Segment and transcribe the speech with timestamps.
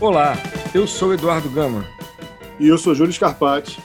[0.00, 0.34] Olá,
[0.72, 1.84] eu sou Eduardo Gama.
[2.60, 3.82] E eu sou Júlio Scarpati.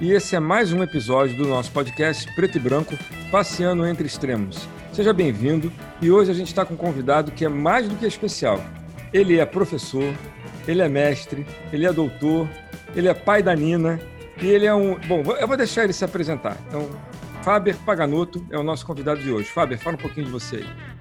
[0.00, 2.94] E esse é mais um episódio do nosso podcast Preto e Branco,
[3.32, 4.68] Passeando Entre Extremos.
[4.92, 8.06] Seja bem-vindo e hoje a gente está com um convidado que é mais do que
[8.06, 8.64] especial.
[9.12, 10.14] Ele é professor,
[10.68, 12.48] ele é mestre, ele é doutor,
[12.94, 13.98] ele é pai da Nina
[14.40, 14.96] e ele é um.
[15.00, 16.56] Bom, eu vou deixar ele se apresentar.
[16.68, 16.88] Então,
[17.42, 19.48] Faber Paganotto é o nosso convidado de hoje.
[19.48, 20.95] Faber, fala um pouquinho de você aí.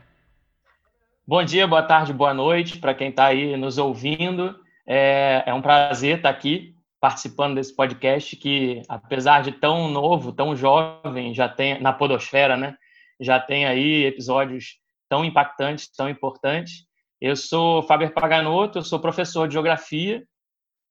[1.28, 4.56] Bom dia, boa tarde, boa noite para quem está aí nos ouvindo.
[4.88, 10.32] É, é, um prazer estar tá aqui participando desse podcast que, apesar de tão novo,
[10.32, 12.78] tão jovem, já tem na podosfera, né?
[13.20, 14.78] Já tem aí episódios
[15.10, 16.86] tão impactantes, tão importantes.
[17.20, 20.24] Eu sou Faber Paganotto, eu sou professor de geografia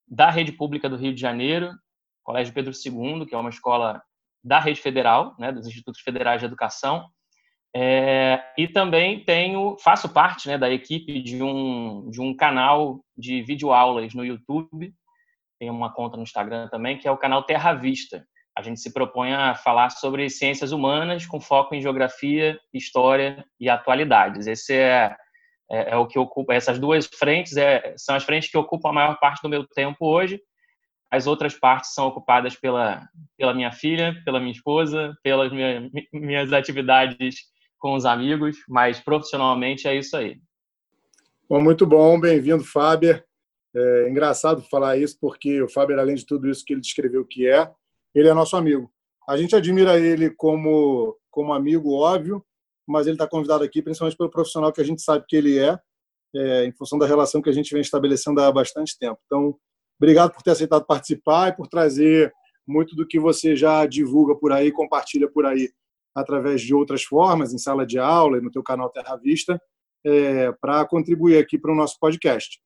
[0.08, 1.70] da rede pública do Rio de Janeiro,
[2.24, 4.02] Colégio Pedro II, que é uma escola
[4.42, 7.08] da rede federal, né, dos Institutos Federais de Educação.
[7.77, 13.42] É, e também tenho, faço parte né, da equipe de um, de um canal de
[13.42, 14.94] videoaulas no YouTube,
[15.58, 18.25] tem uma conta no Instagram também, que é o canal Terra Vista.
[18.56, 23.69] A gente se propõe a falar sobre ciências humanas com foco em geografia, história e
[23.69, 24.47] atualidades.
[24.47, 25.16] Esse é,
[25.69, 28.92] é, é o que ocupa, essas duas frentes é, são as frentes que ocupam a
[28.92, 30.41] maior parte do meu tempo hoje.
[31.11, 36.53] As outras partes são ocupadas pela, pela minha filha, pela minha esposa, pelas minha, minhas
[36.53, 37.53] atividades
[37.84, 40.40] com os amigos, mas profissionalmente é isso aí.
[41.46, 43.22] Bom, muito bom, bem-vindo, Faber.
[43.76, 47.46] É engraçado falar isso, porque o Faber, além de tudo isso que ele descreveu que
[47.46, 47.70] é,
[48.14, 48.91] ele é nosso amigo.
[49.28, 52.42] A gente admira ele como, como amigo, óbvio,
[52.88, 55.78] mas ele está convidado aqui principalmente pelo profissional que a gente sabe que ele é,
[56.34, 59.20] é, em função da relação que a gente vem estabelecendo há bastante tempo.
[59.26, 59.58] Então,
[60.00, 62.32] obrigado por ter aceitado participar e por trazer
[62.66, 65.69] muito do que você já divulga por aí, compartilha por aí
[66.14, 69.60] através de outras formas, em sala de aula e no teu canal Terra Vista,
[70.04, 72.60] é, para contribuir aqui para o nosso podcast.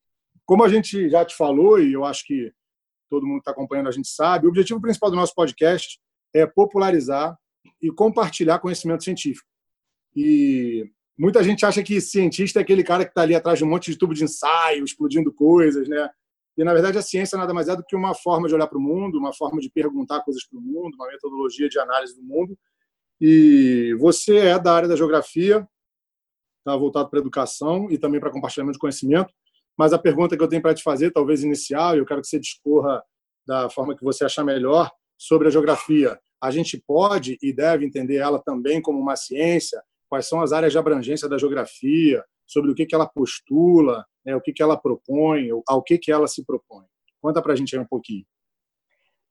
[0.44, 2.53] Como a gente já te falou, e eu acho que
[3.08, 5.98] todo mundo que está acompanhando a gente sabe, o objetivo principal do nosso podcast
[6.34, 7.37] é popularizar
[7.81, 9.48] e compartilhar conhecimento científico.
[10.14, 10.84] E
[11.19, 13.91] muita gente acha que cientista é aquele cara que está ali atrás de um monte
[13.91, 16.10] de tubo de ensaio, explodindo coisas, né?
[16.56, 18.78] E, na verdade, a ciência nada mais é do que uma forma de olhar para
[18.78, 22.22] o mundo, uma forma de perguntar coisas para o mundo, uma metodologia de análise do
[22.22, 22.58] mundo
[23.21, 25.67] e você é da área da geografia,
[26.59, 29.33] está voltado para educação e também para compartilhamento de conhecimento.
[29.77, 32.39] Mas a pergunta que eu tenho para te fazer, talvez inicial, eu quero que você
[32.39, 33.03] discorra
[33.47, 36.19] da forma que você achar melhor sobre a geografia.
[36.41, 39.83] A gente pode e deve entender ela também como uma ciência?
[40.09, 42.25] Quais são as áreas de abrangência da geografia?
[42.47, 46.11] Sobre o que, que ela postula, né, o que, que ela propõe, ao que, que
[46.11, 46.85] ela se propõe?
[47.21, 48.25] Conta para a gente aí um pouquinho.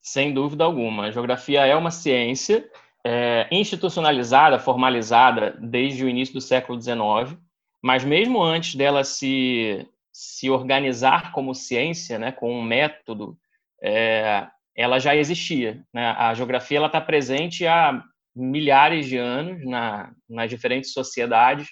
[0.02, 1.06] Sem dúvida alguma.
[1.06, 2.70] A geografia é uma ciência
[3.06, 7.38] é, institucionalizada, formalizada desde o início do século XIX,
[7.82, 13.38] mas mesmo antes dela se, se organizar como ciência, né, com um método,
[13.82, 15.84] é, ela já existia.
[15.94, 16.08] Né?
[16.18, 18.04] A geografia está presente há
[18.36, 21.70] milhares de anos na, nas diferentes sociedades,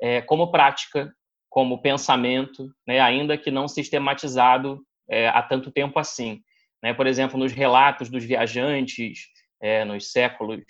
[0.00, 1.12] é, como prática,
[1.48, 6.42] como pensamento, né, ainda que não sistematizado é, há tanto tempo assim.
[6.82, 6.92] Né?
[6.92, 9.28] Por exemplo, nos relatos dos viajantes,
[9.60, 10.62] é, nos séculos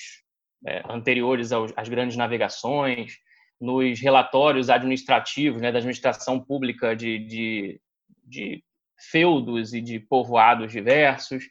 [0.67, 3.19] é, anteriores aos, às grandes navegações,
[3.61, 7.81] nos relatórios administrativos né, da administração pública de, de,
[8.25, 8.63] de
[9.11, 11.45] feudos e de povoados diversos.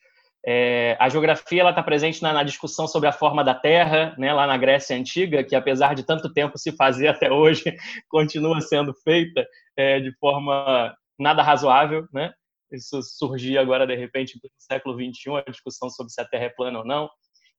[0.47, 4.45] É, a geografia está presente na, na, discussão sobre a forma da Terra, né, lá
[4.45, 7.63] na Grécia Antiga, que apesar de tanto tempo se fazer até hoje,
[8.07, 9.45] continua sendo feita
[9.75, 12.07] é, de forma nada razoável.
[12.13, 12.31] Né?
[12.71, 16.49] Isso surgia agora, de repente, no século XXI, a discussão sobre se a Terra é
[16.49, 17.09] plana ou não.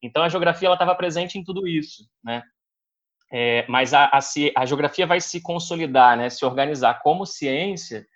[0.02, 2.42] Então, a geografia estava presente em tudo isso, né?
[3.32, 4.18] É, mas a, a,
[4.56, 8.06] a, geografia vai se consolidar, né, se organizar como ciência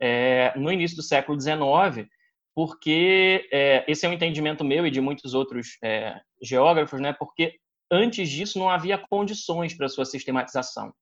[0.00, 2.08] é, no início do século XIX,
[2.54, 7.56] porque é, esse é um entendimento meu e de muitos outros é, geógrafos, né, porque
[7.90, 10.94] antes disso não havia condições para sua sistematização.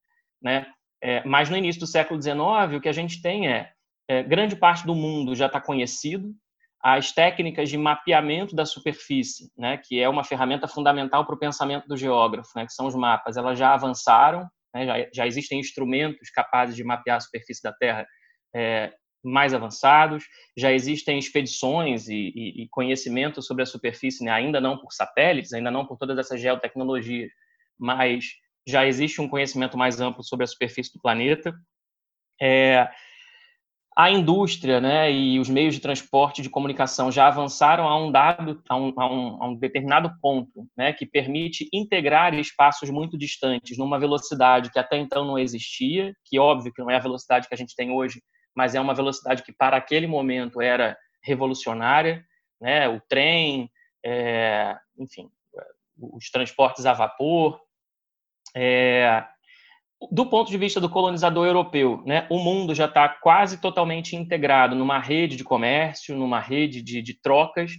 [0.42, 0.66] Né?
[1.02, 3.72] É, mas no início do século XIX, o que a gente tem é,
[4.08, 6.34] é grande parte do mundo já está conhecido,
[6.82, 11.86] as técnicas de mapeamento da superfície, né, que é uma ferramenta fundamental para o pensamento
[11.86, 16.30] do geógrafo, né, que são os mapas, elas já avançaram, né, já, já, existem instrumentos
[16.30, 18.06] capazes de mapear a superfície da Terra
[18.54, 18.92] é,
[19.22, 20.24] mais avançados,
[20.56, 25.52] já existem expedições e, e, e conhecimento sobre a superfície, né, ainda não por satélites,
[25.52, 27.30] ainda não por todas essas geotecnologias,
[27.78, 28.24] mas
[28.66, 31.52] já existe um conhecimento mais amplo sobre a superfície do planeta.
[32.40, 32.88] É,
[33.96, 38.62] a indústria né, e os meios de transporte de comunicação já avançaram a um dado,
[38.68, 43.76] a um, a um, a um determinado ponto, né, que permite integrar espaços muito distantes
[43.76, 47.54] numa velocidade que até então não existia, que óbvio que não é a velocidade que
[47.54, 48.22] a gente tem hoje,
[48.54, 52.24] mas é uma velocidade que para aquele momento era revolucionária,
[52.60, 52.88] né?
[52.88, 53.70] O trem,
[54.04, 55.28] é, enfim,
[55.96, 57.60] os transportes a vapor.
[58.56, 59.24] É,
[60.10, 64.74] do ponto de vista do colonizador europeu, né, o mundo já está quase totalmente integrado
[64.74, 67.72] numa rede de comércio, numa rede de, de trocas,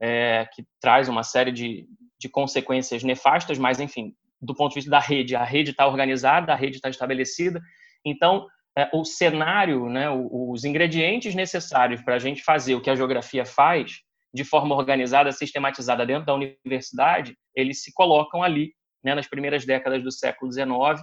[0.00, 1.86] é, que traz uma série de,
[2.18, 6.52] de consequências nefastas, mas, enfim, do ponto de vista da rede, a rede está organizada,
[6.52, 7.60] a rede está estabelecida.
[8.04, 12.96] Então, é, o cenário, né, os ingredientes necessários para a gente fazer o que a
[12.96, 14.00] geografia faz,
[14.32, 18.72] de forma organizada, sistematizada dentro da universidade, eles se colocam ali,
[19.02, 21.02] né, nas primeiras décadas do século XIX.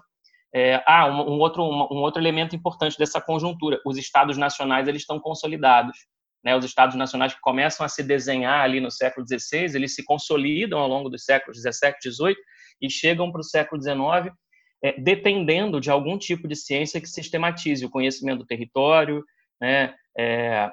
[0.53, 4.87] É, ah, um, um, outro, um, um, outro elemento importante dessa conjuntura: os estados nacionais
[4.87, 5.97] eles estão consolidados.
[6.43, 10.05] Né, os estados nacionais que começam a se desenhar ali no século XVI, eles se
[10.05, 12.35] consolidam ao longo dos séculos XVII, XVIII
[12.79, 14.31] e chegam para o século XIX
[14.85, 19.23] é, dependendo de algum tipo de ciência que sistematize o conhecimento do território,
[19.59, 20.71] né, é,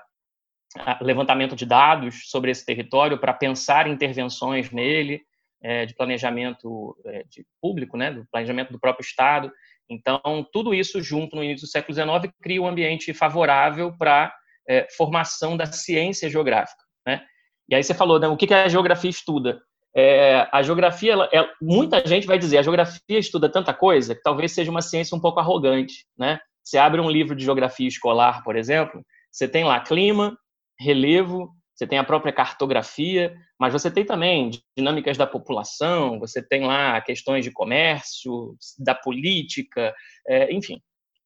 [1.00, 5.22] levantamento de dados sobre esse território para pensar intervenções nele,
[5.62, 9.50] é, de planejamento é, de público, né, do planejamento do próprio Estado.
[9.88, 10.20] Então,
[10.52, 14.34] tudo isso junto no início do século XIX cria um ambiente favorável para
[14.68, 16.82] é, formação da ciência geográfica.
[17.06, 17.22] Né?
[17.68, 19.60] E aí você falou, né, o que, que a geografia estuda?
[19.94, 24.22] É, a geografia, ela, ela, muita gente vai dizer, a geografia estuda tanta coisa que
[24.22, 26.40] talvez seja uma ciência um pouco arrogante, né?
[26.64, 30.36] Você abre um livro de geografia escolar, por exemplo, você tem lá clima,
[30.78, 36.66] relevo, você tem a própria cartografia, mas você tem também dinâmicas da população, você tem
[36.66, 39.94] lá questões de comércio, da política,
[40.28, 40.80] é, enfim.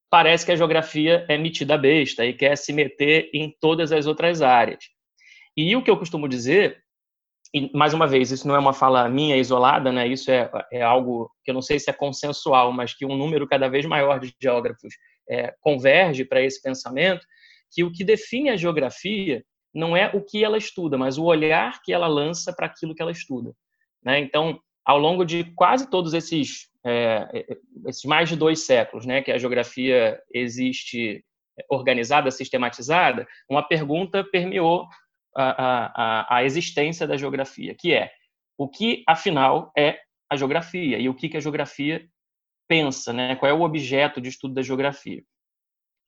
[0.09, 4.41] Parece que a geografia é metida besta e quer se meter em todas as outras
[4.41, 4.85] áreas.
[5.57, 6.79] E o que eu costumo dizer,
[7.53, 10.07] e mais uma vez, isso não é uma fala minha isolada, né?
[10.07, 13.49] isso é, é algo que eu não sei se é consensual, mas que um número
[13.49, 14.95] cada vez maior de geógrafos
[15.29, 17.27] é, converge para esse pensamento,
[17.73, 19.43] que o que define a geografia
[19.77, 23.03] não é o que ela estuda, mas o olhar que ela lança para aquilo que
[23.03, 23.53] ela estuda.
[24.03, 24.19] Né?
[24.19, 27.57] Então, ao longo de quase todos esses, é, é,
[27.87, 31.23] esses mais de dois séculos, né, que a geografia existe
[31.69, 34.87] organizada, sistematizada, uma pergunta permeou
[35.37, 35.93] a,
[36.27, 38.11] a, a existência da geografia, que é
[38.57, 39.99] o que, afinal, é
[40.31, 42.09] a geografia e o que, que a geografia
[42.67, 43.37] pensa, né?
[43.37, 45.23] qual é o objeto de estudo da geografia.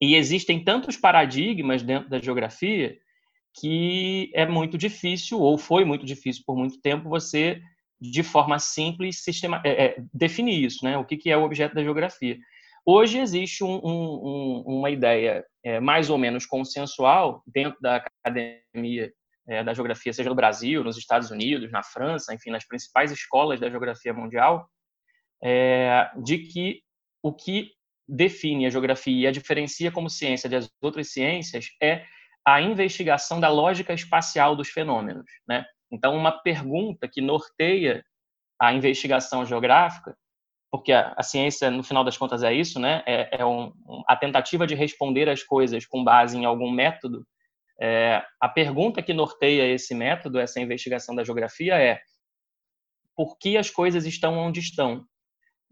[0.00, 2.96] E existem tantos paradigmas dentro da geografia
[3.60, 7.60] que é muito difícil, ou foi muito difícil por muito tempo, você,
[8.00, 10.96] de forma simples, sistema, é, é, definir isso, né?
[10.96, 12.38] O que, que é o objeto da geografia.
[12.84, 19.12] Hoje existe um, um, uma ideia é, mais ou menos consensual dentro da academia
[19.46, 23.61] é, da geografia, seja no Brasil, nos Estados Unidos, na França, enfim, nas principais escolas
[23.61, 24.69] da geografia mundial,
[25.43, 26.82] é, de que
[27.22, 27.72] o que
[28.08, 32.04] define a geografia e a diferencia como ciência das outras ciências é
[32.46, 35.26] a investigação da lógica espacial dos fenômenos.
[35.46, 35.64] Né?
[35.90, 38.05] Então, uma pergunta que norteia
[38.61, 40.17] a investigação geográfica,
[40.70, 43.02] porque a, a ciência, no final das contas, é isso, né?
[43.06, 43.73] é, é um,
[44.06, 47.26] a tentativa de responder as coisas com base em algum método.
[47.81, 52.00] É, a pergunta que norteia esse método, essa investigação da geografia, é
[53.17, 55.05] por que as coisas estão onde estão?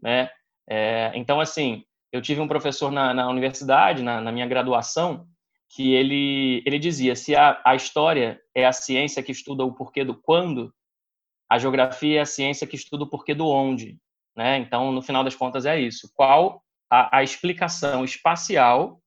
[0.01, 0.29] Né?
[0.69, 5.27] É, então, assim, eu tive um professor na, na universidade, na, na, minha graduação,
[5.69, 10.03] que ele, ele dizia: se a, a história é a ciência que estuda o porquê
[10.03, 10.73] do quando,
[11.49, 13.97] a geografia é a ciência que estuda o porquê do onde.
[14.35, 14.57] Né?
[14.57, 16.11] Então, no final das contas, é isso.
[16.13, 19.01] Qual a, a explicação espacial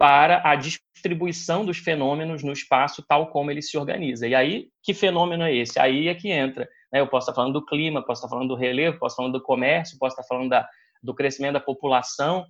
[0.00, 4.26] para a distribuição dos fenômenos no espaço tal como ele se organiza.
[4.26, 5.78] E aí, que fenômeno é esse?
[5.78, 6.66] Aí é que entra.
[6.90, 7.00] Né?
[7.00, 9.42] Eu posso estar falando do clima, posso estar falando do relevo, posso estar falando do
[9.42, 10.66] comércio, posso estar falando da,
[11.02, 12.46] do crescimento da população,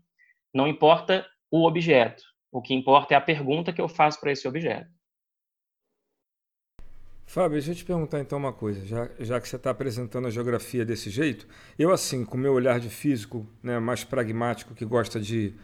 [0.55, 2.23] não importa o objeto.
[2.53, 4.91] O que importa é a pergunta que eu faço para esse objeto.
[7.25, 10.31] Fábio, deixa eu te perguntar então uma coisa, já, já que você está apresentando a
[10.31, 11.47] geografia desse jeito,
[11.79, 15.55] eu assim, com meu olhar de físico né, mais pragmático, que gosta de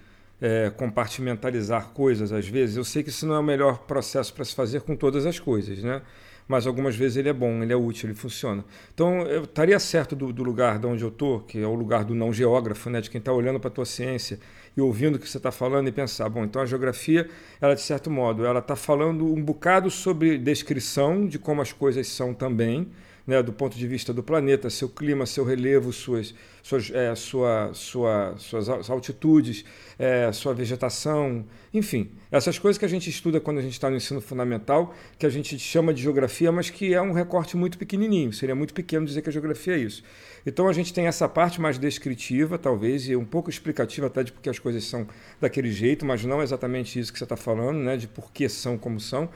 [0.41, 4.45] é, compartimentalizar coisas às vezes, eu sei que isso não é o melhor processo para
[4.45, 6.03] se fazer com todas as coisas, né?
[6.49, 8.65] mas algumas vezes ele é bom, ele é útil, ele funciona.
[8.95, 12.05] Então, eu estaria certo do, do lugar de onde eu estou, que é o lugar
[12.05, 14.39] do não geógrafo, né, de quem está olhando para a tua ciência
[14.77, 17.29] e ouvindo o que você está falando e pensar, bom, então a geografia,
[17.61, 22.07] ela de certo modo, ela está falando um bocado sobre descrição de como as coisas
[22.09, 22.89] são também,
[23.27, 27.71] né, do ponto de vista do planeta, seu clima, seu relevo, suas, suas, é, sua,
[27.75, 29.65] sua, suas altitudes,
[29.99, 33.97] é, sua vegetação, enfim, essas coisas que a gente estuda quando a gente está no
[33.97, 38.33] ensino fundamental, que a gente chama de geografia, mas que é um recorte muito pequenininho,
[38.33, 40.05] seria muito pequeno dizer que a geografia é isso.
[40.47, 44.31] Então a gente tem essa parte mais descritiva, talvez, e um pouco explicativa até de
[44.31, 45.07] porque as coisas são
[45.41, 48.79] daquele jeito, mas não exatamente isso que você está falando, né, de por que são
[48.79, 49.29] como são.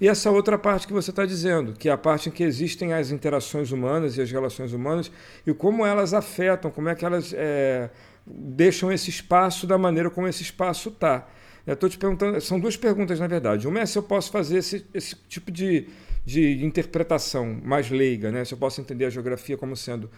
[0.00, 2.92] E essa outra parte que você está dizendo, que é a parte em que existem
[2.92, 5.10] as interações humanas e as relações humanas
[5.46, 7.90] e como elas afetam, como é que elas é,
[8.26, 11.26] deixam esse espaço da maneira como esse espaço está.
[11.66, 13.66] Estou te perguntando, são duas perguntas na verdade.
[13.66, 15.88] Uma é se eu posso fazer esse, esse tipo de,
[16.24, 18.44] de interpretação mais leiga, né?
[18.44, 20.10] se eu posso entender a geografia como sendo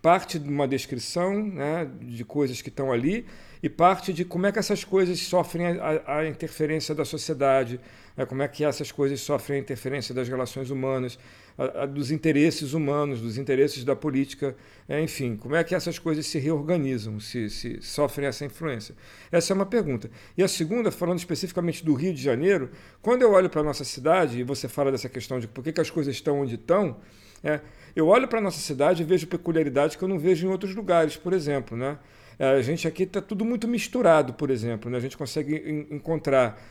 [0.00, 3.26] parte de uma descrição né, de coisas que estão ali
[3.62, 7.80] e parte de como é que essas coisas sofrem a, a interferência da sociedade,
[8.16, 11.18] né, como é que essas coisas sofrem a interferência das relações humanas,
[11.56, 14.56] a, a, dos interesses humanos, dos interesses da política,
[14.88, 18.94] é, enfim, como é que essas coisas se reorganizam, se, se sofrem essa influência.
[19.30, 20.10] Essa é uma pergunta.
[20.36, 22.70] E a segunda, falando especificamente do Rio de Janeiro,
[23.02, 25.72] quando eu olho para a nossa cidade, e você fala dessa questão de por que,
[25.72, 26.96] que as coisas estão onde estão,
[27.42, 27.60] é,
[27.94, 30.74] eu olho para a nossa cidade e vejo peculiaridades que eu não vejo em outros
[30.74, 31.76] lugares, por exemplo.
[31.76, 31.98] Né?
[32.38, 34.90] É, a gente aqui está tudo muito misturado, por exemplo.
[34.90, 34.96] Né?
[34.96, 36.62] A gente consegue encontrar,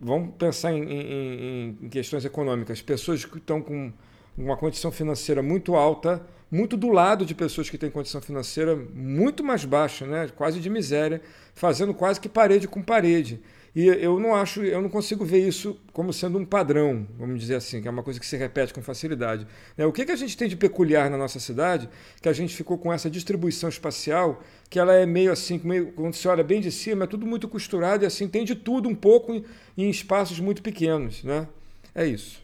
[0.00, 3.92] vamos pensar em, em, em questões econômicas, pessoas que estão com
[4.36, 9.42] uma condição financeira muito alta, muito do lado de pessoas que têm condição financeira muito
[9.42, 10.28] mais baixa, né?
[10.36, 11.20] quase de miséria,
[11.54, 13.40] fazendo quase que parede com parede.
[13.74, 17.56] E eu não acho, eu não consigo ver isso como sendo um padrão, vamos dizer
[17.56, 19.46] assim, que é uma coisa que se repete com facilidade.
[19.76, 21.88] É, o que, que a gente tem de peculiar na nossa cidade,
[22.20, 26.14] que a gente ficou com essa distribuição espacial, que ela é meio assim, meio, quando
[26.14, 28.94] você olha bem de cima, é tudo muito costurado e assim, tem de tudo um
[28.94, 29.44] pouco em,
[29.76, 31.22] em espaços muito pequenos.
[31.22, 31.46] Né?
[31.94, 32.42] É isso.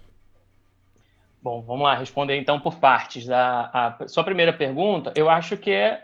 [1.42, 3.28] Bom, vamos lá, responder então por partes.
[3.28, 6.03] A, a sua primeira pergunta, eu acho que é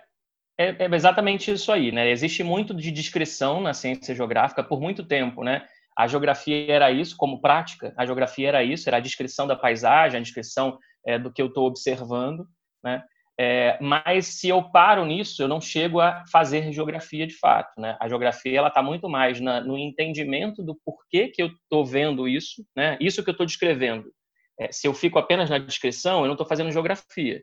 [0.60, 2.10] é, é, exatamente isso aí, né?
[2.10, 5.66] Existe muito de descrição na ciência geográfica por muito tempo, né?
[5.96, 10.18] A geografia era isso, como prática, a geografia era isso, era a descrição da paisagem,
[10.18, 12.46] a descrição é, do que eu estou observando,
[12.84, 13.02] né?
[13.38, 17.96] É, mas se eu paro nisso, eu não chego a fazer geografia de fato, né?
[17.98, 22.28] A geografia ela está muito mais na, no entendimento do porquê que eu estou vendo
[22.28, 22.98] isso, né?
[23.00, 24.12] Isso que eu estou descrevendo.
[24.58, 27.42] É, se eu fico apenas na descrição, eu não estou fazendo geografia.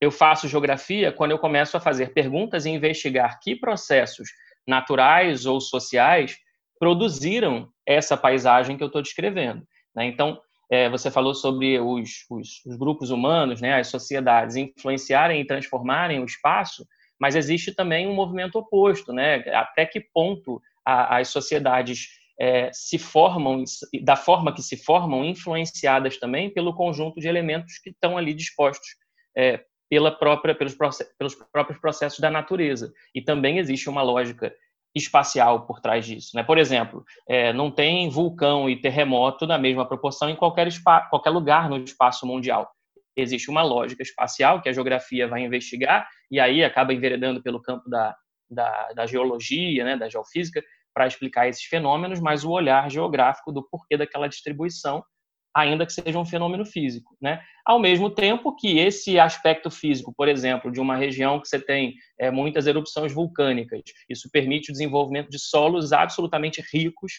[0.00, 4.28] Eu faço geografia quando eu começo a fazer perguntas e investigar que processos
[4.66, 6.36] naturais ou sociais
[6.78, 9.66] produziram essa paisagem que eu estou descrevendo.
[9.94, 10.06] Né?
[10.06, 10.38] Então,
[10.70, 16.20] é, você falou sobre os, os, os, grupos humanos, né, as sociedades influenciarem e transformarem
[16.20, 16.86] o espaço,
[17.20, 19.36] mas existe também um movimento oposto, né?
[19.54, 22.08] Até que ponto a, as sociedades
[22.40, 23.62] é, se formam,
[24.02, 28.88] da forma que se formam, influenciadas também pelo conjunto de elementos que estão ali dispostos
[29.36, 30.76] é, pela própria, pelos,
[31.18, 32.92] pelos próprios processos da natureza.
[33.14, 34.52] E também existe uma lógica
[34.94, 36.30] espacial por trás disso.
[36.34, 36.42] Né?
[36.42, 40.68] Por exemplo, é, não tem vulcão e terremoto na mesma proporção em qualquer,
[41.10, 42.70] qualquer lugar no espaço mundial.
[43.16, 47.88] Existe uma lógica espacial que a geografia vai investigar e aí acaba enveredando pelo campo
[47.88, 48.14] da,
[48.50, 50.62] da, da geologia, né, da geofísica,
[50.92, 55.04] para explicar esses fenômenos, mas o olhar geográfico do porquê daquela distribuição
[55.54, 57.40] ainda que seja um fenômeno físico, né?
[57.64, 61.94] Ao mesmo tempo que esse aspecto físico, por exemplo, de uma região que você tem
[62.18, 63.80] é, muitas erupções vulcânicas,
[64.10, 67.12] isso permite o desenvolvimento de solos absolutamente ricos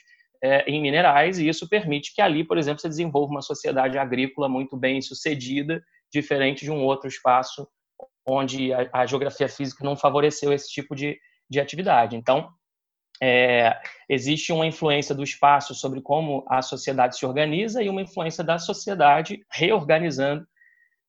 [0.43, 4.49] é, em minerais e isso permite que ali, por exemplo, você desenvolva uma sociedade agrícola
[4.49, 7.67] muito bem sucedida, diferente de um outro espaço
[8.27, 11.17] onde a, a geografia física não favoreceu esse tipo de,
[11.49, 12.15] de atividade.
[12.15, 12.49] Então,
[13.21, 13.77] é,
[14.09, 18.57] existe uma influência do espaço sobre como a sociedade se organiza e uma influência da
[18.57, 20.45] sociedade reorganizando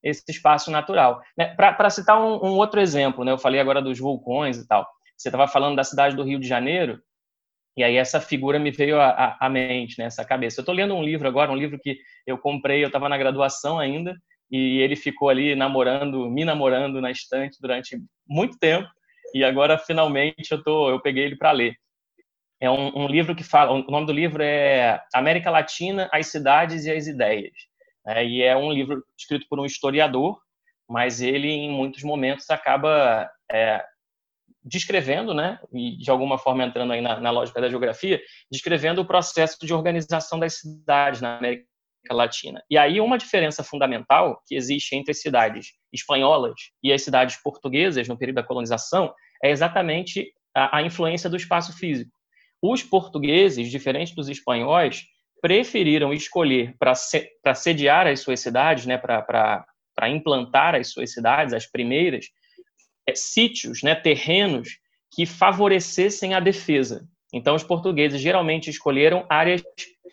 [0.01, 1.21] esse espaço natural.
[1.37, 1.53] Né?
[1.55, 3.31] Para citar um, um, outro exemplo, né?
[3.31, 4.87] eu falei agora dos vulcões e tal.
[5.17, 7.01] Você estava falando da cidade do Rio de Janeiro,
[7.75, 10.07] e aí essa figura me veio à, mente, né?
[10.27, 10.59] cabeça.
[10.59, 13.77] Eu estou lendo um livro agora, um livro que eu comprei, eu estava na graduação
[13.77, 14.15] ainda,
[14.49, 17.97] e ele ficou ali namorando, me namorando na estante durante
[18.27, 18.87] muito tempo,
[19.33, 21.75] e agora finalmente eu, tô, eu peguei ele para ler
[22.59, 26.85] é um, um, livro que fala, o nome do livro é América Latina, as cidades
[26.85, 27.53] e as ideias.
[28.05, 30.39] É, e é um livro escrito por um historiador,
[30.89, 33.83] mas ele em muitos momentos acaba é,
[34.63, 38.21] descrevendo, né, e de alguma forma entrando aí na, na, lógica da geografia,
[38.51, 41.67] descrevendo o processo de organização das cidades na América
[42.09, 42.63] Latina.
[42.69, 48.07] E aí uma diferença fundamental que existe entre as cidades espanholas e as cidades portuguesas
[48.07, 52.16] no período da colonização é exatamente a, a influência do espaço físico.
[52.61, 55.05] Os portugueses, diferente dos espanhóis,
[55.41, 62.25] preferiram escolher para sediar as suas cidades, né, para implantar as suas cidades, as primeiras,
[63.07, 64.79] é, sítios, né, terrenos
[65.13, 67.07] que favorecessem a defesa.
[67.33, 69.61] Então, os portugueses geralmente escolheram áreas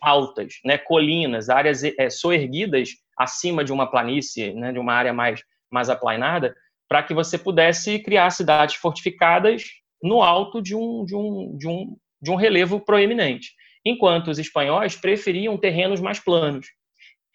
[0.00, 5.42] altas, né, colinas, áreas é, soerguidas acima de uma planície, né, de uma área mais,
[5.70, 6.54] mais aplainada,
[6.88, 9.64] para que você pudesse criar cidades fortificadas
[10.02, 13.52] no alto de um, de um, de um, de um relevo proeminente.
[13.84, 16.66] Enquanto os espanhóis preferiam terrenos mais planos.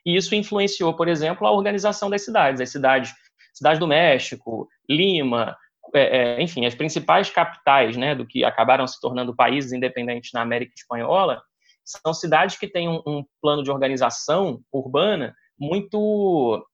[0.06, 2.60] E isso influenciou, por exemplo, a organização das cidades.
[2.60, 3.14] As cidades,
[3.54, 5.56] cidade do México, Lima,
[5.94, 10.42] é, é, enfim, as principais capitais né, do que acabaram se tornando países independentes na
[10.42, 11.42] América Espanhola,
[11.86, 16.66] são cidades que têm um, um plano de organização urbana muito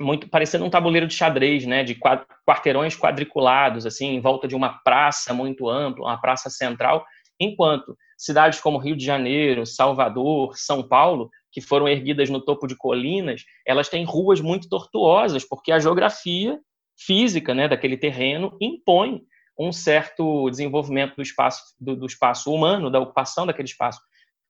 [0.00, 1.98] muito parecendo um tabuleiro de xadrez, né, de
[2.46, 7.04] quarteirões quadriculados, assim, em volta de uma praça muito ampla, uma praça central,
[7.40, 12.76] enquanto cidades como Rio de Janeiro, Salvador, São Paulo, que foram erguidas no topo de
[12.76, 16.58] colinas, elas têm ruas muito tortuosas, porque a geografia
[16.98, 19.22] física né, daquele terreno impõe
[19.58, 24.00] um certo desenvolvimento do espaço, do, do, espaço humano, da ocupação daquele espaço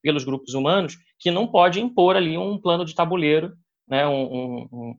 [0.03, 3.55] pelos grupos humanos, que não pode impor ali um plano de tabuleiro,
[3.87, 4.95] né, um, um, um,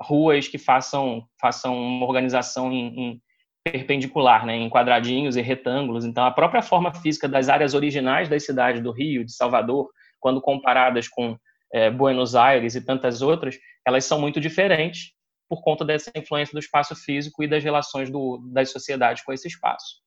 [0.00, 3.22] ruas que façam, façam uma organização em, em
[3.70, 6.04] perpendicular, né, em quadradinhos e retângulos.
[6.04, 9.88] Então, a própria forma física das áreas originais das cidades do Rio, de Salvador,
[10.20, 11.36] quando comparadas com
[11.72, 13.56] é, Buenos Aires e tantas outras,
[13.86, 15.12] elas são muito diferentes
[15.48, 19.48] por conta dessa influência do espaço físico e das relações do, das sociedades com esse
[19.48, 20.02] espaço.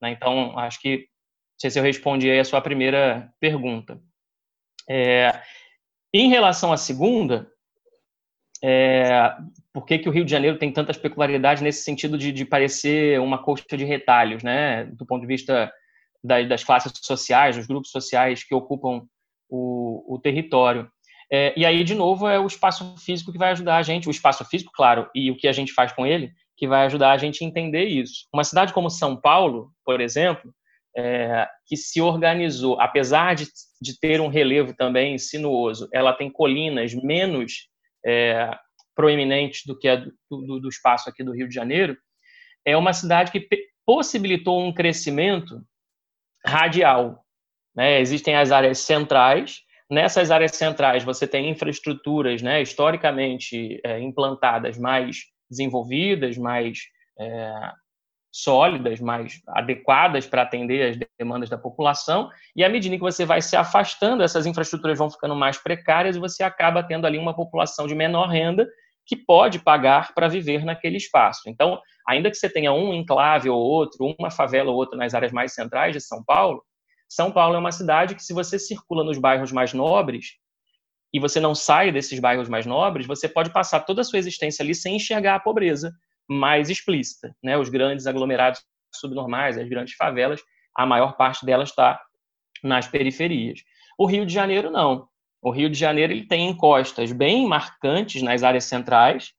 [0.00, 0.10] Né?
[0.10, 4.00] Então, acho que, não sei se eu respondi aí a sua primeira pergunta.
[4.88, 5.40] É,
[6.12, 7.50] em relação à segunda,
[8.66, 9.30] é,
[9.74, 13.20] por que, que o Rio de Janeiro tem tantas peculiaridades nesse sentido de, de parecer
[13.20, 14.86] uma coxa de retalhos, né?
[14.86, 15.70] do ponto de vista
[16.22, 19.02] das, das classes sociais, dos grupos sociais que ocupam
[19.50, 20.90] o, o território.
[21.30, 24.10] É, e aí, de novo, é o espaço físico que vai ajudar a gente, o
[24.10, 27.18] espaço físico, claro, e o que a gente faz com ele, que vai ajudar a
[27.18, 28.26] gente a entender isso.
[28.32, 30.54] Uma cidade como São Paulo, por exemplo,
[30.96, 33.46] é, que se organizou, apesar de,
[33.82, 37.73] de ter um relevo também sinuoso, ela tem colinas menos
[38.04, 38.50] é,
[38.94, 41.96] proeminentes do que a do, do, do espaço aqui do Rio de Janeiro,
[42.64, 43.46] é uma cidade que
[43.84, 45.60] possibilitou um crescimento
[46.46, 47.24] radial.
[47.74, 48.00] Né?
[48.00, 55.18] Existem as áreas centrais, Nessas áreas centrais, você tem infraestruturas né, historicamente é, implantadas mais
[55.50, 56.78] desenvolvidas, mais
[57.20, 57.52] é,
[58.36, 63.40] sólidas, mais adequadas para atender as demandas da população, e à medida que você vai
[63.40, 67.86] se afastando, essas infraestruturas vão ficando mais precárias e você acaba tendo ali uma população
[67.86, 68.68] de menor renda
[69.06, 71.42] que pode pagar para viver naquele espaço.
[71.46, 75.30] Então, ainda que você tenha um enclave ou outro, uma favela ou outra nas áreas
[75.30, 76.60] mais centrais de São Paulo,
[77.08, 80.32] são Paulo é uma cidade que, se você circula nos bairros mais nobres
[81.12, 84.64] e você não sai desses bairros mais nobres, você pode passar toda a sua existência
[84.64, 85.92] ali sem enxergar a pobreza
[86.28, 87.34] mais explícita.
[87.42, 87.56] Né?
[87.56, 90.40] Os grandes aglomerados subnormais, as grandes favelas,
[90.76, 92.00] a maior parte delas está
[92.62, 93.60] nas periferias.
[93.98, 95.08] O Rio de Janeiro, não.
[95.42, 99.32] O Rio de Janeiro ele tem encostas bem marcantes nas áreas centrais,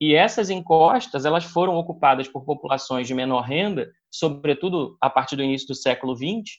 [0.00, 5.42] e essas encostas elas foram ocupadas por populações de menor renda, sobretudo a partir do
[5.42, 6.58] início do século XX,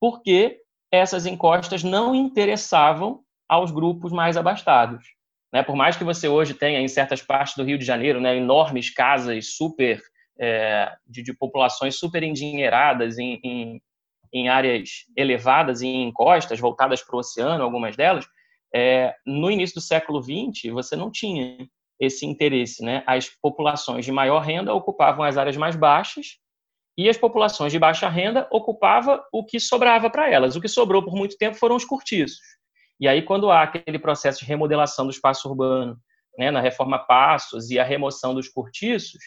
[0.00, 5.04] porque essas encostas não interessavam aos grupos mais abastados.
[5.52, 5.62] Né?
[5.62, 8.90] Por mais que você hoje tenha, em certas partes do Rio de Janeiro, né, enormes
[8.90, 10.00] casas super
[10.40, 13.82] é, de, de, populações super endinheiradas em, em,
[14.32, 18.26] em, áreas elevadas e em encostas voltadas para o oceano, algumas delas,
[18.74, 21.58] é, no início do século XX você não tinha
[22.00, 22.82] esse interesse.
[22.82, 23.02] Né?
[23.06, 26.38] As populações de maior renda ocupavam as áreas mais baixas
[26.96, 30.56] e as populações de baixa renda ocupava o que sobrava para elas.
[30.56, 32.40] O que sobrou por muito tempo foram os cortiços.
[33.02, 35.98] E aí, quando há aquele processo de remodelação do espaço urbano,
[36.38, 39.18] né, na reforma Passos e a remoção dos cortiços,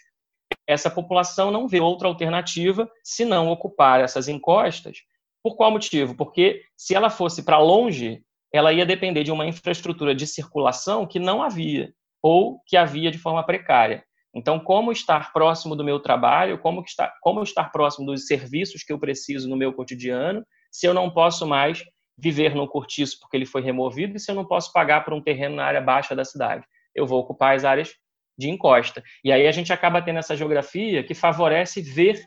[0.65, 4.99] essa população não vê outra alternativa se não ocupar essas encostas.
[5.43, 6.15] Por qual motivo?
[6.15, 11.19] Porque se ela fosse para longe, ela ia depender de uma infraestrutura de circulação que
[11.19, 14.05] não havia, ou que havia de forma precária.
[14.33, 18.93] Então, como estar próximo do meu trabalho, como estar, como estar próximo dos serviços que
[18.93, 21.83] eu preciso no meu cotidiano, se eu não posso mais
[22.17, 25.21] viver no cortiço porque ele foi removido e se eu não posso pagar por um
[25.21, 26.65] terreno na área baixa da cidade.
[26.93, 27.93] Eu vou ocupar as áreas
[28.37, 29.03] de encosta.
[29.23, 32.23] E aí a gente acaba tendo essa geografia que favorece ver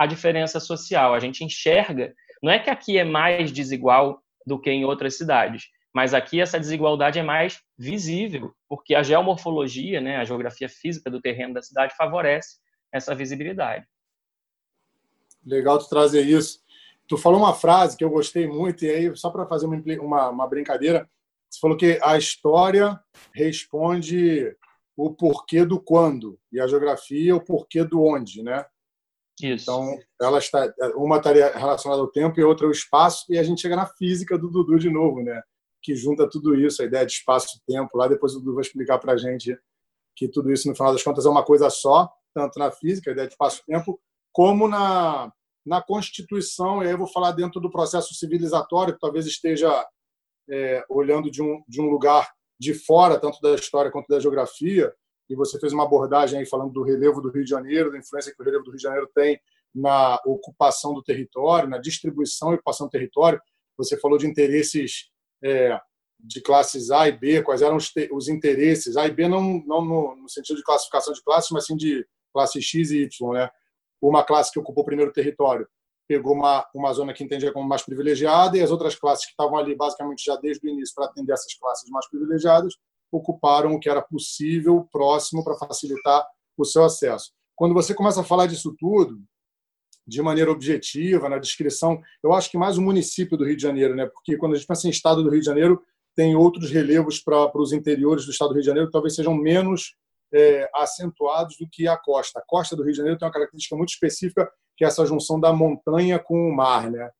[0.00, 1.14] a diferença social.
[1.14, 5.64] A gente enxerga, não é que aqui é mais desigual do que em outras cidades,
[5.94, 11.20] mas aqui essa desigualdade é mais visível, porque a geomorfologia, né, a geografia física do
[11.20, 12.58] terreno da cidade favorece
[12.92, 13.86] essa visibilidade.
[15.44, 16.61] Legal tu trazer isso.
[17.12, 20.30] Tu falou uma frase que eu gostei muito, e aí, só para fazer uma, uma,
[20.30, 21.06] uma, brincadeira,
[21.50, 22.98] você falou que a história
[23.34, 24.56] responde
[24.96, 28.64] o porquê do quando e a geografia o porquê do onde, né?
[29.42, 29.64] Isso.
[29.64, 33.60] Então, ela está, uma estaria relacionada ao tempo e outra ao espaço, e a gente
[33.60, 35.42] chega na física do Dudu de novo, né?
[35.82, 37.98] Que junta tudo isso, a ideia de espaço e tempo.
[37.98, 39.54] Lá depois o Dudu vai explicar para a gente
[40.16, 43.12] que tudo isso, no final das contas, é uma coisa só, tanto na física, a
[43.12, 44.00] ideia de espaço e tempo,
[44.32, 45.30] como na,
[45.64, 49.86] na Constituição, e aí eu vou falar dentro do processo civilizatório, que talvez esteja
[50.50, 54.92] é, olhando de um, de um lugar de fora, tanto da história quanto da geografia,
[55.28, 58.34] e você fez uma abordagem aí falando do relevo do Rio de Janeiro, da influência
[58.34, 59.40] que o relevo do Rio de Janeiro tem
[59.74, 63.40] na ocupação do território, na distribuição e ocupação do território.
[63.78, 65.10] Você falou de interesses
[65.42, 65.80] é,
[66.20, 68.96] de classes A e B, quais eram os, os interesses.
[68.96, 72.06] A e B não, não no, no, sentido de classificação de classes, mas sim de
[72.32, 73.32] classe X e Y.
[73.32, 73.50] Né?
[74.02, 75.66] Uma classe que ocupou o primeiro território
[76.08, 79.56] pegou uma, uma zona que entendia como mais privilegiada e as outras classes que estavam
[79.56, 82.74] ali basicamente já desde o início para atender essas classes mais privilegiadas
[83.10, 87.32] ocuparam o que era possível próximo para facilitar o seu acesso.
[87.54, 89.22] Quando você começa a falar disso tudo,
[90.06, 93.94] de maneira objetiva, na descrição, eu acho que mais o município do Rio de Janeiro,
[93.94, 94.06] né?
[94.06, 95.82] porque quando a gente pensa em estado do Rio de Janeiro,
[96.14, 99.14] tem outros relevos para, para os interiores do estado do Rio de Janeiro que talvez
[99.14, 99.94] sejam menos
[100.32, 102.38] é, acentuados do que a costa.
[102.38, 105.38] A costa do Rio de Janeiro tem uma característica muito específica, que é essa junção
[105.38, 106.90] da montanha com o mar.
[106.90, 107.10] Né?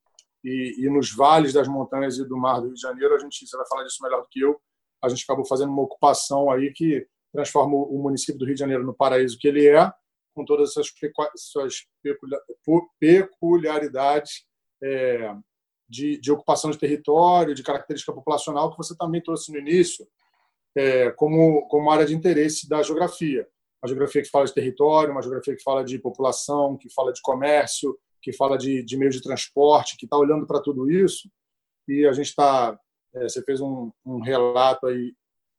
[0.45, 3.47] E, e nos vales das montanhas e do mar do Rio de Janeiro, a gente
[3.47, 4.61] você vai falar disso melhor do que eu,
[5.03, 8.85] a gente acabou fazendo uma ocupação aí que transforma o município do Rio de Janeiro
[8.85, 9.93] no paraíso que ele é,
[10.35, 10.91] com todas essas
[11.37, 11.87] suas
[12.99, 14.45] peculiaridades
[14.83, 15.35] é,
[15.89, 20.07] de, de, ocupação de território, de característica populacional, que você também trouxe no início,
[20.77, 23.47] é, como, como área de interesse da geografia.
[23.83, 27.21] Uma geografia que fala de território, uma geografia que fala de população, que fala de
[27.21, 31.29] comércio, que fala de, de meios de transporte, que está olhando para tudo isso.
[31.89, 32.79] E a gente está
[33.15, 35.15] é, você fez um, um relato aí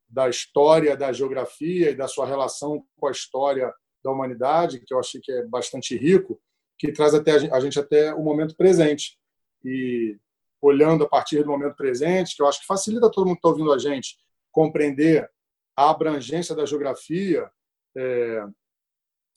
[0.10, 3.74] da história da geografia e da sua relação com a história
[4.04, 6.40] da humanidade, que eu achei que é bastante rico,
[6.78, 9.18] que traz até a gente até o momento presente.
[9.64, 10.18] E
[10.62, 13.50] olhando a partir do momento presente, que eu acho que facilita todo mundo que está
[13.50, 14.18] ouvindo a gente
[14.54, 15.30] compreender
[15.76, 17.52] a abrangência da geografia,
[17.98, 18.46] é,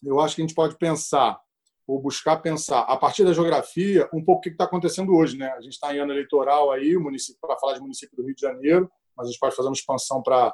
[0.04, 1.40] eu acho que a gente pode pensar
[1.86, 5.38] ou buscar pensar, a partir da geografia, um pouco o que está acontecendo hoje.
[5.38, 5.48] Né?
[5.52, 6.96] A gente está em ano eleitoral aí,
[7.40, 10.20] para falar de município do Rio de Janeiro, mas a gente pode fazer uma expansão
[10.20, 10.52] para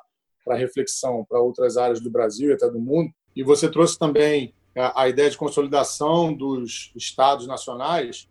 [0.51, 3.11] reflexão para outras áreas do Brasil e até do mundo.
[3.35, 8.29] E você trouxe também a, a ideia de consolidação dos estados nacionais.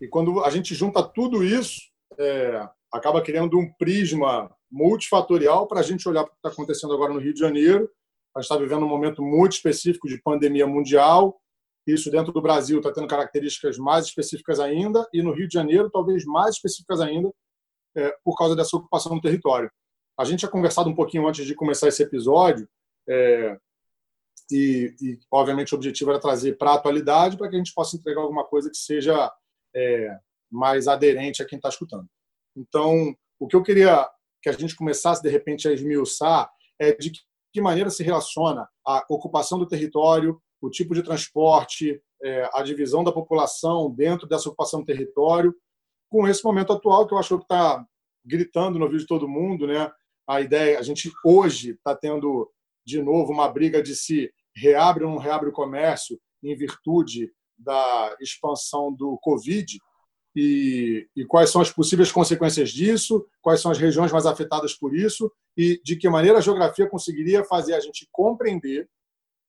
[0.00, 1.80] E quando a gente junta tudo isso,
[2.18, 7.12] é, acaba criando um prisma multifatorial para a gente olhar o que está acontecendo agora
[7.12, 7.90] no Rio de Janeiro.
[8.34, 11.38] A gente está vivendo um momento muito específico de pandemia mundial,
[11.86, 15.90] isso dentro do Brasil está tendo características mais específicas ainda, e no Rio de Janeiro,
[15.90, 17.30] talvez mais específicas ainda,
[17.96, 19.70] é, por causa dessa ocupação do território.
[20.18, 22.68] A gente tinha conversado um pouquinho antes de começar esse episódio,
[23.08, 23.58] é,
[24.50, 27.96] e, e, obviamente, o objetivo era trazer para a atualidade, para que a gente possa
[27.96, 29.32] entregar alguma coisa que seja
[29.74, 30.18] é,
[30.50, 32.06] mais aderente a quem está escutando.
[32.56, 34.08] Então, o que eu queria
[34.42, 37.12] que a gente começasse, de repente, a esmiuçar é de
[37.52, 43.02] que maneira se relaciona a ocupação do território o tipo de transporte, é, a divisão
[43.02, 45.52] da população dentro dessa ocupação do território,
[46.08, 47.84] com esse momento atual que eu acho que está
[48.24, 49.90] gritando no ouvido de todo mundo, né?
[50.28, 52.48] A ideia, a gente hoje está tendo
[52.86, 58.16] de novo uma briga de se reabre ou não reabre o comércio em virtude da
[58.20, 59.78] expansão do Covid
[60.34, 64.94] e, e, quais são as possíveis consequências disso, quais são as regiões mais afetadas por
[64.94, 68.88] isso e de que maneira a geografia conseguiria fazer a gente compreender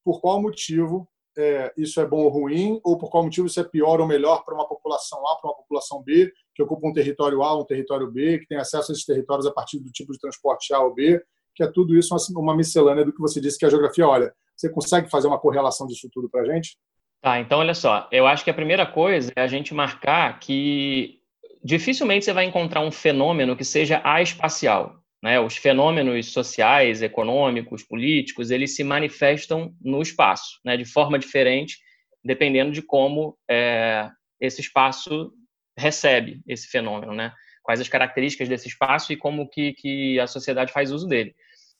[0.03, 3.63] por qual motivo é, isso é bom ou ruim, ou por qual motivo isso é
[3.63, 7.41] pior ou melhor para uma população A, para uma população B, que ocupa um território
[7.41, 10.19] A, um território B, que tem acesso a esses territórios a partir do tipo de
[10.19, 11.21] transporte A ou B,
[11.55, 14.33] que é tudo isso uma miscelânea do que você disse que a geografia olha.
[14.55, 16.77] Você consegue fazer uma correlação disso tudo para a gente?
[17.23, 21.21] Tá, então olha só, eu acho que a primeira coisa é a gente marcar que
[21.63, 25.01] dificilmente você vai encontrar um fenômeno que seja espacial.
[25.23, 25.39] Né?
[25.39, 30.75] Os fenômenos sociais, econômicos, políticos, eles se manifestam no espaço, né?
[30.75, 31.77] de forma diferente,
[32.21, 35.31] dependendo de como é, esse espaço
[35.79, 37.31] recebe esse fenômeno, né?
[37.63, 41.33] quais as características desse espaço e como que, que a sociedade faz uso dele.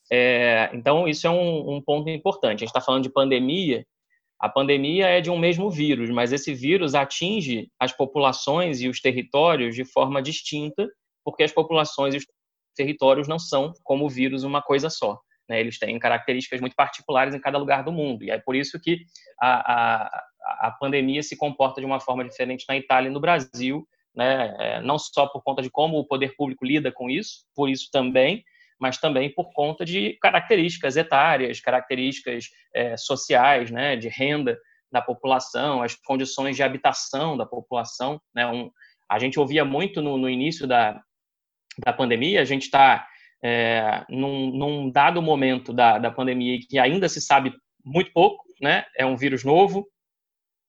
[0.10, 2.60] É, então, isso é um, um ponto importante.
[2.60, 3.86] A gente está falando de pandemia,
[4.40, 9.00] a pandemia é de um mesmo vírus, mas esse vírus atinge as populações e os
[9.00, 10.88] territórios de forma distinta,
[11.24, 12.26] porque as populações e os
[12.76, 15.20] territórios não são, como o vírus, uma coisa só.
[15.48, 15.60] Né?
[15.60, 18.24] Eles têm características muito particulares em cada lugar do mundo.
[18.24, 19.00] E é por isso que
[19.42, 20.24] a, a,
[20.68, 24.56] a pandemia se comporta de uma forma diferente na Itália e no Brasil, né?
[24.60, 27.90] É, não só por conta de como o poder público lida com isso, por isso
[27.92, 28.44] também,
[28.84, 34.60] mas também por conta de características etárias, características é, sociais, né, de renda
[34.92, 38.22] da população, as condições de habitação da população.
[38.36, 38.70] Né, um,
[39.10, 41.02] a gente ouvia muito no, no início da,
[41.80, 43.08] da pandemia, a gente está
[43.42, 47.54] é, num, num, dado momento da, da pandemia que ainda se sabe
[47.86, 49.88] muito pouco, né, é um vírus novo,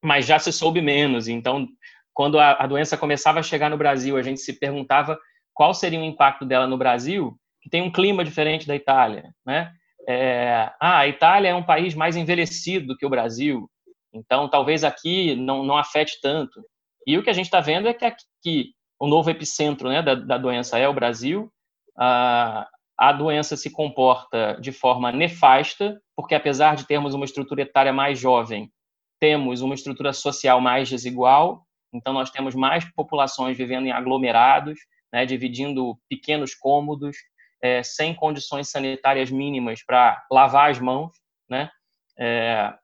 [0.00, 1.66] mas já se soube menos, então
[2.12, 5.18] quando a, a doença começava a chegar no Brasil, a gente se perguntava
[5.52, 9.72] qual seria o impacto dela no Brasil, que tem um clima diferente da Itália, né?
[10.06, 13.70] É, ah, a Itália é um país mais envelhecido do que o Brasil,
[14.12, 16.62] então talvez aqui não, não afete tanto.
[17.06, 20.14] E o que a gente está vendo é que aqui o novo epicentro né, da,
[20.14, 21.50] da doença é o Brasil,
[21.98, 27.92] a, a doença se comporta de forma nefasta, porque apesar de termos uma estrutura etária
[27.92, 28.70] mais jovem,
[29.18, 34.78] temos uma estrutura social mais desigual, então, nós temos mais populações vivendo em aglomerados,
[35.12, 37.16] né, dividindo pequenos cômodos,
[37.64, 41.12] é, sem condições sanitárias mínimas para lavar as mãos,
[41.48, 41.70] né?
[42.18, 42.74] É,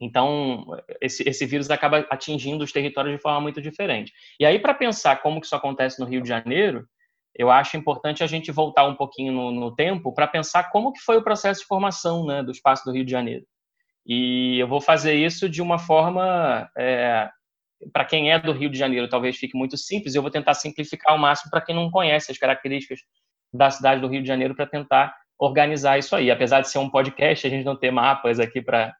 [0.00, 0.64] então,
[1.02, 4.10] esse, esse vírus acaba atingindo os territórios de forma muito diferente.
[4.40, 6.88] E aí, para pensar como que isso acontece no Rio de Janeiro,
[7.34, 11.00] eu acho importante a gente voltar um pouquinho no, no tempo para pensar como que
[11.00, 13.44] foi o processo de formação né, do espaço do Rio de Janeiro.
[14.06, 17.28] E eu vou fazer isso de uma forma é,
[17.92, 20.14] para quem é do Rio de Janeiro, talvez fique muito simples.
[20.14, 23.00] Eu vou tentar simplificar ao máximo para quem não conhece as características
[23.54, 26.30] da cidade do Rio de Janeiro para tentar organizar isso aí.
[26.30, 28.92] Apesar de ser um podcast, a gente não ter mapas aqui para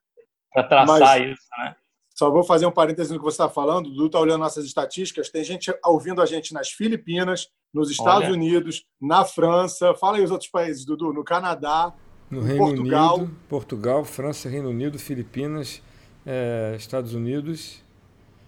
[0.69, 1.75] traçar Mas, isso, né?
[2.15, 3.87] Só vou fazer um parênteses no que você está falando.
[3.87, 5.31] O Dudu está olhando nossas estatísticas.
[5.31, 8.35] Tem gente ouvindo a gente nas Filipinas, nos Estados Olha.
[8.35, 9.93] Unidos, na França.
[9.95, 11.13] Fala aí os outros países, Dudu.
[11.13, 11.93] No Canadá,
[12.31, 13.17] no Reino Portugal.
[13.17, 15.83] Unido, Portugal, França, Reino Unido, Filipinas,
[16.25, 17.83] é, Estados Unidos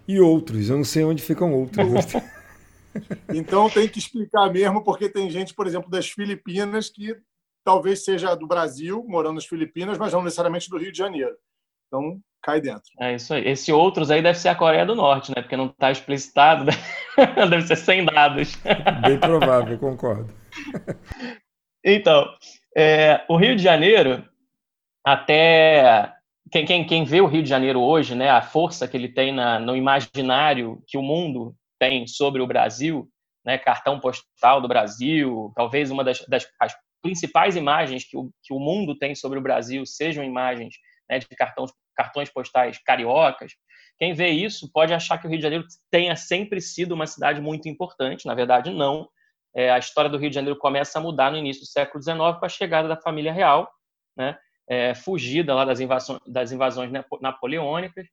[0.07, 0.69] e outros.
[0.69, 1.85] Eu não sei onde ficam outros.
[3.33, 7.15] então tem que explicar mesmo, porque tem gente, por exemplo, das Filipinas que
[7.63, 11.35] talvez seja do Brasil, morando nas Filipinas, mas não necessariamente do Rio de Janeiro.
[11.87, 12.89] Então, cai dentro.
[12.99, 13.47] É isso aí.
[13.47, 15.41] Esse outros aí deve ser a Coreia do Norte, né?
[15.41, 16.71] Porque não está explicitado, né?
[17.49, 18.57] deve ser sem dados.
[19.01, 20.33] Bem provável, concordo.
[21.83, 22.25] Então,
[22.75, 24.23] é, o Rio de Janeiro,
[25.05, 26.13] até
[26.51, 29.33] quem, quem, quem vê o Rio de Janeiro hoje, né, a força que ele tem
[29.33, 33.09] na, no imaginário que o mundo tem sobre o Brasil,
[33.45, 36.45] né, cartão postal do Brasil, talvez uma das, das
[37.01, 40.75] principais imagens que o, que o mundo tem sobre o Brasil sejam imagens
[41.09, 43.53] né, de cartões, cartões postais cariocas.
[43.97, 47.41] Quem vê isso pode achar que o Rio de Janeiro tenha sempre sido uma cidade
[47.41, 48.25] muito importante.
[48.25, 49.09] Na verdade, não.
[49.55, 52.17] É, a história do Rio de Janeiro começa a mudar no início do século XIX
[52.37, 53.71] com a chegada da família real,
[54.15, 54.37] né?
[54.67, 58.05] é, fugida lá das invasões, das invasões napoleônicas.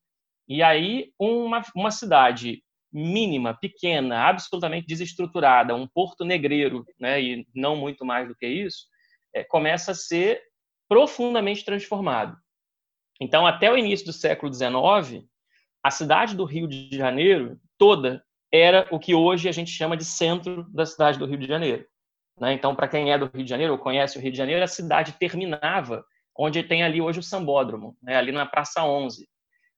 [0.49, 2.63] E aí, uma, uma cidade
[2.95, 8.87] mínima, pequena, absolutamente desestruturada, um porto negreiro, né, e não muito mais do que isso,
[9.35, 10.41] é, começa a ser
[10.89, 12.37] profundamente transformado.
[13.21, 15.27] Então, até o início do século XIX,
[15.83, 20.05] a cidade do Rio de Janeiro toda era o que hoje a gente chama de
[20.05, 21.85] centro da cidade do Rio de Janeiro.
[22.39, 22.53] Né?
[22.53, 24.69] Então, para quem é do Rio de Janeiro ou conhece o Rio de Janeiro, a
[24.69, 26.05] cidade terminava
[26.37, 29.29] onde tem ali hoje o Sambódromo, né, ali na Praça 11.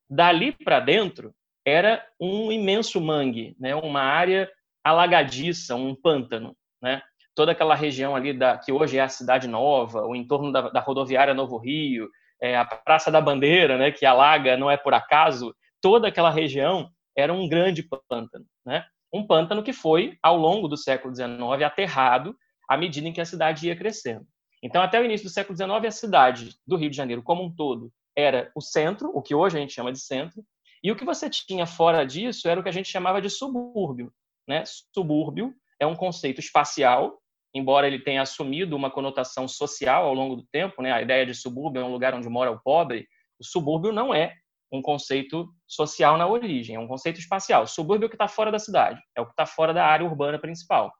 [0.09, 1.33] Dali para dentro
[1.67, 4.49] era um imenso mangue, né, uma área
[4.81, 7.01] alagadiça, um pântano, né?
[7.35, 10.79] Toda aquela região ali da que hoje é a Cidade Nova, o entorno da, da
[10.79, 12.09] rodoviária Novo Rio,
[12.41, 16.89] é, a Praça da Bandeira, né, que alaga não é por acaso, toda aquela região
[17.17, 18.85] era um grande pântano, né?
[19.13, 21.29] Um pântano que foi ao longo do século XIX
[21.65, 22.33] aterrado
[22.69, 24.25] à medida em que a cidade ia crescendo.
[24.63, 27.53] Então, até o início do século XIX, a cidade do Rio de Janeiro como um
[27.53, 30.41] todo era o centro, o que hoje a gente chama de centro,
[30.83, 34.11] e o que você tinha fora disso era o que a gente chamava de subúrbio.
[34.47, 34.63] Né?
[34.93, 37.19] Subúrbio é um conceito espacial,
[37.53, 40.91] embora ele tenha assumido uma conotação social ao longo do tempo, né?
[40.91, 43.07] a ideia de subúrbio é um lugar onde mora o pobre,
[43.39, 44.33] o subúrbio não é
[44.71, 47.65] um conceito social na origem, é um conceito espacial.
[47.65, 50.05] Subúrbio é o que está fora da cidade, é o que está fora da área
[50.05, 50.91] urbana principal.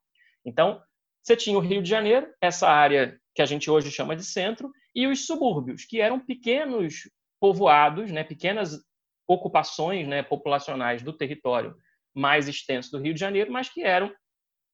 [0.46, 0.82] Então,
[1.22, 4.72] você tinha o Rio de Janeiro, essa área que a gente hoje chama de centro,
[4.96, 7.10] e os subúrbios, que eram pequenos
[7.40, 8.80] povoados, né, pequenas
[9.28, 11.76] ocupações né, populacionais do território
[12.16, 14.12] mais extenso do Rio de Janeiro, mas que eram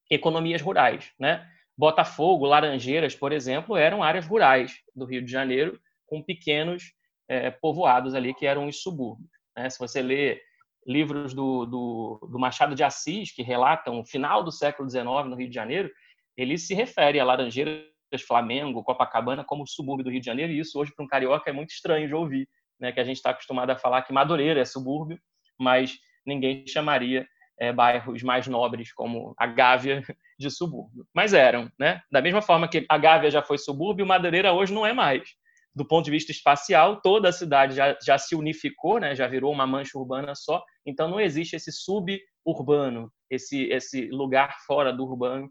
[0.10, 1.12] economias rurais.
[1.20, 1.46] Né?
[1.78, 6.94] Botafogo, Laranjeiras, por exemplo, eram áreas rurais do Rio de Janeiro, com pequenos
[7.28, 9.30] é, povoados ali que eram os subúrbios.
[9.58, 9.70] Né?
[9.70, 10.42] Se você lê
[10.86, 15.36] livros do, do, do, Machado de Assis, que relatam o final do século XIX no
[15.36, 15.90] Rio de Janeiro,
[16.38, 17.84] ele se refere a Laranjeiras
[18.28, 21.54] Flamengo, Copacabana como subúrbio do Rio de Janeiro, e isso hoje para um carioca é
[21.54, 22.48] muito estranho de ouvir,
[22.84, 22.92] né?
[22.92, 25.18] que a gente está acostumado a falar que Madureira é subúrbio,
[25.58, 27.26] mas ninguém chamaria
[27.58, 30.04] é, bairros mais nobres como a Gávea
[30.38, 31.08] de subúrbio.
[31.16, 32.02] Mas eram, né?
[32.12, 35.30] Da mesma forma que a Gávea já foi subúrbio, Madureira hoje não é mais.
[35.74, 39.16] Do ponto de vista espacial, toda a cidade já, já se unificou, né?
[39.16, 44.92] já virou uma mancha urbana só, então não existe esse suburbano, esse, esse lugar fora
[44.92, 45.50] do urbano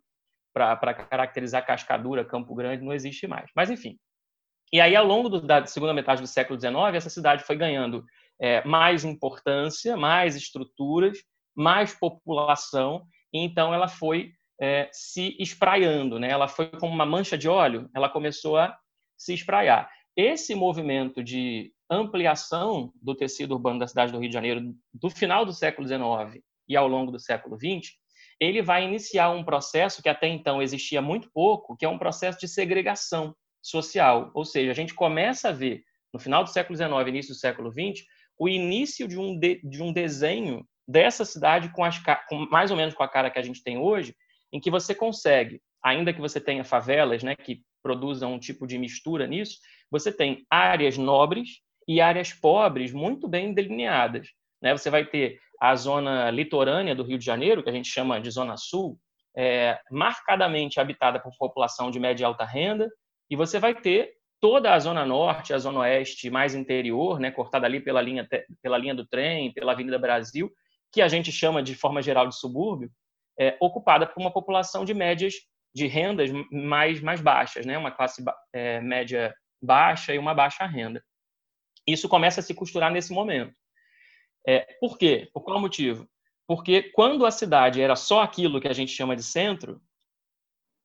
[0.55, 3.51] para caracterizar Cascadura, Campo Grande, não existe mais.
[3.57, 3.97] Mas, enfim.
[4.73, 8.05] E aí, ao longo do, da segunda metade do século XIX, essa cidade foi ganhando
[8.41, 11.19] é, mais importância, mais estruturas,
[11.55, 16.31] mais população, e então ela foi é, se espraiando, né?
[16.31, 18.75] ela foi como uma mancha de óleo, ela começou a
[19.17, 19.91] se espraiar.
[20.17, 25.45] Esse movimento de ampliação do tecido urbano da cidade do Rio de Janeiro do final
[25.45, 27.93] do século XIX e ao longo do século XX,
[28.41, 32.39] ele vai iniciar um processo que até então existia muito pouco, que é um processo
[32.39, 34.31] de segregação social.
[34.35, 37.71] Ou seja, a gente começa a ver, no final do século XIX início do século
[37.71, 38.05] XX,
[38.39, 42.77] o início de um, de, de um desenho dessa cidade com, as, com mais ou
[42.77, 44.15] menos com a cara que a gente tem hoje,
[44.53, 48.79] em que você consegue, ainda que você tenha favelas, né, que produzam um tipo de
[48.79, 49.59] mistura nisso,
[49.91, 54.29] você tem áreas nobres e áreas pobres muito bem delineadas.
[54.61, 54.77] Né?
[54.77, 58.31] Você vai ter a zona litorânea do Rio de Janeiro, que a gente chama de
[58.31, 58.99] Zona Sul,
[59.37, 62.91] é, marcadamente habitada por população de média e alta renda,
[63.31, 67.65] e você vai ter toda a Zona Norte, a Zona Oeste mais interior, né, cortada
[67.65, 68.29] ali pela linha,
[68.61, 70.51] pela linha do trem, pela Avenida Brasil,
[70.93, 72.91] que a gente chama de forma geral de subúrbio,
[73.39, 75.35] é, ocupada por uma população de médias
[75.75, 77.79] de rendas mais, mais baixas, né?
[77.79, 81.03] uma classe é, média baixa e uma baixa renda.
[81.87, 83.55] Isso começa a se costurar nesse momento.
[84.47, 85.31] É, por quê?
[85.33, 86.07] Por qual motivo?
[86.47, 89.81] Porque quando a cidade era só aquilo que a gente chama de centro,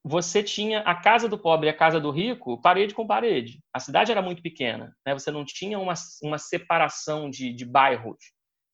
[0.08, 3.60] você tinha a casa do pobre e a casa do rico parede com parede.
[3.74, 5.14] A cidade era muito pequena, né?
[5.14, 5.94] você não tinha uma,
[6.24, 8.18] uma separação de, de bairros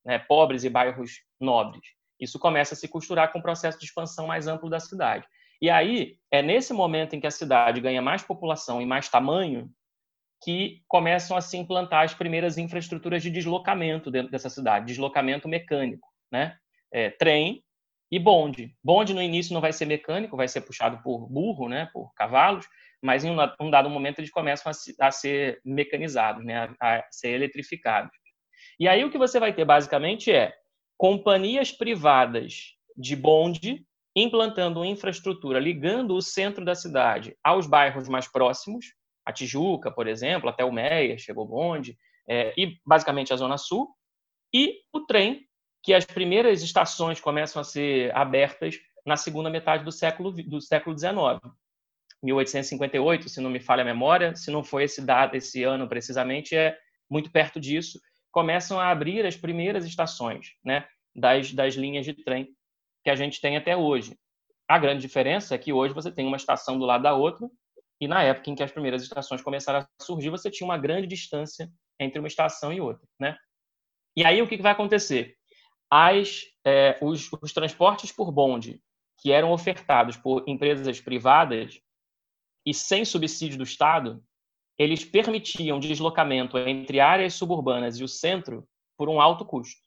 [0.06, 0.20] né?
[0.20, 1.82] pobres e bairros nobres.
[2.20, 5.26] Isso começa a se costurar com o processo de expansão mais amplo da cidade.
[5.60, 9.70] E aí, é nesse momento em que a cidade ganha mais população e mais tamanho
[10.44, 16.08] que começam a se implantar as primeiras infraestruturas de deslocamento dentro dessa cidade, deslocamento mecânico,
[16.32, 16.58] né?
[16.92, 17.64] É, trem
[18.14, 18.76] e bonde.
[18.84, 21.90] Bonde no início não vai ser mecânico, vai ser puxado por burro, né?
[21.92, 22.68] Por cavalos,
[23.02, 26.70] mas em um dado momento eles começam a, se, a ser mecanizados, né?
[26.80, 28.12] A, a ser eletrificados.
[28.80, 30.54] E aí o que você vai ter basicamente é
[30.96, 33.84] companhias privadas de bonde
[34.16, 38.94] implantando infraestrutura, ligando o centro da cidade aos bairros mais próximos,
[39.26, 41.98] a Tijuca, por exemplo, até o Meia, chegou bonde,
[42.30, 43.90] é, e basicamente a Zona Sul,
[44.54, 45.48] e o trem,
[45.84, 50.98] que as primeiras estações começam a ser abertas na segunda metade do século do século
[50.98, 51.54] XIX.
[52.24, 56.56] 1858, se não me falha a memória, se não foi esse dado, esse ano precisamente,
[56.56, 56.78] é
[57.10, 58.00] muito perto disso,
[58.32, 62.56] começam a abrir as primeiras estações né, das, das linhas de trem
[63.04, 64.18] que a gente tem até hoje.
[64.66, 67.50] A grande diferença é que hoje você tem uma estação do lado da outra,
[68.00, 71.08] e na época em que as primeiras estações começaram a surgir, você tinha uma grande
[71.08, 71.70] distância
[72.00, 73.06] entre uma estação e outra.
[73.20, 73.38] Né?
[74.16, 75.38] E aí o que vai acontecer?
[75.96, 78.82] As, é, os, os transportes por bonde
[79.20, 81.80] que eram ofertados por empresas privadas
[82.66, 84.24] e sem subsídio do Estado,
[84.76, 89.80] eles permitiam deslocamento entre áreas suburbanas e o centro por um alto custo.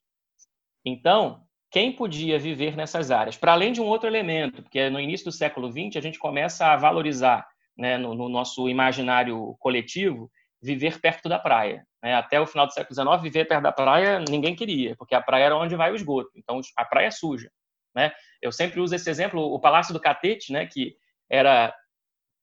[0.85, 1.43] Então,
[1.73, 3.37] quem podia viver nessas áreas?
[3.37, 6.67] Para além de um outro elemento, porque no início do século XX a gente começa
[6.67, 7.45] a valorizar,
[7.77, 10.31] né, no, no nosso imaginário coletivo,
[10.63, 11.85] viver perto da praia.
[12.07, 12.15] Né?
[12.15, 15.47] Até o final do século XIX, viver perto da praia ninguém queria, porque a praia
[15.47, 16.31] era onde vai o esgoto.
[16.37, 17.51] Então, a praia é suja.
[17.93, 18.13] Né?
[18.41, 20.95] Eu sempre uso esse exemplo, o Palácio do Catete, né, que
[21.29, 21.75] era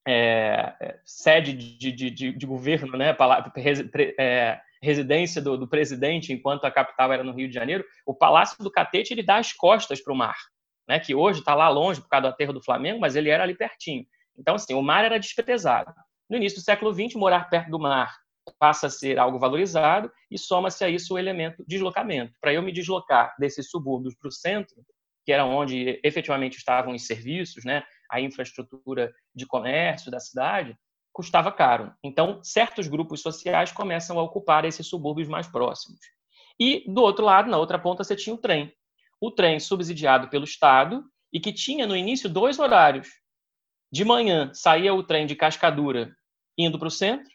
[0.06, 3.16] é, é, sede de, de, de, de, governo, né,
[4.20, 8.62] é, residência do, do, presidente, enquanto a capital era no Rio de Janeiro, o Palácio
[8.62, 10.36] do Catete ele dá as costas para o mar,
[10.90, 13.44] né, que hoje está lá longe por causa do aterro do Flamengo, mas ele era
[13.44, 14.06] ali pertinho.
[14.38, 15.94] Então, assim, o mar era desprezado.
[16.30, 18.23] No início do século XX, morar perto do mar
[18.60, 22.34] passa a ser algo valorizado e soma-se a isso o elemento deslocamento.
[22.42, 24.76] Para eu me deslocar desses subúrbios para o centro,
[25.26, 30.78] que era onde efetivamente estavam os serviços, né, a infraestrutura de comércio da cidade,
[31.14, 31.94] custava caro.
[32.04, 36.00] Então, certos grupos sociais começam a ocupar esses subúrbios mais próximos.
[36.60, 38.74] E, do outro lado, na outra ponta, você tinha o trem.
[39.22, 43.10] O trem subsidiado pelo Estado e que tinha, no início, dois horários.
[43.92, 46.16] De manhã, saía o trem de Cascadura
[46.58, 47.33] indo para o centro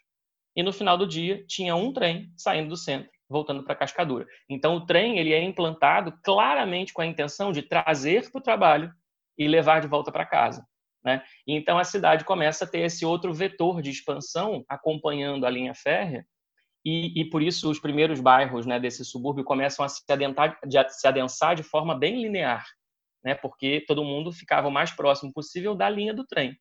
[0.59, 4.25] e, no final do dia, tinha um trem saindo do centro voltando para Cascadura.
[4.49, 8.91] Então, o trem ele é implantado claramente com a intenção de trazer para o trabalho
[9.37, 10.67] e levar de volta para casa.
[11.01, 11.23] Né?
[11.47, 16.25] Então a cidade começa a ter esse outro vetor de expansão acompanhando a linha férrea
[16.83, 20.77] e, e por isso os primeiros bairros né, desse subúrbio começam a se, adentar, de,
[20.77, 22.65] a se adensar de forma bem linear.
[23.23, 23.33] né?
[23.33, 26.59] Porque todo mundo ficava o mais próximo possível da linha do trem.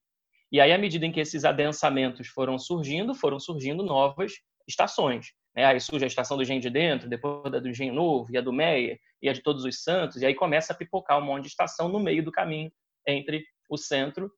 [0.51, 4.33] E aí, à medida em que esses adensamentos foram surgindo, foram surgindo novas
[4.67, 5.33] estações.
[5.55, 5.65] Né?
[5.65, 8.41] Aí surge a estação do Engenho de Dentro, depois da do Engenho Novo, e a
[8.41, 11.45] do Meia, e a de Todos os Santos, e aí começa a pipocar um monte
[11.45, 12.71] de estação no meio do caminho
[13.07, 14.31] entre o centro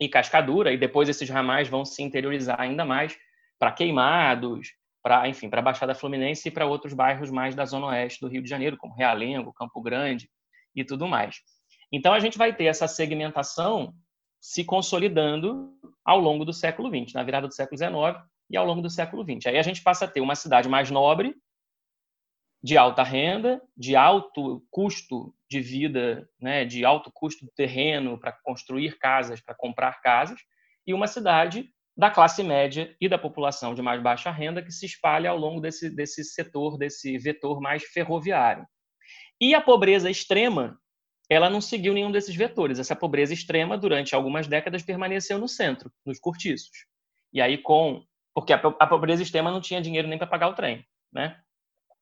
[0.00, 3.16] e Cascadura, e depois esses ramais vão se interiorizar ainda mais
[3.58, 4.68] para Queimados,
[5.02, 8.28] para enfim, para a Baixada Fluminense e para outros bairros mais da zona oeste do
[8.28, 10.28] Rio de Janeiro, como Realengo, Campo Grande
[10.74, 11.36] e tudo mais.
[11.92, 13.94] Então a gente vai ter essa segmentação
[14.42, 15.72] se consolidando
[16.04, 18.20] ao longo do século XX, na virada do século XIX
[18.50, 19.46] e ao longo do século XX.
[19.46, 21.36] Aí a gente passa a ter uma cidade mais nobre,
[22.60, 28.32] de alta renda, de alto custo de vida, né, de alto custo do terreno para
[28.32, 30.40] construir casas, para comprar casas,
[30.84, 34.86] e uma cidade da classe média e da população de mais baixa renda que se
[34.86, 38.66] espalha ao longo desse, desse setor, desse vetor mais ferroviário.
[39.40, 40.80] E a pobreza extrema,
[41.32, 42.78] ela não seguiu nenhum desses vetores.
[42.78, 46.86] Essa pobreza extrema, durante algumas décadas, permaneceu no centro, nos cortiços.
[47.32, 48.04] E aí, com.
[48.34, 51.36] Porque a, pobreza extrema não tinha dinheiro nem para pagar o trem, né?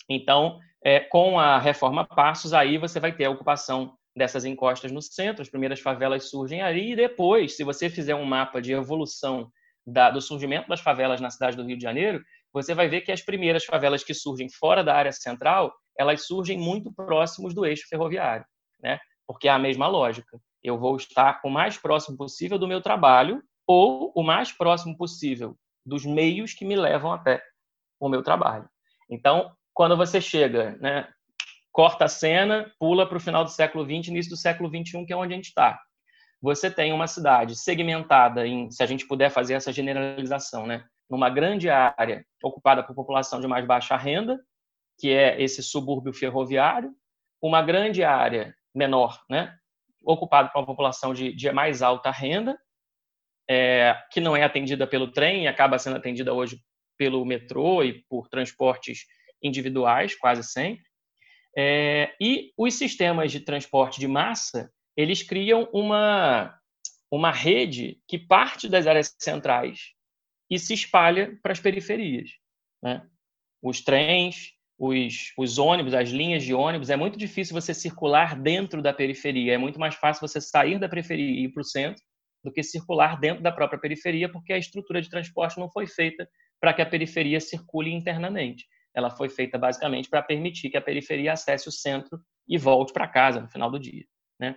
[0.08, 5.02] Então, é, com a reforma Passos, aí você vai ter a ocupação dessas encostas no
[5.02, 9.50] centro, as primeiras favelas surgem ali, e depois, se você fizer um mapa de evolução
[9.86, 12.22] da, do surgimento das favelas na cidade do Rio de Janeiro,
[12.52, 16.58] você vai ver que as primeiras favelas que surgem fora da área central, elas surgem
[16.58, 18.44] muito próximos do eixo ferroviário,
[18.82, 18.98] né?
[19.32, 20.40] Porque é a mesma lógica.
[20.62, 25.56] Eu vou estar o mais próximo possível do meu trabalho ou o mais próximo possível
[25.86, 27.40] dos meios que me levam até
[28.00, 28.68] o meu trabalho.
[29.08, 31.08] Então, quando você chega, né,
[31.70, 35.12] corta a cena, pula para o final do século XX, início do século XXI, que
[35.12, 35.80] é onde a gente está.
[36.42, 41.30] Você tem uma cidade segmentada em, se a gente puder fazer essa generalização, né, numa
[41.30, 44.40] grande área ocupada por população de mais baixa renda,
[44.98, 46.92] que é esse subúrbio ferroviário,
[47.40, 49.56] uma grande área menor, né,
[50.04, 52.58] ocupada por uma população de, de mais alta renda,
[53.48, 56.60] é, que não é atendida pelo trem e acaba sendo atendida hoje
[56.96, 59.06] pelo metrô e por transportes
[59.42, 60.84] individuais, quase sempre.
[61.56, 66.56] É, e os sistemas de transporte de massa, eles criam uma,
[67.10, 69.94] uma rede que parte das áreas centrais
[70.48, 72.30] e se espalha para as periferias.
[72.82, 73.04] Né?
[73.62, 78.80] Os trens, os, os ônibus, as linhas de ônibus, é muito difícil você circular dentro
[78.80, 79.54] da periferia.
[79.54, 82.02] É muito mais fácil você sair da periferia e ir para o centro
[82.42, 86.26] do que circular dentro da própria periferia, porque a estrutura de transporte não foi feita
[86.58, 88.64] para que a periferia circule internamente
[88.94, 93.06] ela foi feita basicamente para permitir que a periferia acesse o centro e volte para
[93.06, 94.04] casa no final do dia,
[94.38, 94.56] né?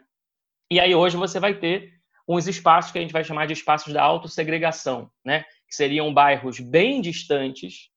[0.72, 1.94] E aí hoje você vai ter
[2.28, 5.44] uns espaços que a gente vai chamar de espaços da autossegregação, né?
[5.68, 7.90] Que seriam bairros bem distantes,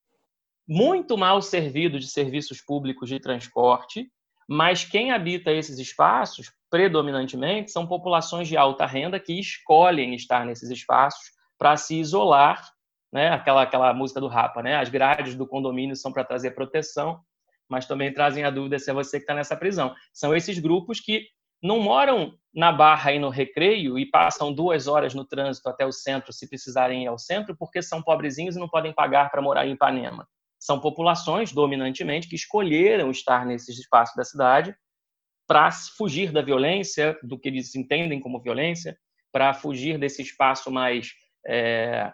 [0.67, 4.11] muito mal servidos de serviços públicos de transporte,
[4.49, 10.69] mas quem habita esses espaços, predominantemente, são populações de alta renda que escolhem estar nesses
[10.69, 12.63] espaços para se isolar
[13.11, 13.29] né?
[13.29, 14.75] Aquela aquela música do Rapa, né?
[14.75, 17.19] As grades do condomínio são para trazer proteção,
[17.69, 19.93] mas também trazem a dúvida se é você que está nessa prisão.
[20.13, 21.25] São esses grupos que
[21.61, 25.91] não moram na Barra e no Recreio e passam duas horas no trânsito até o
[25.91, 29.65] centro, se precisarem ir ao centro, porque são pobrezinhos e não podem pagar para morar
[29.65, 30.27] em Ipanema.
[30.59, 34.75] São populações, dominantemente, que escolheram estar nesses espaços da cidade
[35.47, 38.97] para fugir da violência, do que eles entendem como violência,
[39.31, 41.11] para fugir desse espaço mais
[41.47, 42.11] é,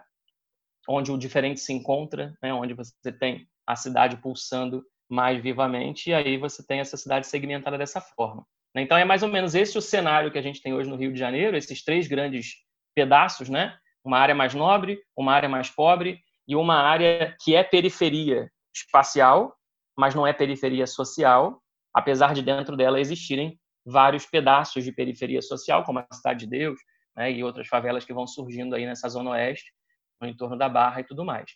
[0.88, 6.14] onde o diferente se encontra, né, onde você tem a cidade pulsando mais vivamente, e
[6.14, 8.46] aí você tem essa cidade segmentada dessa forma.
[8.76, 11.12] Então é mais ou menos esse o cenário que a gente tem hoje no Rio
[11.12, 12.56] de Janeiro, esses três grandes
[12.94, 13.76] pedaços, né?
[14.04, 19.54] Uma área mais nobre, uma área mais pobre e uma área que é periferia espacial,
[19.96, 25.84] mas não é periferia social, apesar de dentro dela existirem vários pedaços de periferia social,
[25.84, 26.78] como a Cidade de Deus,
[27.16, 29.72] né, e outras favelas que vão surgindo aí nessa zona oeste,
[30.20, 31.50] no entorno da Barra e tudo mais.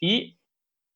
[0.00, 0.34] E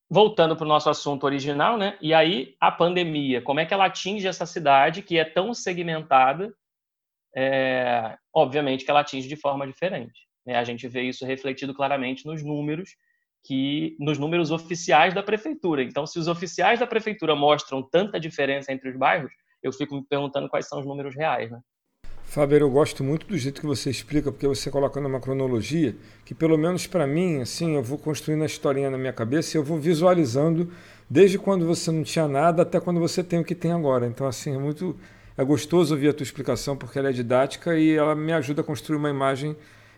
[0.09, 1.97] voltando para o nosso assunto original, né?
[2.01, 6.53] E aí a pandemia, como é que ela atinge essa cidade que é tão segmentada?
[7.35, 10.27] É, obviamente que ela atinge de forma diferente.
[10.45, 10.55] Né?
[10.55, 12.91] A gente vê isso refletido claramente nos números
[13.47, 15.81] que nos números oficiais da prefeitura.
[15.81, 19.31] Então, se os oficiais da prefeitura mostram tanta diferença entre os bairros,
[19.63, 21.59] eu fico me perguntando quais são os números reais, né?
[22.25, 25.95] Fábio, eu gosto muito do jeito que você explica, porque você coloca numa cronologia
[26.25, 29.57] que, pelo menos para mim, assim, eu vou construindo a historinha na minha cabeça e
[29.57, 30.69] eu vou visualizando
[31.09, 34.05] desde quando você não tinha nada até quando você tem o que tem agora.
[34.05, 34.93] Então, assim, é muito
[35.37, 38.63] é gostoso ouvir a tua explicação porque ela é didática e ela me ajuda a
[38.63, 39.55] construir uma imagem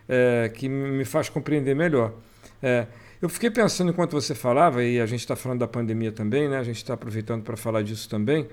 [0.07, 2.13] é, que me faz compreender melhor.
[2.61, 2.85] É,
[3.21, 6.57] eu fiquei pensando enquanto você falava, e a gente está falando da pandemia também, né?
[6.57, 8.47] a gente está aproveitando para falar disso também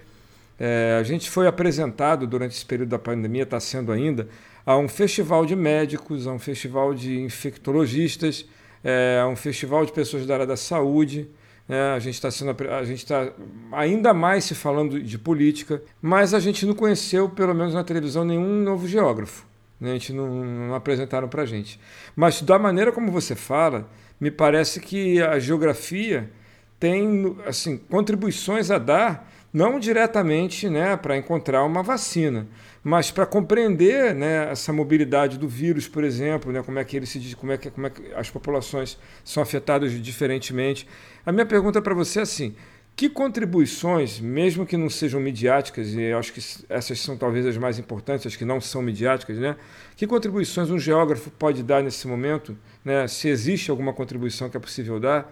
[0.59, 4.27] É, a gente foi apresentado durante esse período da pandemia, está sendo ainda,
[4.65, 8.47] a um festival de médicos, a um festival de infectologistas,
[8.83, 11.29] é, a um festival de pessoas da área da saúde.
[11.69, 13.33] É, a gente está sendo a gente está
[13.73, 18.25] ainda mais se falando de política, mas a gente não conheceu, pelo menos na televisão,
[18.25, 19.45] nenhum novo geógrafo.
[19.81, 19.91] Né?
[19.91, 21.79] A gente não, não apresentaram para gente.
[22.15, 23.89] Mas da maneira como você fala,
[24.21, 26.31] me parece que a geografia
[26.79, 32.47] tem assim contribuições a dar não diretamente né, para encontrar uma vacina,
[32.85, 37.07] mas para compreender né, essa mobilidade do vírus, por exemplo, né, como é que ele
[37.07, 40.87] se como é que, como é que as populações são afetadas diferentemente.
[41.25, 42.55] A minha pergunta para você é assim:
[42.97, 47.79] que contribuições, mesmo que não sejam midiáticas, e acho que essas são talvez as mais
[47.79, 49.55] importantes, as que não são midiáticas, né?
[49.95, 53.07] Que contribuições um geógrafo pode dar nesse momento, né?
[53.07, 55.31] Se existe alguma contribuição que é possível dar?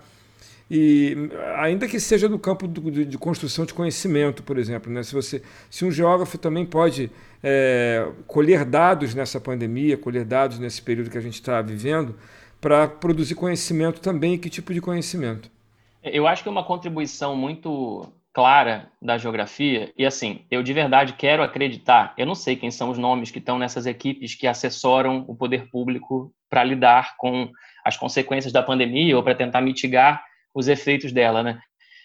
[0.71, 1.17] E
[1.57, 5.03] ainda que seja no campo do, de, de, construção de conhecimento, por exemplo, né?
[5.03, 7.11] se, você, se um geógrafo também pode
[7.43, 12.15] é, colher dados nessa pandemia, colher dados nesse período que a gente está vivendo,
[12.61, 15.54] para produzir conhecimento também, que tipo de conhecimento?
[16.05, 21.13] Eu acho que é uma contribuição muito clara da geografia, e assim, eu de verdade
[21.13, 25.25] quero acreditar, eu não sei quem são os nomes que estão nessas equipes que assessoram
[25.29, 27.49] o poder público para lidar com
[27.85, 30.21] as consequências da pandemia ou para tentar mitigar
[30.53, 31.61] os efeitos dela, né?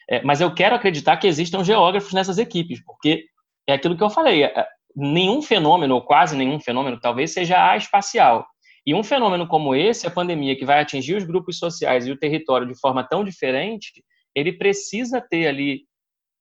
[0.08, 3.26] É, mas eu quero acreditar que existam geógrafos nessas equipes, porque
[3.68, 8.46] é aquilo que eu falei, é, nenhum fenômeno, ou quase nenhum fenômeno, talvez seja espacial.
[8.86, 12.18] E um fenômeno como esse, a pandemia, que vai atingir os grupos sociais e o
[12.18, 14.04] território de forma tão diferente,
[14.36, 15.82] ele precisa ter ali,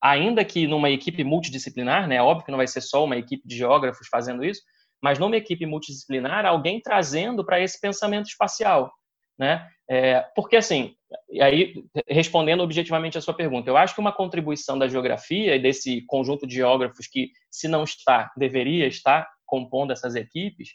[0.03, 2.22] ainda que numa equipe multidisciplinar, né?
[2.22, 4.62] Óbvio que não vai ser só uma equipe de geógrafos fazendo isso,
[5.03, 8.93] mas numa equipe multidisciplinar, alguém trazendo para esse pensamento espacial,
[9.39, 9.68] né?
[9.91, 10.95] É, porque assim,
[11.41, 11.74] aí,
[12.07, 16.47] respondendo objetivamente a sua pergunta, eu acho que uma contribuição da geografia e desse conjunto
[16.47, 20.68] de geógrafos que, se não está, deveria estar compondo essas equipes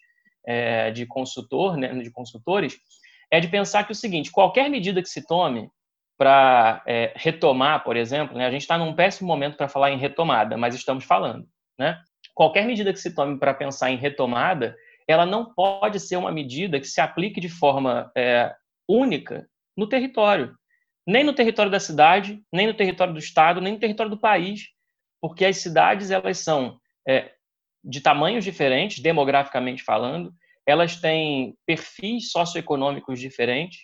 [0.45, 2.77] é, de consultor, né, de consultores,
[3.31, 5.69] é de pensar que o seguinte: qualquer medida que se tome
[6.17, 9.97] para é, retomar, por exemplo, né, a gente está num péssimo momento para falar em
[9.97, 11.99] retomada, mas estamos falando, né?
[12.33, 14.75] Qualquer medida que se tome para pensar em retomada,
[15.07, 18.53] ela não pode ser uma medida que se aplique de forma é,
[18.87, 20.55] única no território.
[21.05, 24.69] Nem no território da cidade, nem no território do estado, nem no território do país,
[25.21, 27.31] porque as cidades elas são é,
[27.83, 30.33] de tamanhos diferentes, demograficamente falando,
[30.65, 33.81] elas têm perfis socioeconômicos diferentes.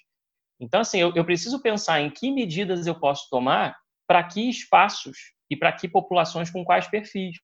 [0.60, 3.78] Então, assim, eu, eu preciso pensar em que medidas eu posso tomar
[4.08, 5.18] para que espaços
[5.50, 7.38] e para que populações com quais perfis.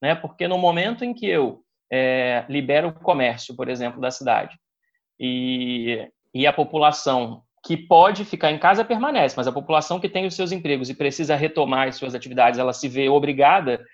[0.00, 0.14] Né?
[0.14, 4.58] Porque no momento em que eu é, libero o comércio, por exemplo, da cidade,
[5.20, 10.26] e, e a população que pode ficar em casa permanece, mas a população que tem
[10.26, 13.84] os seus empregos e precisa retomar as suas atividades, ela se vê obrigada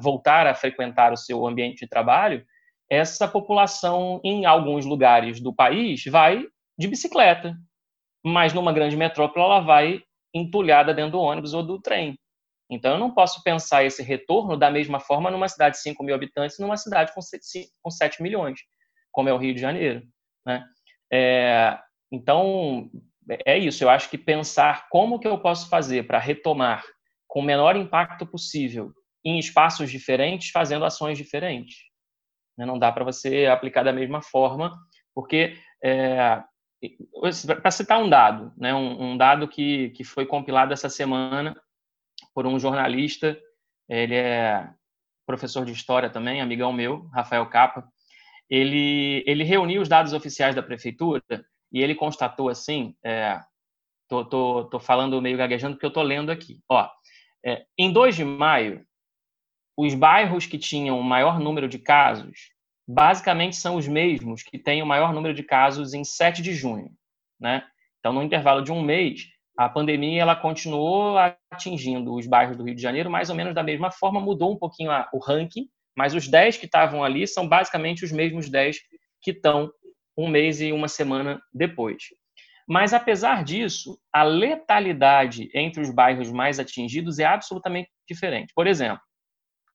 [0.00, 2.44] voltar a frequentar o seu ambiente de trabalho,
[2.90, 6.46] essa população, em alguns lugares do país, vai
[6.78, 7.56] de bicicleta,
[8.24, 12.18] mas numa grande metrópole ela vai entulhada dentro do ônibus ou do trem.
[12.70, 16.14] Então, eu não posso pensar esse retorno da mesma forma numa cidade de 5 mil
[16.14, 18.60] habitantes numa cidade com 7 milhões,
[19.10, 20.02] como é o Rio de Janeiro.
[20.46, 20.64] Né?
[21.10, 21.78] É,
[22.12, 22.90] então,
[23.46, 23.82] é isso.
[23.82, 26.84] Eu acho que pensar como que eu posso fazer para retomar
[27.26, 28.92] com o menor impacto possível
[29.28, 31.76] em espaços diferentes, fazendo ações diferentes.
[32.56, 32.64] Né?
[32.64, 34.76] Não dá para você aplicar da mesma forma,
[35.14, 36.42] porque, é,
[37.60, 38.74] para citar um dado, né?
[38.74, 41.60] um, um dado que, que foi compilado essa semana
[42.34, 43.38] por um jornalista,
[43.88, 44.68] ele é
[45.26, 47.86] professor de história também, amigão meu, Rafael Capa,
[48.48, 51.22] ele, ele reuniu os dados oficiais da prefeitura
[51.70, 53.38] e ele constatou assim, é,
[54.08, 56.62] tô, tô, tô falando meio gaguejando porque eu tô lendo aqui.
[56.68, 56.88] Ó,
[57.44, 58.84] é, em 2 de maio,
[59.78, 62.50] os bairros que tinham o maior número de casos,
[62.84, 66.90] basicamente são os mesmos que têm o maior número de casos em 7 de junho,
[67.40, 67.64] né?
[68.00, 69.26] Então, no intervalo de um mês,
[69.56, 71.16] a pandemia ela continuou
[71.48, 74.58] atingindo os bairros do Rio de Janeiro mais ou menos da mesma forma, mudou um
[74.58, 78.78] pouquinho o ranking, mas os 10 que estavam ali são basicamente os mesmos 10
[79.22, 79.70] que estão
[80.16, 82.02] um mês e uma semana depois.
[82.66, 88.52] Mas, apesar disso, a letalidade entre os bairros mais atingidos é absolutamente diferente.
[88.54, 89.00] Por exemplo,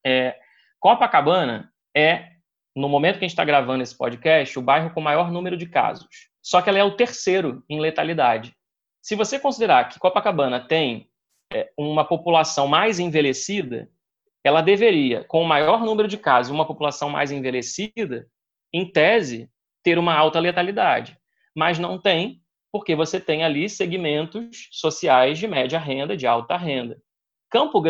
[0.05, 0.37] é,
[0.79, 2.33] Copacabana é,
[2.75, 5.67] no momento que a gente está gravando esse podcast, o bairro com maior número de
[5.67, 6.29] casos.
[6.41, 8.55] Só que ela é o terceiro em letalidade.
[9.01, 11.09] Se você considerar que Copacabana tem
[11.53, 13.89] é, uma população mais envelhecida,
[14.43, 18.27] ela deveria, com o maior número de casos, uma população mais envelhecida,
[18.73, 19.49] em tese,
[19.83, 21.17] ter uma alta letalidade.
[21.55, 22.41] Mas não tem,
[22.71, 26.99] porque você tem ali segmentos sociais de média renda, de alta renda.
[27.49, 27.81] Campo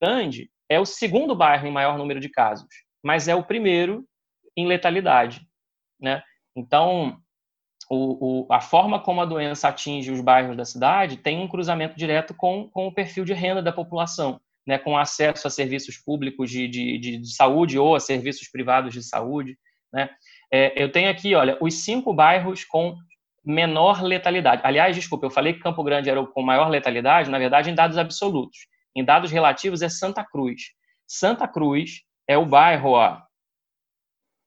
[0.00, 2.68] Grande é o segundo bairro em maior número de casos,
[3.02, 4.04] mas é o primeiro
[4.56, 5.40] em letalidade.
[6.00, 6.22] Né?
[6.54, 7.18] Então,
[7.90, 11.96] o, o, a forma como a doença atinge os bairros da cidade tem um cruzamento
[11.96, 16.50] direto com, com o perfil de renda da população, né, com acesso a serviços públicos
[16.50, 19.56] de, de, de, de saúde ou a serviços privados de saúde.
[19.92, 20.10] Né?
[20.52, 22.94] É, eu tenho aqui, olha, os cinco bairros com
[23.44, 24.60] menor letalidade.
[24.64, 27.74] Aliás, desculpa, eu falei que Campo Grande era o com maior letalidade, na verdade, em
[27.74, 28.58] dados absolutos.
[28.98, 30.72] Em dados relativos, é Santa Cruz.
[31.06, 33.22] Santa Cruz é o bairro, ó,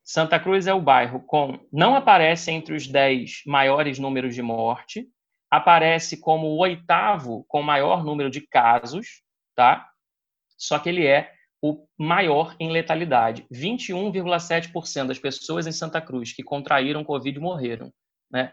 [0.04, 1.58] Santa Cruz é o bairro com.
[1.72, 5.08] Não aparece entre os 10 maiores números de morte,
[5.50, 9.24] aparece como o oitavo com maior número de casos,
[9.56, 9.90] tá?
[10.58, 11.32] Só que ele é
[11.62, 13.46] o maior em letalidade.
[13.54, 17.90] 21,7% das pessoas em Santa Cruz que contraíram Covid morreram,
[18.30, 18.52] né?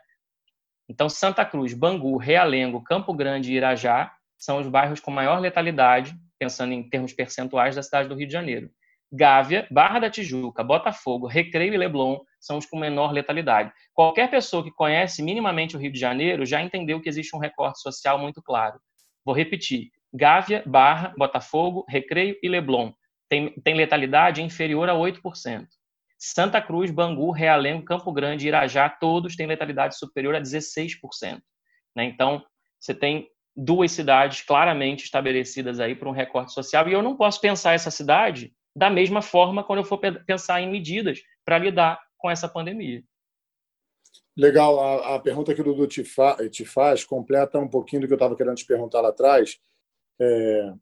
[0.88, 6.14] Então, Santa Cruz, Bangu, Realengo, Campo Grande e Irajá são os bairros com maior letalidade,
[6.38, 8.70] pensando em termos percentuais da cidade do Rio de Janeiro.
[9.10, 13.72] Gávea, Barra da Tijuca, Botafogo, Recreio e Leblon são os com menor letalidade.
[13.94, 17.80] Qualquer pessoa que conhece minimamente o Rio de Janeiro já entendeu que existe um recorte
[17.80, 18.78] social muito claro.
[19.24, 22.92] Vou repetir: Gávea, Barra, Botafogo, Recreio e Leblon
[23.28, 25.66] tem, tem letalidade inferior a 8%.
[26.18, 30.98] Santa Cruz, Bangu, Realengo, Campo Grande Irajá, todos têm letalidade superior a 16%.
[31.94, 32.04] Né?
[32.04, 32.44] Então,
[32.80, 33.28] você tem
[33.60, 37.90] duas cidades claramente estabelecidas aí para um recorte social, e eu não posso pensar essa
[37.90, 43.02] cidade da mesma forma quando eu for pensar em medidas para lidar com essa pandemia.
[44.36, 48.06] Legal, a, a pergunta que o Dudu te, fa, te, faz completa um pouquinho do
[48.06, 49.58] que eu estava querendo te perguntar lá atrás,
[50.20, 50.72] é,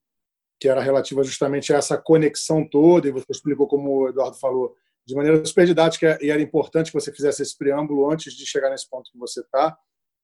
[0.60, 4.74] que era relativa justamente a essa conexão toda, e você explicou, como o Eduardo falou,
[5.06, 8.68] de maneira super didática, e era importante que você fizesse esse preâmbulo antes de chegar
[8.68, 9.74] nesse ponto que você está,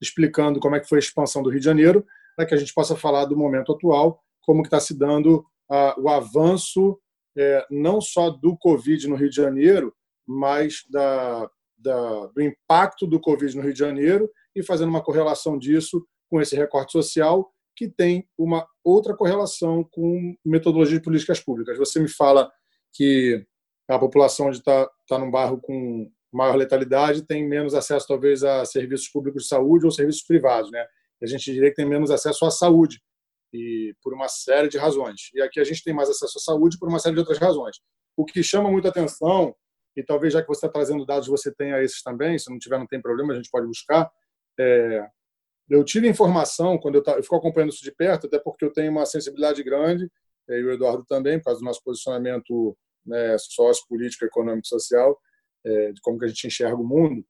[0.03, 2.05] explicando como é que foi a expansão do Rio de Janeiro,
[2.37, 6.01] para que a gente possa falar do momento atual, como que está se dando uh,
[6.01, 6.99] o avanço
[7.37, 9.95] é, não só do Covid no Rio de Janeiro,
[10.27, 15.59] mas da, da, do impacto do Covid no Rio de Janeiro e fazendo uma correlação
[15.59, 21.79] disso com esse recorte social, que tem uma outra correlação com metodologia de políticas públicas.
[21.79, 22.51] Você me fala
[22.93, 23.45] que
[23.89, 28.65] a população onde está tá num bairro com maior letalidade tem menos acesso, talvez, a
[28.65, 30.71] serviços públicos de saúde ou serviços privados.
[30.71, 30.85] Né?
[31.23, 33.01] A gente diria que tem menos acesso à saúde
[33.53, 35.31] e por uma série de razões.
[35.35, 37.77] E aqui a gente tem mais acesso à saúde por uma série de outras razões.
[38.17, 39.55] O que chama muita atenção,
[39.97, 42.79] e talvez já que você está trazendo dados, você tenha esses também, se não tiver,
[42.79, 44.11] não tem problema, a gente pode buscar.
[44.59, 45.07] É,
[45.69, 48.91] eu tive informação, quando eu, eu fico acompanhando isso de perto, até porque eu tenho
[48.91, 50.11] uma sensibilidade grande,
[50.49, 55.19] é, e o Eduardo também, por causa do nosso posicionamento né, sócio-político, econômico social,
[55.65, 57.25] é, de como que a gente enxerga o mundo,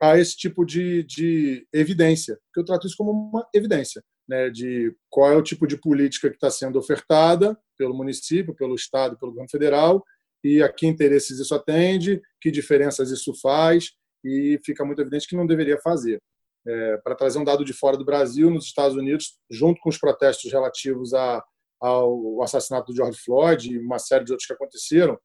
[0.00, 4.94] a esse tipo de, de evidência, que eu trato isso como uma evidência né, de
[5.08, 9.32] qual é o tipo de política que está sendo ofertada pelo município, pelo Estado, pelo
[9.32, 10.04] governo federal,
[10.44, 13.92] e a que interesses isso atende, que diferenças isso faz,
[14.24, 16.20] e fica muito evidente que não deveria fazer.
[16.66, 19.96] É, para trazer um dado de fora do Brasil, nos Estados Unidos, junto com os
[19.96, 21.42] protestos relativos a,
[21.80, 25.18] ao assassinato do George Floyd e uma série de outros que aconteceram,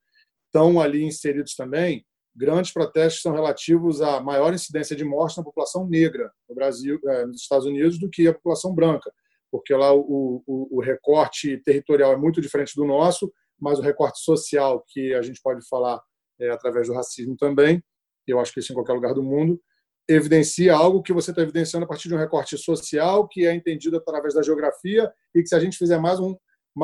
[0.45, 2.05] estão ali inseridos também
[2.35, 7.25] grandes protestos são relativos à maior incidência de morte na população negra no Brasil, é,
[7.25, 9.11] nos Estados Unidos, do que a população branca,
[9.51, 14.19] porque lá o, o, o, recorte territorial é muito diferente do nosso, mas o recorte
[14.19, 16.01] social, que a gente pode falar
[16.39, 17.83] é, através do racismo também,
[18.27, 19.61] eu acho que isso em qualquer lugar do mundo,
[20.09, 23.97] evidencia algo que você está evidenciando a partir de um recorte social que é entendido
[23.97, 26.35] através da geografia e que se a gente fizer mais um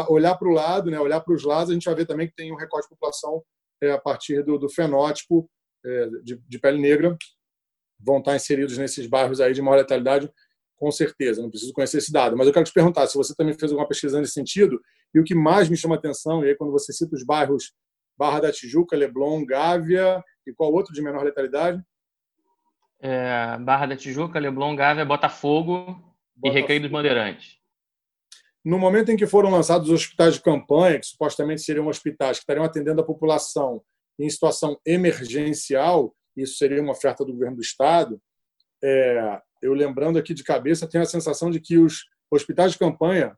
[0.08, 2.36] olhar para o lado, né, olhar para os lados, a gente vai ver também que
[2.36, 3.44] tem um recorte de população
[3.82, 5.50] é, a partir do, do fenótipo
[5.86, 7.18] é, de, de, pele negra,
[8.00, 10.32] vão estar inseridos nesses bairros aí de maior letalidade,
[10.78, 11.42] com certeza.
[11.42, 13.88] Não preciso conhecer esse dado, mas eu quero te perguntar se você também fez alguma
[13.88, 14.80] pesquisa nesse sentido
[15.14, 17.74] e o que mais me chama atenção, e aí quando você cita os bairros
[18.18, 21.82] Barra da Tijuca, Leblon, Gávea e qual outro de menor letalidade?
[23.02, 26.14] É, Barra da Tijuca, Leblon, Gávea, Botafogo, Botafogo.
[26.44, 27.59] e Recreio dos Bandeirantes.
[28.64, 32.44] No momento em que foram lançados os hospitais de campanha, que supostamente seriam hospitais que
[32.44, 33.82] estariam atendendo a população
[34.20, 38.22] em situação emergencial, isso seria uma oferta do governo do Estado,
[38.84, 43.38] é, eu lembrando aqui de cabeça, tenho a sensação de que os hospitais de campanha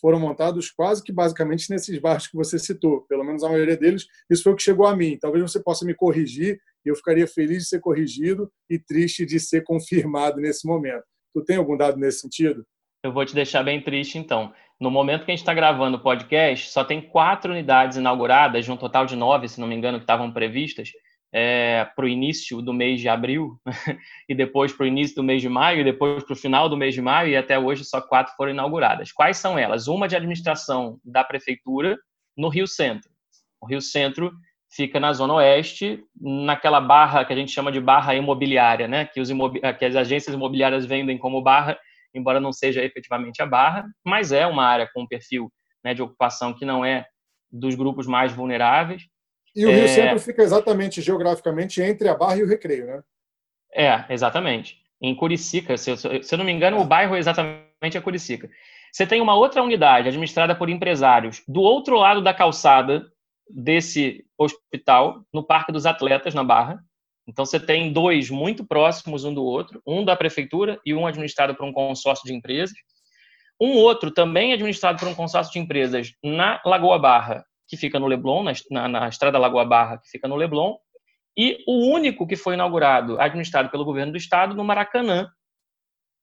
[0.00, 4.06] foram montados quase que basicamente nesses bairros que você citou, pelo menos a maioria deles.
[4.30, 5.18] Isso foi o que chegou a mim.
[5.20, 9.38] Talvez você possa me corrigir e eu ficaria feliz de ser corrigido e triste de
[9.38, 11.04] ser confirmado nesse momento.
[11.34, 12.66] Tu tem algum dado nesse sentido?
[13.02, 14.52] Eu vou te deixar bem triste, então.
[14.78, 18.72] No momento que a gente está gravando o podcast, só tem quatro unidades inauguradas, de
[18.72, 20.90] um total de nove, se não me engano, que estavam previstas
[21.32, 23.58] é, para o início do mês de abril,
[24.28, 26.76] e depois para o início do mês de maio, e depois para o final do
[26.76, 29.12] mês de maio, e até hoje só quatro foram inauguradas.
[29.12, 29.88] Quais são elas?
[29.88, 31.98] Uma de administração da prefeitura,
[32.36, 33.10] no Rio Centro.
[33.60, 34.30] O Rio Centro
[34.70, 39.04] fica na zona oeste, naquela barra que a gente chama de barra imobiliária, né?
[39.06, 41.78] que, os imobi que as agências imobiliárias vendem como barra,
[42.14, 45.50] embora não seja efetivamente a barra, mas é uma área com um perfil
[45.84, 47.06] né, de ocupação que não é
[47.50, 49.02] dos grupos mais vulneráveis.
[49.54, 49.88] E o Rio é...
[49.88, 53.02] Centro fica exatamente geograficamente entre a Barra e o Recreio, né?
[53.72, 54.76] É, exatamente.
[55.02, 58.50] Em Curicica, se eu, se eu não me engano, o bairro exatamente é Curicica.
[58.92, 63.06] Você tem uma outra unidade administrada por empresários do outro lado da calçada
[63.48, 66.82] desse hospital, no Parque dos Atletas, na Barra.
[67.30, 71.54] Então, você tem dois muito próximos um do outro, um da prefeitura e um administrado
[71.54, 72.76] por um consórcio de empresas.
[73.60, 78.08] Um outro também administrado por um consórcio de empresas na Lagoa Barra, que fica no
[78.08, 80.76] Leblon, na, na, Estrada Lagoa Barra, que fica no Leblon.
[81.38, 85.30] E o único que foi inaugurado, administrado pelo governo do estado, no Maracanã,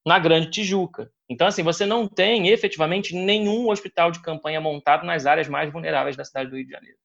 [0.06, 1.10] na Grande Tijuca.
[1.30, 6.18] Então, assim, você não tem efetivamente nenhum hospital de campanha montado nas áreas mais vulneráveis
[6.18, 6.98] da cidade do Rio de Janeiro.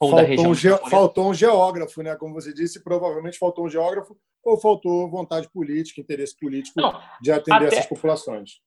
[0.00, 0.46] Ou faltou.
[0.46, 0.76] Um ge...
[0.90, 2.14] Faltou um geógrafo, né?
[2.16, 7.32] Como você disse, provavelmente faltou um geógrafo ou faltou vontade política, interesse político não, de
[7.32, 7.76] atender até...
[7.76, 8.60] essas populações.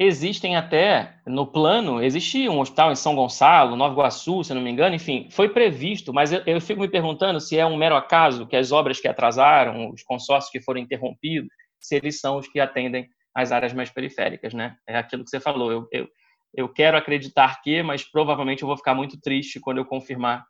[0.00, 4.70] Existem até, no plano, existia um hospital em São Gonçalo, Nova Iguaçu, se não me
[4.70, 8.46] engano, enfim, foi previsto, mas eu, eu fico me perguntando se é um mero acaso
[8.46, 12.60] que as obras que atrasaram, os consórcios que foram interrompidos, se eles são os que
[12.60, 14.76] atendem às áreas mais periféricas, né?
[14.86, 15.72] É aquilo que você falou.
[15.72, 16.08] Eu, eu,
[16.54, 20.44] eu quero acreditar que, mas provavelmente eu vou ficar muito triste quando eu confirmar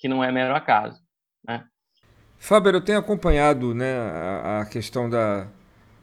[0.00, 1.00] que não é mero acaso,
[1.46, 1.64] né?
[2.38, 5.46] Fábio, eu tenho acompanhado né, a, a questão da,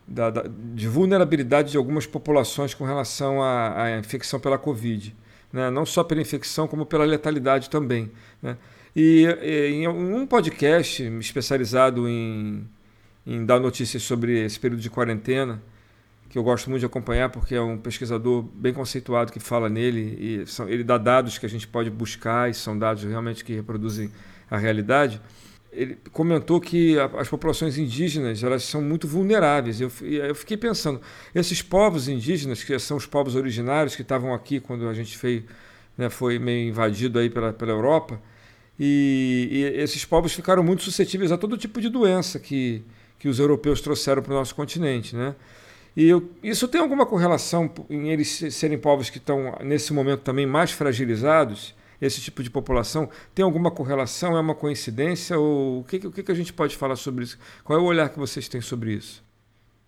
[0.08, 5.16] da, da, de vulnerabilidade de algumas populações com relação à, à infecção pela Covid.
[5.52, 5.70] Né?
[5.72, 8.12] Não só pela infecção, como pela letalidade também.
[8.40, 8.56] Né?
[8.96, 12.70] E, e em um podcast especializado em
[13.28, 15.62] em dar notícias sobre esse período de quarentena,
[16.30, 20.18] que eu gosto muito de acompanhar porque é um pesquisador bem conceituado que fala nele
[20.20, 23.54] e são, ele dá dados que a gente pode buscar e são dados realmente que
[23.54, 24.12] reproduzem
[24.50, 25.22] a realidade.
[25.72, 29.80] Ele comentou que as populações indígenas elas são muito vulneráveis.
[29.80, 31.00] Eu, eu fiquei pensando,
[31.36, 35.18] esses povos indígenas, que são os povos originários que estavam aqui quando a gente
[35.98, 38.20] né, foi meio invadido aí pela, pela Europa,
[38.80, 42.84] e, e esses povos ficaram muito suscetíveis a todo tipo de doença que,
[43.18, 45.16] que os europeus trouxeram para o nosso continente.
[45.16, 45.36] Né?
[45.98, 50.46] E eu, isso tem alguma correlação em eles serem povos que estão, nesse momento, também
[50.46, 51.74] mais fragilizados?
[52.00, 54.38] Esse tipo de população tem alguma correlação?
[54.38, 55.40] É uma coincidência?
[55.40, 57.40] Ou o que, o que a gente pode falar sobre isso?
[57.64, 59.24] Qual é o olhar que vocês têm sobre isso?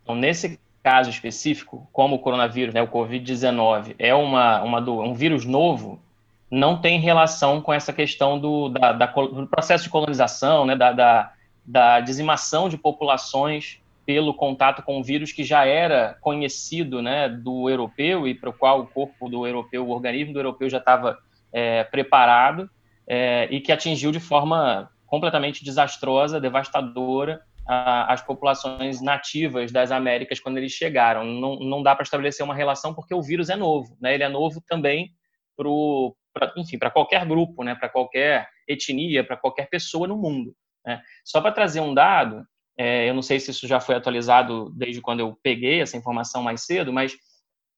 [0.02, 5.46] Então, nesse caso específico, como o coronavírus, né, o Covid-19, é uma, uma um vírus
[5.46, 6.02] novo,
[6.50, 10.92] não tem relação com essa questão do, da, da, do processo de colonização, né, da,
[10.92, 11.34] da
[11.70, 13.79] da dizimação de populações
[14.10, 18.54] pelo contato com o vírus que já era conhecido né, do europeu e para o
[18.54, 21.16] qual o corpo do europeu, o organismo do europeu já estava
[21.54, 22.68] é, preparado
[23.08, 30.40] é, e que atingiu de forma completamente desastrosa, devastadora, a, as populações nativas das Américas
[30.40, 31.24] quando eles chegaram.
[31.24, 34.16] Não, não dá para estabelecer uma relação porque o vírus é novo, né?
[34.16, 35.12] ele é novo também
[35.56, 37.76] para qualquer grupo, né?
[37.76, 40.56] para qualquer etnia, para qualquer pessoa no mundo.
[40.84, 41.00] Né?
[41.24, 42.44] Só para trazer um dado,
[42.80, 46.42] é, eu não sei se isso já foi atualizado desde quando eu peguei essa informação
[46.42, 47.14] mais cedo, mas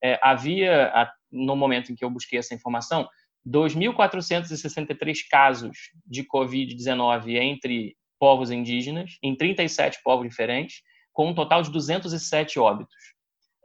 [0.03, 0.93] é, havia,
[1.31, 3.09] no momento em que eu busquei essa informação,
[3.47, 5.75] 2.463 casos
[6.05, 12.95] de Covid-19 entre povos indígenas, em 37 povos diferentes, com um total de 207 óbitos.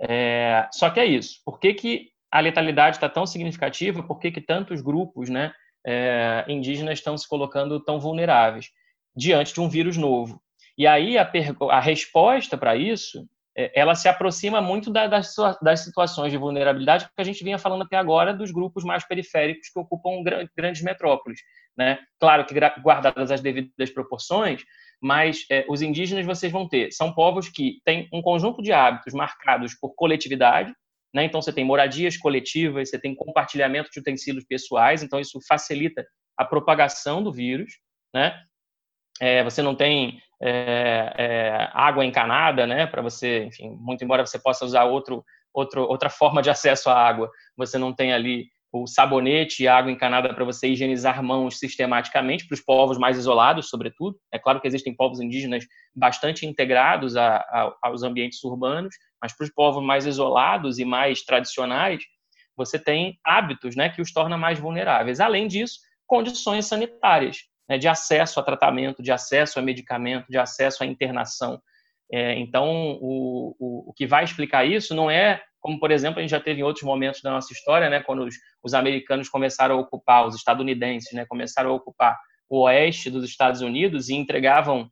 [0.00, 1.42] É, só que é isso.
[1.44, 4.02] Por que, que a letalidade está tão significativa?
[4.02, 5.52] Por que, que tantos grupos né,
[5.86, 8.70] é, indígenas estão se colocando tão vulneráveis?
[9.16, 10.40] diante de um vírus novo.
[10.76, 11.30] E aí a,
[11.70, 17.06] a resposta para isso, é, ela se aproxima muito da, das, das, situações de vulnerabilidade
[17.06, 20.22] que a gente vinha falando até agora dos grupos mais periféricos que ocupam
[20.54, 21.40] grandes metrópoles.
[21.76, 21.98] Né?
[22.20, 24.62] Claro que guardadas as devidas proporções,
[25.00, 29.14] mas é, os indígenas vocês vão ter, são povos que têm um conjunto de hábitos
[29.14, 30.74] marcados por coletividade,
[31.14, 31.24] né?
[31.24, 36.06] então você tem moradias coletivas, você tem compartilhamento de utensílios pessoais, então isso facilita
[36.36, 37.78] a propagação do vírus,
[38.14, 38.38] né?
[39.20, 44.38] É, você não tem é, é, água encanada, né, para você, enfim, muito embora você
[44.38, 48.86] possa usar outro, outro, outra forma de acesso à água, você não tem ali o
[48.86, 54.18] sabonete e água encanada para você higienizar mãos sistematicamente, para os povos mais isolados, sobretudo.
[54.30, 55.64] É claro que existem povos indígenas
[55.94, 61.22] bastante integrados a, a, aos ambientes urbanos, mas para os povos mais isolados e mais
[61.22, 62.02] tradicionais,
[62.54, 65.20] você tem hábitos né, que os torna mais vulneráveis.
[65.20, 67.38] Além disso, condições sanitárias
[67.68, 71.60] né, de acesso a tratamento, de acesso a medicamento, de acesso à internação.
[72.10, 76.22] É, então, o, o, o, que vai explicar isso não é, como por exemplo, a
[76.22, 79.76] gente já teve em outros momentos da nossa história, né, quando os, os americanos começaram
[79.76, 82.16] a ocupar, os estadunidenses né, começaram a ocupar
[82.48, 84.88] o oeste dos Estados Unidos e entregavam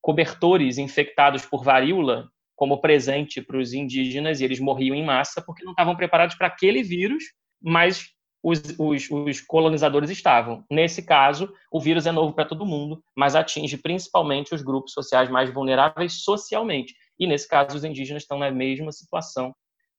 [0.00, 5.62] cobertores infectados por varíola como presente para os indígenas e eles morriam em massa porque
[5.62, 7.22] não estavam preparados para aquele vírus,
[7.62, 8.15] mas
[8.46, 10.64] os, os, os, colonizadores estavam.
[10.70, 15.28] Nesse caso, o vírus é novo para todo mundo, mas atinge principalmente os grupos sociais
[15.28, 16.94] mais vulneráveis socialmente.
[17.18, 19.52] E nesse caso, os indígenas estão na mesma situação,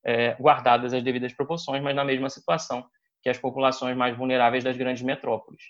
[0.06, 2.86] é, guardadas as devidas proporções, mas na mesma situação
[3.22, 5.62] que as populações mais vulneráveis das grandes metrópoles.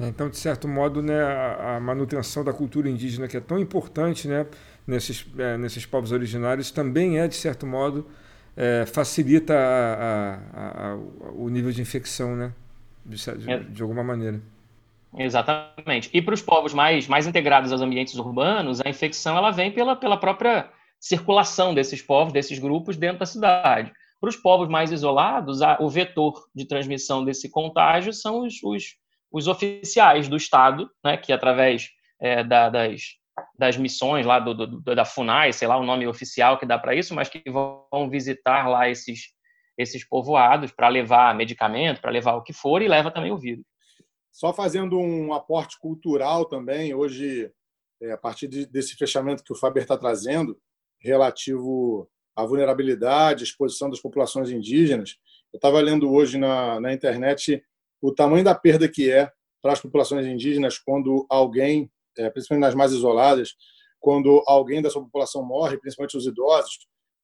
[0.00, 4.26] É, então, de certo modo, né, a, manutenção da cultura indígena, que é tão importante
[4.26, 4.44] né,
[4.84, 8.08] nesses, é, nesses povos originários, também é, de certo modo,
[8.56, 10.94] é, facilita a, a, a,
[11.34, 12.52] o nível de infecção, né?
[13.04, 14.40] De, de, de alguma maneira.
[15.16, 16.08] Exatamente.
[16.12, 19.96] E para os povos mais, mais integrados aos ambientes urbanos, a infecção ela vem pela,
[19.96, 23.92] pela própria circulação desses povos, desses grupos dentro da cidade.
[24.20, 28.84] Para os povos mais isolados, a, o vetor de transmissão desse contágio são os, os,
[29.32, 31.90] os oficiais do Estado, né, que através
[32.20, 33.16] é, da, das,
[33.58, 36.94] das missões lá do, do, da FUNAI, sei lá o nome oficial que dá para
[36.94, 39.32] isso, mas que vão visitar lá esses,
[39.78, 43.64] esses povoados para levar medicamento, para levar o que for, e leva também o vírus.
[44.30, 47.50] Só fazendo um aporte cultural também, hoje,
[48.00, 50.58] é, a partir de, desse fechamento que o Faber está trazendo,
[51.00, 55.16] relativo à vulnerabilidade, exposição das populações indígenas,
[55.52, 57.62] eu estava lendo hoje na, na internet
[58.00, 59.30] o tamanho da perda que é
[59.60, 63.54] para as populações indígenas quando alguém é, principalmente nas mais isoladas,
[64.00, 66.78] quando alguém da sua população morre, principalmente os idosos,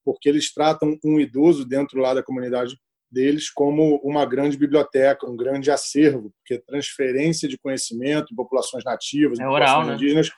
[0.04, 2.78] porque eles tratam um idoso dentro lá da comunidade
[3.10, 9.48] deles como uma grande biblioteca, um grande acervo, porque transferência de conhecimento populações nativas, é
[9.48, 9.94] oral, né?
[9.94, 10.30] indígenas,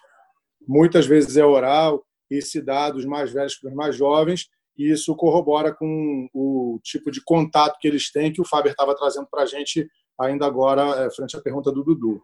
[0.67, 4.49] muitas vezes é oral e se dá dos mais velhos para os mais jovens,
[4.79, 8.95] e isso corrobora com o tipo de contato que eles têm, que o Faber estava
[8.95, 9.89] trazendo para a gente
[10.19, 12.23] ainda agora, é, frente à pergunta do Dudu.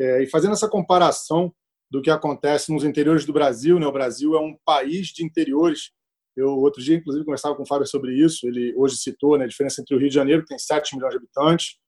[0.00, 1.52] É, e fazendo essa comparação
[1.90, 3.86] do que acontece nos interiores do Brasil, né?
[3.86, 5.90] o Brasil é um país de interiores.
[6.36, 8.46] Eu, outro dia, inclusive, conversava com o Fábio sobre isso.
[8.46, 11.10] Ele hoje citou né, a diferença entre o Rio de Janeiro, que tem 7 milhões
[11.10, 11.78] de habitantes,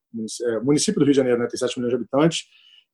[0.42, 2.44] é, município do Rio de Janeiro né, tem 7 milhões de habitantes,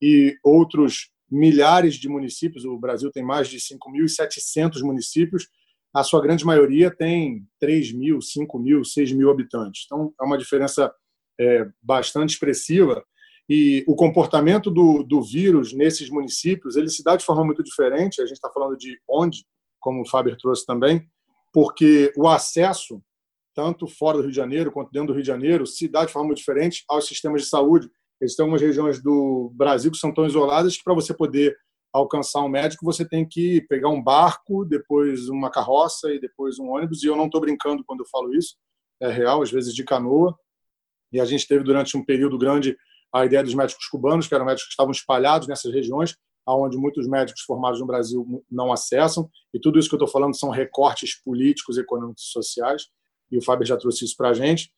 [0.02, 2.64] e outros milhares de municípios.
[2.64, 5.48] O Brasil tem mais de 5.700 municípios.
[5.94, 9.84] A sua grande maioria tem 3 mil, 5 mil, 6 mil habitantes.
[9.86, 10.92] Então, é uma diferença
[11.40, 13.02] é, bastante expressiva
[13.48, 18.20] e o comportamento do, do vírus nesses municípios ele se dá de forma muito diferente.
[18.20, 19.46] A gente está falando de onde,
[19.78, 21.08] como o Faber trouxe também,
[21.52, 23.00] porque o acesso,
[23.54, 26.12] tanto fora do Rio de Janeiro quanto dentro do Rio de Janeiro, se dá de
[26.12, 27.88] forma muito diferente aos sistemas de saúde.
[28.20, 31.56] Existem algumas regiões do Brasil que são tão isoladas que, para você poder
[31.92, 36.68] alcançar um médico, você tem que pegar um barco, depois uma carroça e depois um
[36.68, 37.02] ônibus.
[37.02, 38.56] E eu não estou brincando quando eu falo isso,
[39.00, 40.36] é real, às vezes de canoa.
[41.12, 42.76] E a gente teve durante um período grande
[43.20, 47.08] a ideia dos médicos cubanos, que eram médicos que estavam espalhados nessas regiões, aonde muitos
[47.08, 49.28] médicos formados no Brasil não acessam.
[49.52, 52.84] E tudo isso que eu estou falando são recortes políticos, econômicos e sociais.
[53.30, 54.70] E o Fábio já trouxe isso para a gente.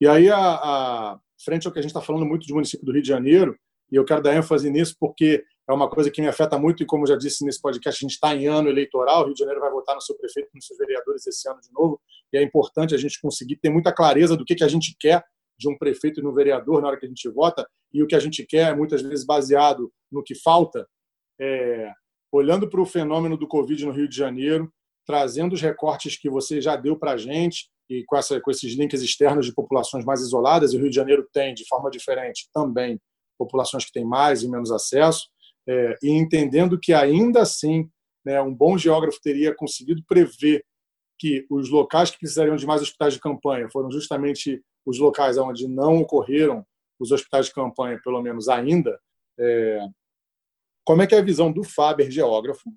[0.00, 2.92] E aí, a, a, frente ao que a gente está falando muito do município do
[2.92, 3.56] Rio de Janeiro,
[3.90, 6.86] e eu quero dar ênfase nisso porque é uma coisa que me afeta muito, e
[6.86, 9.60] como já disse nesse podcast, a gente está em ano eleitoral, o Rio de Janeiro
[9.60, 12.00] vai votar no seu prefeito e nos seus vereadores esse ano de novo,
[12.32, 15.24] e é importante a gente conseguir ter muita clareza do que, que a gente quer
[15.58, 18.14] de um prefeito e no vereador na hora que a gente vota, e o que
[18.14, 20.86] a gente quer é muitas vezes baseado no que falta,
[21.40, 21.90] é,
[22.32, 24.72] olhando para o fenômeno do Covid no Rio de Janeiro,
[25.06, 28.74] trazendo os recortes que você já deu para a gente, e com, essa, com esses
[28.74, 32.48] links externos de populações mais isoladas, e o Rio de Janeiro tem, de forma diferente,
[32.52, 32.98] também
[33.38, 35.28] populações que têm mais e menos acesso,
[35.68, 37.88] é, e entendendo que ainda assim
[38.24, 40.64] né, um bom geógrafo teria conseguido prever
[41.18, 45.66] que os locais que precisariam de mais hospitais de campanha foram justamente os locais onde
[45.66, 46.64] não ocorreram
[46.98, 48.98] os hospitais de campanha, pelo menos ainda,
[49.38, 49.86] é,
[50.84, 52.70] como é que é a visão do Faber, geógrafo,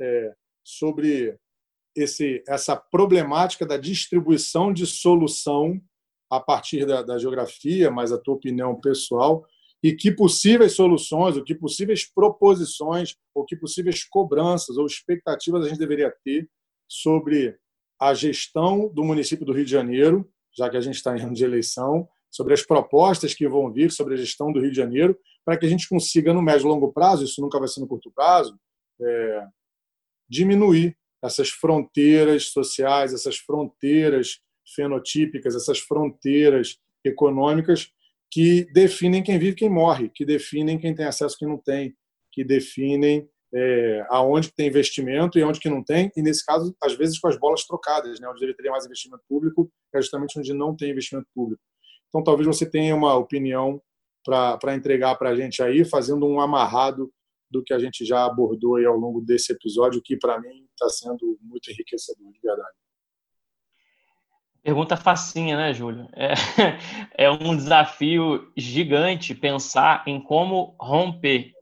[0.00, 0.34] é,
[0.64, 1.38] sobre
[1.96, 5.80] esse, essa problemática da distribuição de solução
[6.30, 9.46] a partir da, da, geografia, mas a tua opinião pessoal,
[9.82, 15.68] e que possíveis soluções, ou que possíveis proposições, ou que possíveis cobranças ou expectativas a
[15.68, 16.48] gente deveria ter
[16.88, 17.58] sobre
[18.00, 21.34] a gestão do município do Rio de Janeiro já que a gente está em ano
[21.34, 25.18] de eleição, sobre as propostas que vão vir sobre a gestão do Rio de Janeiro,
[25.44, 27.86] para que a gente consiga, no médio e longo prazo, isso nunca vai ser no
[27.86, 28.58] curto prazo,
[29.00, 29.46] é,
[30.28, 34.40] diminuir essas fronteiras sociais, essas fronteiras
[34.74, 37.90] fenotípicas, essas fronteiras econômicas
[38.30, 41.58] que definem quem vive e quem morre, que definem quem tem acesso e quem não
[41.58, 41.94] tem,
[42.32, 46.94] que definem é, aonde tem investimento e onde que não tem, e nesse caso, às
[46.94, 48.28] vezes com as bolas trocadas, né?
[48.28, 51.62] onde deveria ter mais investimento público, é justamente onde não tem investimento público.
[52.08, 53.80] Então, talvez você tenha uma opinião
[54.24, 57.12] para entregar para a gente aí, fazendo um amarrado
[57.50, 60.88] do que a gente já abordou aí ao longo desse episódio, que para mim está
[60.88, 62.76] sendo muito enriquecedor, de verdade.
[64.62, 66.08] Pergunta facinha, né, Júlio?
[66.14, 66.34] É,
[67.26, 71.52] é um desafio gigante pensar em como romper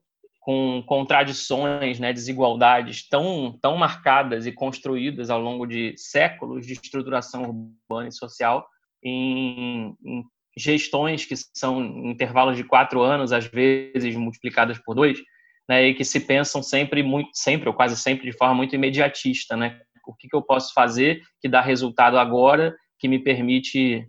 [0.51, 7.71] com contradições, né, desigualdades tão, tão marcadas e construídas ao longo de séculos de estruturação
[7.89, 8.67] urbana e social
[9.01, 10.25] em, em
[10.59, 15.21] gestões que são intervalos de quatro anos, às vezes multiplicadas por dois,
[15.69, 19.57] né, e que se pensam sempre muito, sempre ou quase sempre de forma muito imediatista,
[19.57, 19.81] né?
[20.05, 24.05] O que, que eu posso fazer que dá resultado agora, que me permite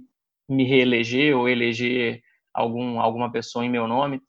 [0.50, 2.20] me reeleger ou eleger
[2.52, 4.20] algum, alguma pessoa em meu nome?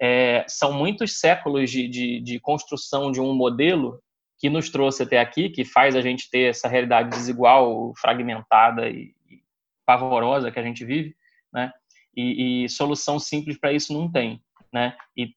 [0.00, 4.00] É, são muitos séculos de, de, de construção de um modelo
[4.38, 9.14] que nos trouxe até aqui, que faz a gente ter essa realidade desigual, fragmentada e,
[9.30, 9.40] e
[9.86, 11.14] pavorosa que a gente vive,
[11.52, 11.72] né?
[12.16, 14.40] E, e solução simples para isso não tem,
[14.72, 14.96] né?
[15.16, 15.34] E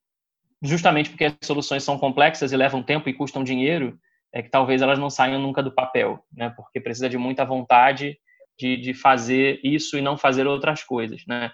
[0.62, 4.00] justamente porque as soluções são complexas e levam tempo e custam dinheiro,
[4.34, 6.50] é que talvez elas não saiam nunca do papel, né?
[6.50, 8.18] Porque precisa de muita vontade
[8.58, 11.52] de, de fazer isso e não fazer outras coisas, né?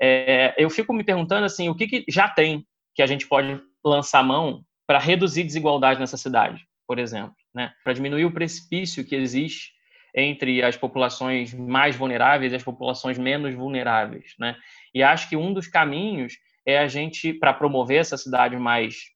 [0.00, 3.60] É, eu fico me perguntando assim, o que, que já tem que a gente pode
[3.84, 7.72] lançar mão para reduzir desigualdade nessa cidade, por exemplo, né?
[7.82, 9.72] Para diminuir o precipício que existe
[10.14, 14.56] entre as populações mais vulneráveis e as populações menos vulneráveis, né?
[14.94, 16.34] E acho que um dos caminhos
[16.66, 19.14] é a gente, para promover essa cidade mais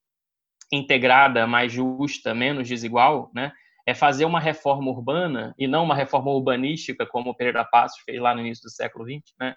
[0.73, 3.53] integrada, mais justa, menos desigual, né,
[3.87, 8.21] é fazer uma reforma urbana e não uma reforma urbanística como o Pereira Passos fez
[8.21, 9.55] lá no início do século XX, né,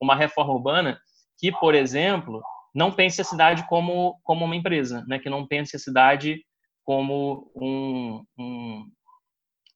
[0.00, 1.00] uma reforma urbana
[1.38, 2.42] que, por exemplo,
[2.74, 6.44] não pense a cidade como, como uma empresa, né, que não pense a cidade
[6.84, 8.90] como um, um,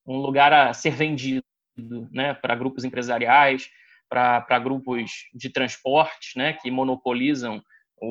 [0.06, 1.44] um lugar a ser vendido
[2.10, 3.68] né, para grupos empresariais,
[4.08, 7.62] para grupos de transporte né, que monopolizam
[8.00, 8.06] o,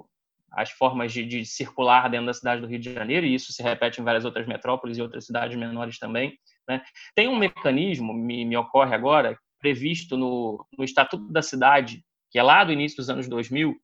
[0.00, 0.06] o,
[0.50, 3.62] as formas de, de, circular dentro da cidade do Rio de Janeiro, e isso se
[3.62, 6.38] repete em várias outras metrópoles e outras cidades menores também.
[6.68, 6.82] Né.
[7.14, 12.42] Tem um mecanismo, me, me ocorre agora, previsto no, no Estatuto da Cidade, que é
[12.42, 13.74] lá do início dos anos 2000,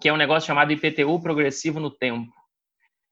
[0.00, 2.32] que é um negócio chamado IPTU progressivo no tempo.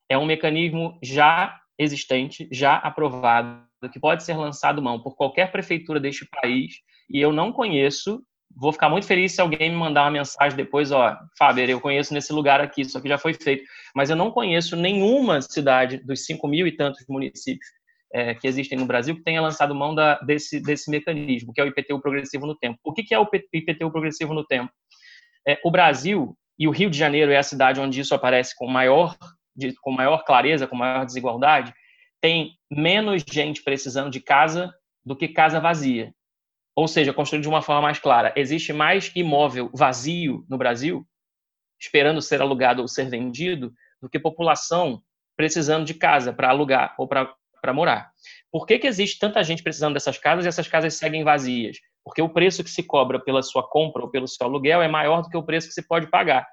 [0.09, 5.99] É um mecanismo já existente, já aprovado, que pode ser lançado mão por qualquer prefeitura
[5.99, 6.75] deste país
[7.13, 8.23] e eu não conheço.
[8.55, 12.15] Vou ficar muito feliz se alguém me mandar uma mensagem depois, ó, Fábio, eu conheço
[12.15, 13.65] nesse lugar aqui, isso aqui já foi feito,
[13.97, 17.80] mas eu não conheço nenhuma cidade dos 5 mil e tantos municípios
[18.13, 21.65] é, que existem no Brasil que tenha lançado mão da, desse, desse mecanismo, que é
[21.65, 22.79] o IPTU progressivo no tempo.
[22.85, 24.73] O que, que é o IPTU progressivo no tempo?
[25.47, 28.67] É, o Brasil e o Rio de Janeiro é a cidade onde isso aparece com
[28.67, 29.17] maior,
[29.57, 31.73] de, com maior clareza, com maior desigualdade,
[32.21, 34.73] tem menos gente precisando de casa
[35.05, 36.13] do que casa vazia
[36.81, 41.07] ou seja, construído de uma forma mais clara, existe mais imóvel vazio no Brasil,
[41.79, 45.03] esperando ser alugado ou ser vendido, do que população
[45.37, 47.35] precisando de casa para alugar ou para
[47.73, 48.11] morar.
[48.51, 51.79] Por que, que existe tanta gente precisando dessas casas e essas casas seguem vazias?
[52.05, 55.23] Porque o preço que se cobra pela sua compra ou pelo seu aluguel é maior
[55.23, 56.47] do que o preço que se pode pagar,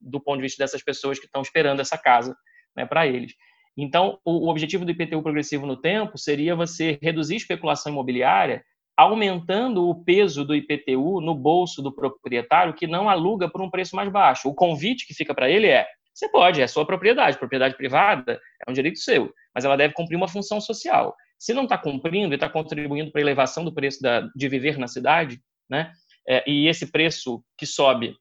[0.00, 2.36] do ponto de vista dessas pessoas que estão esperando essa casa
[2.76, 3.34] né, para eles.
[3.76, 8.62] Então, o, o objetivo do IPTU progressivo no tempo seria você reduzir a especulação imobiliária
[8.96, 13.96] aumentando o peso do IPTU no bolso do proprietário que não aluga por um preço
[13.96, 14.48] mais baixo.
[14.48, 18.70] O convite que fica para ele é: você pode, é sua propriedade, propriedade privada é
[18.70, 21.14] um direito seu, mas ela deve cumprir uma função social.
[21.38, 24.78] Se não está cumprindo e está contribuindo para a elevação do preço da, de viver
[24.78, 25.92] na cidade, né,
[26.28, 28.16] é, e esse preço que sobe,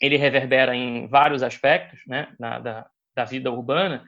[0.00, 4.04] ele reverbera em vários aspectos né, na, da, da vida urbana,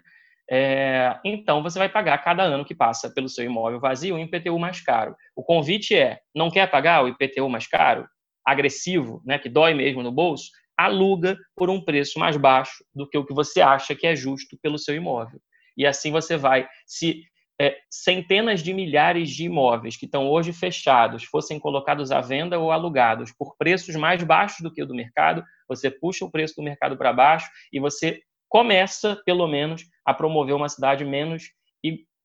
[0.51, 4.59] é, então, você vai pagar cada ano que passa pelo seu imóvel vazio um IPTU
[4.59, 5.17] mais caro.
[5.35, 8.07] O convite é: não quer pagar o IPTU mais caro,
[8.45, 13.17] agressivo, né, que dói mesmo no bolso, aluga por um preço mais baixo do que
[13.17, 15.41] o que você acha que é justo pelo seu imóvel.
[15.77, 16.69] E assim você vai.
[16.87, 17.23] Se
[17.61, 22.73] é, centenas de milhares de imóveis que estão hoje fechados fossem colocados à venda ou
[22.73, 26.63] alugados por preços mais baixos do que o do mercado, você puxa o preço do
[26.63, 31.51] mercado para baixo e você começa, pelo menos, a promover uma cidade menos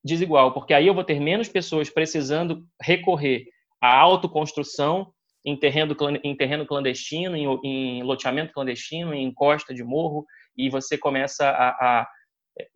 [0.03, 3.45] desigual, porque aí eu vou ter menos pessoas precisando recorrer
[3.81, 5.11] à autoconstrução
[5.45, 10.25] em terreno, em terreno clandestino, em, em loteamento clandestino, em encosta de morro,
[10.57, 12.07] e você começa a, a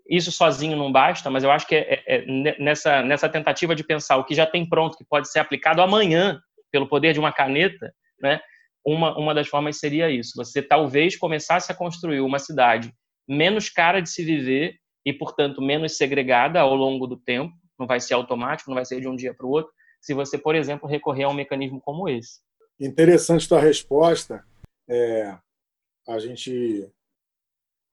[0.07, 3.83] isso sozinho não basta, mas eu acho que é, é, é, nessa, nessa tentativa de
[3.83, 7.31] pensar o que já tem pronto, que pode ser aplicado amanhã, pelo poder de uma
[7.31, 8.39] caneta, né,
[8.85, 10.33] uma, uma das formas seria isso.
[10.35, 12.93] Você talvez começasse a construir uma cidade
[13.27, 14.75] menos cara de se viver
[15.05, 18.99] e, portanto, menos segregada ao longo do tempo, não vai ser automático, não vai ser
[18.99, 19.71] de um dia para o outro,
[20.01, 22.39] se você, por exemplo, recorrer a um mecanismo como esse.
[22.79, 24.43] Interessante tua resposta.
[24.89, 25.37] É,
[26.07, 26.91] a gente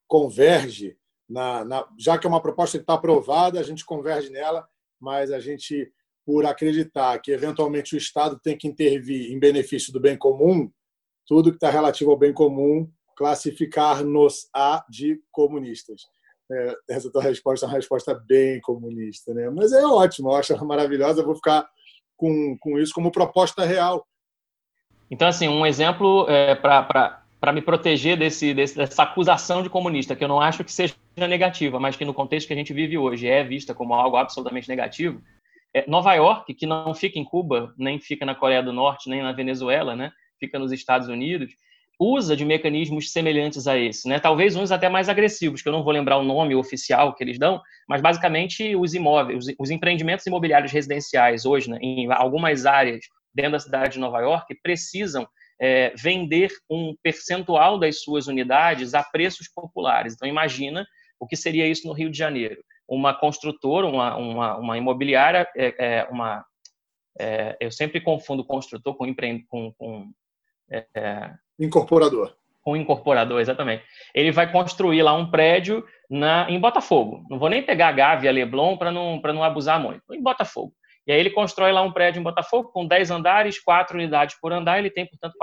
[0.07, 0.98] converge
[1.29, 4.67] na, na, já que é uma proposta que está aprovada, a gente converge nela,
[4.99, 5.93] mas a gente,
[6.25, 10.71] por acreditar que eventualmente o Estado tem que intervir em benefício do bem comum,
[11.27, 16.03] tudo que está relativo ao bem comum, classificar-nos a de comunistas.
[16.51, 19.51] É, essa tua resposta é uma resposta bem comunista, né?
[19.51, 21.69] Mas é ótimo, eu acho maravilhosa, eu vou ficar
[22.17, 24.07] com, com isso como proposta real.
[25.11, 30.17] Então, assim, um exemplo é, para para me proteger desse, desse, dessa acusação de comunista,
[30.17, 32.99] que eu não acho que seja negativa, mas que no contexto que a gente vive
[32.99, 35.21] hoje é vista como algo absolutamente negativo.
[35.75, 39.23] É, Nova York, que não fica em Cuba, nem fica na Coreia do Norte, nem
[39.23, 40.11] na Venezuela, né?
[40.39, 41.53] fica nos Estados Unidos,
[42.01, 44.21] usa de mecanismos semelhantes a esse, né?
[44.21, 47.39] Talvez uns até mais agressivos, que eu não vou lembrar o nome oficial que eles
[47.39, 53.01] dão, mas basicamente os imóveis, os, os empreendimentos imobiliários residenciais hoje, né, em algumas áreas
[53.35, 55.29] dentro da cidade de Nova York, precisam
[55.61, 60.15] é, vender um percentual das suas unidades a preços populares.
[60.15, 60.87] Então, imagina
[61.19, 62.63] o que seria isso no Rio de Janeiro.
[62.89, 66.45] Uma construtora, uma, uma, uma imobiliária, é, é, uma,
[67.19, 69.45] é, eu sempre confundo construtor com, empre...
[69.49, 70.11] com, com
[70.71, 72.35] é, incorporador.
[72.63, 73.83] Com incorporador, exatamente.
[74.15, 77.25] Ele vai construir lá um prédio na, em Botafogo.
[77.29, 80.03] Não vou nem pegar a Gávea, Leblon, para não, não abusar muito.
[80.13, 80.73] Em Botafogo.
[81.09, 84.53] E aí ele constrói lá um prédio em Botafogo com 10 andares, 4 unidades por
[84.53, 85.35] andar, ele tem, portanto,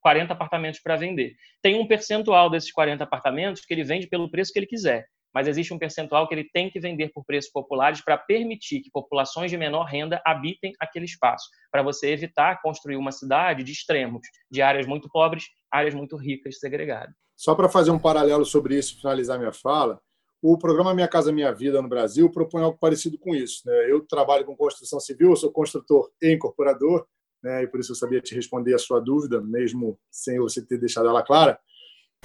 [0.00, 1.36] 40 apartamentos para vender.
[1.62, 5.46] Tem um percentual desses 40 apartamentos que ele vende pelo preço que ele quiser, mas
[5.46, 9.52] existe um percentual que ele tem que vender por preços populares para permitir que populações
[9.52, 14.62] de menor renda habitem aquele espaço, para você evitar construir uma cidade de extremos, de
[14.62, 17.14] áreas muito pobres, áreas muito ricas, segregadas.
[17.36, 20.00] Só para fazer um paralelo sobre isso finalizar minha fala,
[20.46, 23.62] o programa Minha Casa Minha Vida no Brasil propõe algo parecido com isso.
[23.64, 23.90] Né?
[23.90, 27.06] Eu trabalho com construção civil, sou construtor e incorporador,
[27.42, 27.62] né?
[27.62, 31.08] e por isso eu sabia te responder a sua dúvida, mesmo sem você ter deixado
[31.08, 31.58] ela clara.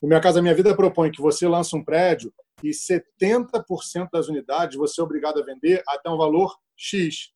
[0.04, 4.76] O Minha Casa Minha Vida propõe que você lança um prédio e 70% das unidades
[4.76, 7.32] você é obrigado a vender até um valor X.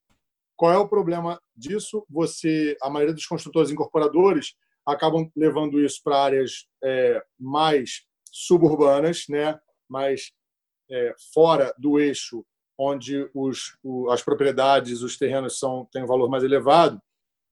[0.54, 2.06] Qual é o problema disso?
[2.10, 4.54] Você, a maioria dos construtores incorporadores
[4.86, 9.58] acabam levando isso para áreas é, mais suburbanas, né?
[9.90, 10.34] mais
[10.90, 12.46] é, fora do eixo
[12.78, 17.02] onde os, o, as propriedades, os terrenos são têm um valor mais elevado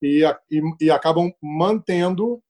[0.02, 2.42] e, e, e acabam mantendo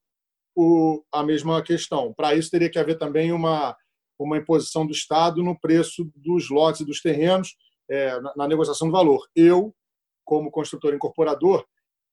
[0.55, 2.13] o, a mesma questão.
[2.13, 3.75] Para isso teria que haver também uma
[4.23, 7.55] uma imposição do Estado no preço dos lotes e dos terrenos
[7.89, 9.27] é, na, na, negociação do valor.
[9.35, 9.73] Eu,
[10.23, 11.65] como construtor incorporador,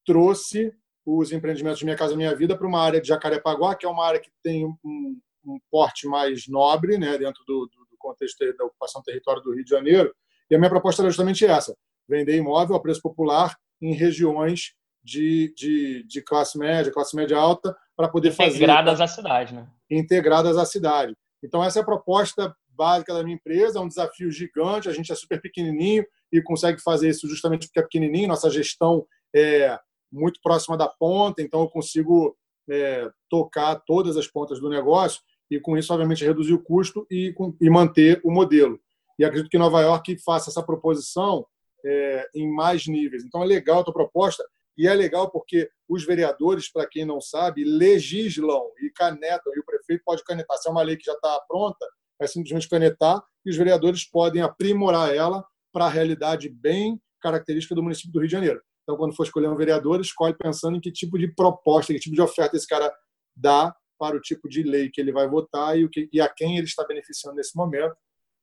[0.07, 4.07] trouxe os empreendimentos Minha Casa Minha Vida para uma área de Jacarepaguá, que é uma
[4.07, 9.01] área que tem um, um porte mais nobre né, dentro do, do contexto da ocupação
[9.01, 10.15] do território do Rio de Janeiro.
[10.51, 11.75] E a minha proposta era justamente essa:
[12.09, 17.77] vender imóvel a preço popular em regiões de, de, de classe média, classe média alta,
[17.97, 18.65] para poder integradas fazer.
[18.65, 19.69] Integradas à cidade, né?
[19.91, 21.15] Integradas à cidade.
[21.43, 25.11] Então, essa é a proposta básica da minha empresa, é um desafio gigante, a gente
[25.11, 29.05] é super pequenininho e consegue fazer isso justamente porque é pequenininho, nossa gestão
[29.35, 29.77] é
[30.13, 32.37] muito próxima da ponta, então eu consigo
[32.71, 35.21] é, tocar todas as pontas do negócio
[35.51, 38.79] e, com isso, obviamente, reduzir o custo e, e manter o modelo.
[39.19, 41.47] E acredito que Nova York faça essa proposição
[41.85, 43.25] é, em mais níveis.
[43.25, 44.45] Então, é legal a tua proposta,
[44.77, 49.65] e é legal porque os vereadores, para quem não sabe, legislam e canetam, e o
[49.65, 50.57] prefeito pode canetar.
[50.59, 51.85] Se é uma lei que já está pronta,
[52.21, 57.83] é simplesmente canetar, e os vereadores podem aprimorar ela para a realidade bem característica do
[57.83, 58.61] município do Rio de Janeiro.
[58.83, 62.15] Então, quando for escolher um vereador, escolhe pensando em que tipo de proposta, que tipo
[62.15, 62.91] de oferta esse cara
[63.37, 66.29] dá para o tipo de lei que ele vai votar e, o que, e a
[66.29, 67.95] quem ele está beneficiando nesse momento.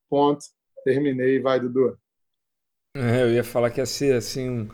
[0.10, 0.44] Ponto.
[0.84, 1.40] Terminei.
[1.40, 1.98] Vai, Dudu.
[2.96, 4.70] É, eu ia falar que ia ser assim,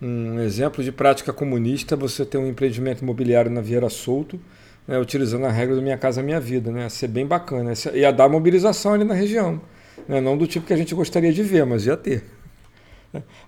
[0.00, 4.40] um, um exemplo de prática comunista você ter um empreendimento imobiliário na Vieira Solto,
[4.86, 6.70] né, utilizando a regra do Minha Casa Minha Vida.
[6.70, 6.82] Né?
[6.82, 7.72] Ia ser bem bacana.
[7.94, 9.60] Ia dar mobilização ali na região.
[10.08, 10.20] Né?
[10.20, 12.35] Não do tipo que a gente gostaria de ver, mas ia ter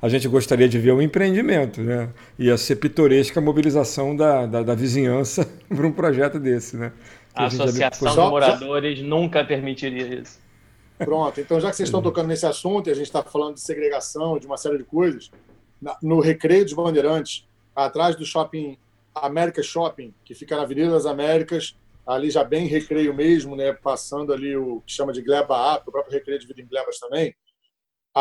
[0.00, 2.10] a gente gostaria de ver um empreendimento, né?
[2.38, 6.92] Ia ser pitoresca a mobilização da, da, da vizinhança para um projeto desse, né?
[7.38, 10.40] a, a Associação de Moradores nunca permitiria isso.
[10.98, 13.60] Pronto, então já que vocês estão tocando nesse assunto e a gente está falando de
[13.60, 15.30] segregação, de uma série de coisas,
[16.02, 18.76] no Recreio dos Bandeirantes, atrás do shopping
[19.14, 23.72] América Shopping, que fica na Avenida das Américas, ali já bem recreio mesmo, né?
[23.72, 26.98] passando ali o que chama de Gleba Up, o próprio recreio de vida em Glebas
[26.98, 27.34] também,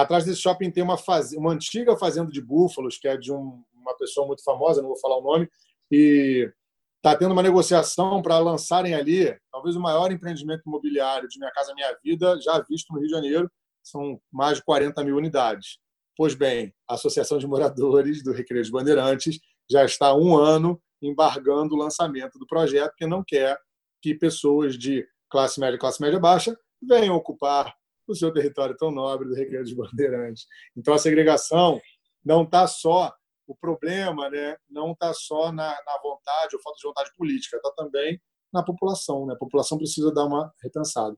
[0.02, 1.34] Atrás desse shopping tem uma, faz...
[1.34, 3.64] uma antiga fazenda de búfalos, que é de um...
[3.74, 5.50] uma pessoa muito famosa, não vou falar o nome,
[5.92, 6.52] e
[6.98, 11.74] está tendo uma negociação para lançarem ali talvez o maior empreendimento imobiliário de Minha Casa
[11.74, 13.52] Minha Vida já visto no Rio de Janeiro.
[13.84, 15.80] são mais de 40 mil unidades.
[16.16, 20.82] Pois bem, a Associação de Moradores do Recreio dos Bandeirantes já está há um ano
[21.02, 23.58] embargando o lançamento do projeto, porque não quer
[24.02, 27.74] que pessoas de classe média e classe média baixa venham ocupar
[28.12, 30.46] o seu território tão nobre do Recreio dos Bandeirantes.
[30.76, 31.80] Então, a segregação
[32.24, 33.14] não está só,
[33.48, 37.72] o problema né, não está só na, na vontade ou falta de vontade política, está
[37.72, 38.20] também
[38.54, 39.26] na população.
[39.26, 39.34] Né?
[39.34, 41.16] A população precisa dar uma repensada.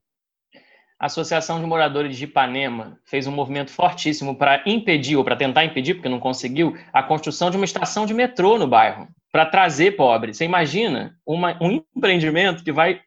[0.99, 5.63] A Associação de Moradores de Ipanema fez um movimento fortíssimo para impedir, ou para tentar
[5.63, 9.95] impedir, porque não conseguiu, a construção de uma estação de metrô no bairro, para trazer
[9.95, 10.33] pobre.
[10.33, 13.01] Você imagina uma, um empreendimento que vai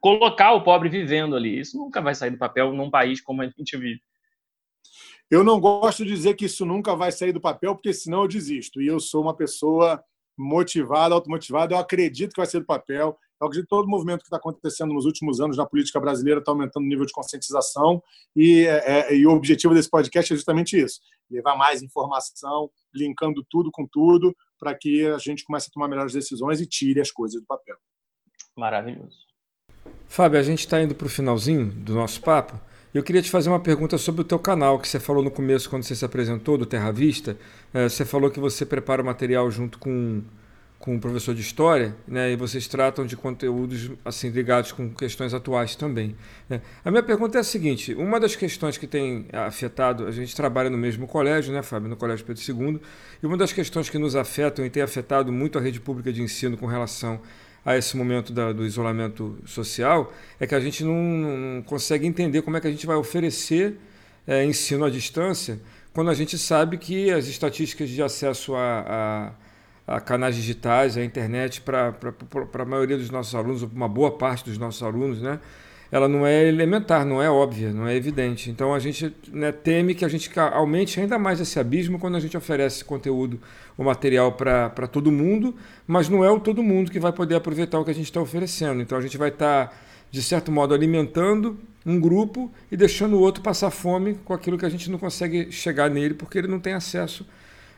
[0.00, 1.60] colocar o pobre vivendo ali.
[1.60, 4.00] Isso nunca vai sair do papel num país como a gente vive.
[5.30, 8.28] Eu não gosto de dizer que isso nunca vai sair do papel, porque senão eu
[8.28, 8.80] desisto.
[8.80, 10.02] E eu sou uma pessoa
[10.38, 13.18] motivada, automotivada, eu acredito que vai sair do papel.
[13.40, 16.40] Eu acredito que todo o movimento que está acontecendo nos últimos anos na política brasileira
[16.40, 18.02] está aumentando o nível de conscientização
[18.34, 21.00] e, é, é, e o objetivo desse podcast é justamente isso:
[21.30, 26.12] levar mais informação, linkando tudo com tudo, para que a gente comece a tomar melhores
[26.12, 27.76] decisões e tire as coisas do papel.
[28.56, 29.25] Maravilhoso.
[30.08, 32.58] Fábio, a gente está indo para o finalzinho do nosso papo.
[32.94, 35.68] Eu queria te fazer uma pergunta sobre o teu canal, que você falou no começo,
[35.68, 37.36] quando você se apresentou, do Terra Vista.
[37.74, 40.22] É, você falou que você prepara o material junto com
[40.78, 45.32] com um professor de história, né, e vocês tratam de conteúdos assim ligados com questões
[45.32, 46.14] atuais também.
[46.48, 46.60] Né?
[46.84, 50.70] A minha pergunta é a seguinte: uma das questões que tem afetado, a gente trabalha
[50.70, 52.80] no mesmo colégio, né, Fábio, no Colégio Pedro II,
[53.22, 56.22] e uma das questões que nos afetam e tem afetado muito a rede pública de
[56.22, 57.20] ensino com relação
[57.66, 62.40] a esse momento da, do isolamento social é que a gente não, não, consegue entender
[62.40, 63.76] como é que a gente vai oferecer
[64.26, 65.60] é, ensino à distância
[65.92, 69.46] quando a gente sabe que as estatísticas de acesso a, a
[69.86, 71.94] a canais digitais, a internet para
[72.52, 75.38] a maioria dos nossos alunos, ou uma boa parte dos nossos alunos, né?
[75.90, 78.50] Ela não é elementar, não é óbvia, não é evidente.
[78.50, 82.20] Então a gente né, teme que a gente aumente ainda mais esse abismo quando a
[82.20, 83.40] gente oferece conteúdo,
[83.76, 85.54] o material para todo mundo,
[85.86, 88.20] mas não é o todo mundo que vai poder aproveitar o que a gente está
[88.20, 88.82] oferecendo.
[88.82, 89.76] Então a gente vai estar, tá,
[90.10, 94.66] de certo modo, alimentando um grupo e deixando o outro passar fome com aquilo que
[94.66, 97.24] a gente não consegue chegar nele porque ele não tem acesso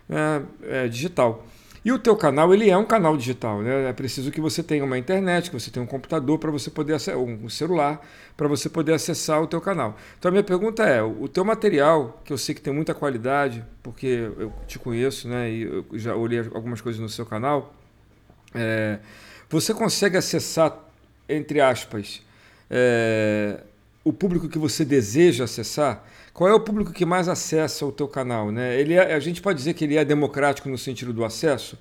[0.09, 1.45] né, é, digital.
[1.89, 3.89] E o teu canal, ele é um canal digital, né?
[3.89, 6.95] É preciso que você tenha uma internet, que você tenha um computador para você poder
[7.17, 8.07] um celular
[8.37, 9.97] para você poder acessar o teu canal.
[10.19, 13.65] Então a minha pergunta é, o teu material, que eu sei que tem muita qualidade,
[13.83, 17.75] porque eu te conheço, né, e eu já olhei algumas coisas no seu canal,
[18.55, 18.99] é,
[19.49, 20.79] você consegue acessar
[21.27, 22.21] entre aspas
[22.69, 23.63] é,
[24.05, 26.07] o público que você deseja acessar?
[26.39, 28.53] Qual é o público que mais acessa o teu canal?
[28.53, 28.81] Né?
[28.81, 31.77] Ele é, a gente pode dizer que ele é democrático no sentido do acesso?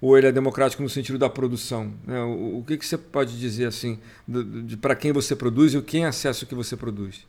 [0.00, 1.92] Ou ele é democrático no sentido da produção?
[2.06, 2.18] Né?
[2.22, 4.00] O, o, que, que você pode dizer assim
[4.80, 7.26] para quem você produz e quem acessa o que você produz?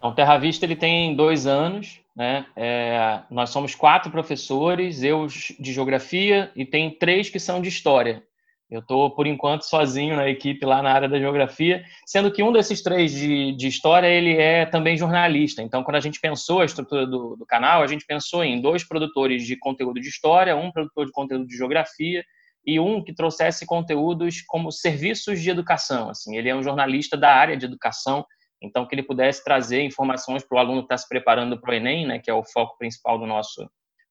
[0.00, 2.46] O Terra Vista ele tem dois anos, né?
[2.54, 8.22] É, nós somos quatro professores, eu de geografia e tem três que são de história.
[8.70, 12.52] Eu estou, por enquanto, sozinho na equipe lá na área da geografia, sendo que um
[12.52, 15.62] desses três de, de história, ele é também jornalista.
[15.62, 18.84] Então, quando a gente pensou a estrutura do, do, canal, a gente pensou em dois
[18.84, 22.22] produtores de conteúdo de história, um produtor de conteúdo de geografia
[22.66, 26.10] e um que trouxesse conteúdos como serviços de educação.
[26.10, 28.26] Assim, ele é um jornalista da área de educação,
[28.62, 31.74] então que ele pudesse trazer informações para o aluno que está se preparando para o
[31.74, 33.62] Enem, né, que é o foco principal do nosso,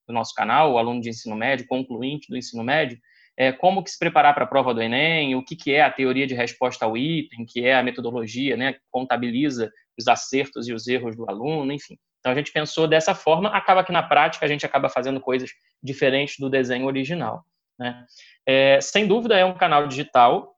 [0.07, 2.97] do nosso canal, o aluno de ensino médio, concluinte do ensino médio,
[3.37, 5.91] é, como que se preparar para a prova do Enem, o que, que é a
[5.91, 10.73] teoria de resposta ao item, que é a metodologia, né, que contabiliza os acertos e
[10.73, 11.97] os erros do aluno, enfim.
[12.19, 15.51] Então a gente pensou dessa forma, acaba que na prática a gente acaba fazendo coisas
[15.81, 17.45] diferentes do desenho original.
[17.79, 18.05] Né?
[18.45, 20.55] É, sem dúvida é um canal digital.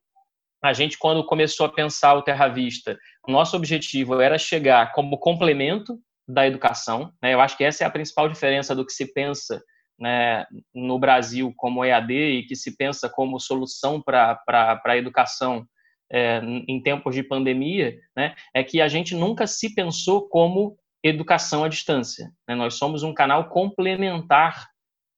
[0.63, 2.97] A gente, quando começou a pensar o Terra Vista,
[3.27, 7.13] nosso objetivo era chegar como complemento da educação.
[7.21, 7.33] Né?
[7.33, 9.61] Eu acho que essa é a principal diferença do que se pensa
[9.99, 14.39] né, no Brasil como EAD e que se pensa como solução para
[14.85, 15.65] a educação
[16.11, 21.63] é, em tempos de pandemia, né, é que a gente nunca se pensou como educação
[21.63, 22.31] à distância.
[22.47, 22.55] Né?
[22.55, 24.67] Nós somos um canal complementar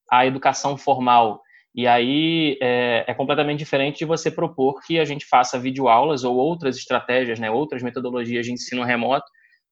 [0.09, 1.41] à educação formal.
[1.73, 6.35] E aí é, é, completamente diferente de você propor que a gente faça videoaulas ou
[6.35, 9.25] outras estratégias, né, outras metodologias de ensino remoto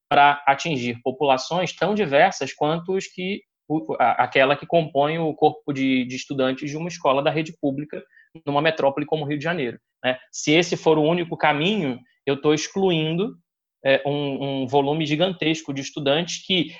[0.08, 3.42] para atingir populações tão diversas quanto os que
[3.98, 8.02] aquela que compõe o corpo de, de, estudantes de uma escola da rede pública
[8.46, 9.78] numa metrópole como Rio de Janeiro.
[10.04, 10.18] Né?
[10.32, 13.34] Se esse for o único caminho, eu estou excluindo
[13.84, 16.74] é, um, um, volume gigantesco de estudantes que,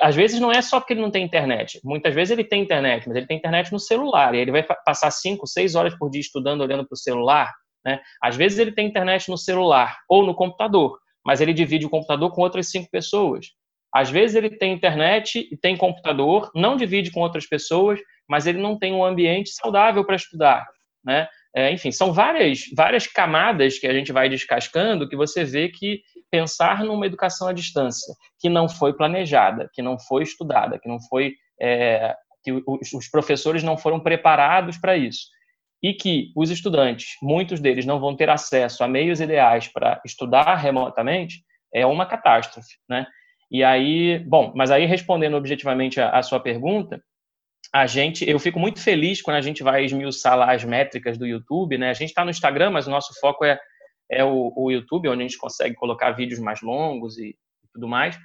[0.00, 1.80] às vezes, não é só porque ele não tem internet.
[1.84, 4.34] Muitas vezes ele tem internet, mas ele tem internet no celular.
[4.34, 7.52] E ele vai passar cinco, seis horas por dia estudando, olhando para o celular.
[7.84, 8.00] Né?
[8.22, 12.32] Às vezes ele tem internet no celular ou no computador, mas ele divide o computador
[12.32, 13.46] com outras cinco pessoas.
[13.92, 17.98] Às vezes ele tem internet e tem computador, não divide com outras pessoas,
[18.28, 20.66] mas ele não tem um ambiente saudável para estudar,
[21.04, 21.28] né?
[21.52, 26.00] É, enfim, são várias, várias camadas que a gente vai descascando que você vê que
[26.30, 31.00] pensar numa educação à distância que não foi planejada, que não foi estudada, que não
[31.00, 32.14] foi é,
[32.44, 35.26] que os, os professores não foram preparados para isso
[35.82, 40.54] e que os estudantes, muitos deles não vão ter acesso a meios ideais para estudar
[40.56, 41.42] remotamente,
[41.72, 43.06] é uma catástrofe, né?
[43.50, 47.02] E aí, bom, mas aí respondendo objetivamente a, a sua pergunta,
[47.72, 51.26] a gente, eu fico muito feliz quando a gente vai esmiuçar lá as métricas do
[51.26, 51.90] YouTube, né?
[51.90, 53.58] A gente está no Instagram, mas o nosso foco é,
[54.10, 57.88] é o, o, YouTube, onde a gente consegue colocar vídeos mais longos e, e tudo
[57.88, 58.18] mais.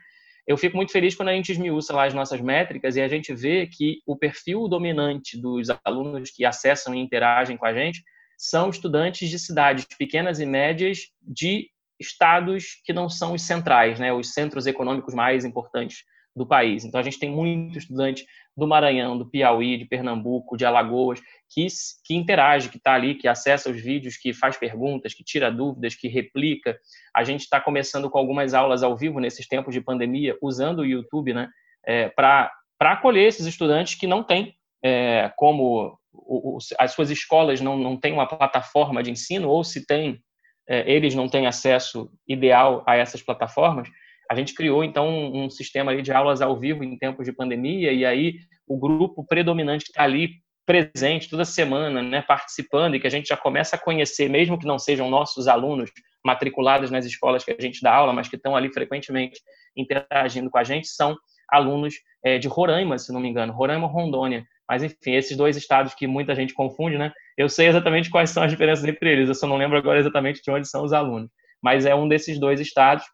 [0.48, 3.34] Eu fico muito feliz quando a gente esmiuça lá as nossas métricas e a gente
[3.34, 8.04] vê que o perfil dominante dos alunos que acessam e interagem com a gente
[8.38, 11.70] são estudantes de cidades pequenas e médias de
[12.00, 16.04] estados que não são os centrais, né, os centros econômicos mais importantes
[16.36, 16.84] do país.
[16.84, 18.26] Então a gente tem muito estudante
[18.58, 21.66] do Maranhão, do Piauí, de Pernambuco, de Alagoas, que,
[22.04, 25.96] que interage, que está ali, que acessa os vídeos, que faz perguntas, que tira dúvidas,
[25.96, 26.78] que replica.
[27.16, 30.86] A gente está começando com algumas aulas ao vivo nesses tempos de pandemia, usando o
[30.86, 31.50] YouTube, né,
[31.86, 32.52] é, para
[32.82, 34.56] acolher esses estudantes que não têm
[34.86, 39.64] é, como o, o, as suas escolas não, não têm uma plataforma de ensino, ou
[39.64, 40.22] se tem,
[40.68, 43.88] eles não têm acesso ideal a essas plataformas
[44.30, 48.06] a gente criou então um, sistema de aulas ao vivo em tempos de pandemia e
[48.06, 53.10] aí o grupo predominante que está ali presente toda semana, né, participando e que a
[53.10, 55.92] gente já começa a conhecer, mesmo que não sejam nossos alunos
[56.26, 59.40] matriculados nas escolas que a gente dá aula, mas que estão ali frequentemente
[59.78, 61.16] interagindo com a gente, são
[61.52, 61.94] alunos
[62.24, 64.44] é, de Roraima, se não me engano, Roraima, Rondônia.
[64.68, 67.12] Mas enfim, esses dois estados que muita gente confunde, né?
[67.38, 69.28] Eu sei exatamente quais são as diferenças entre eles.
[69.28, 71.30] Eu só não lembro agora exatamente de onde são os alunos.
[71.62, 73.06] Mas é um desses dois estados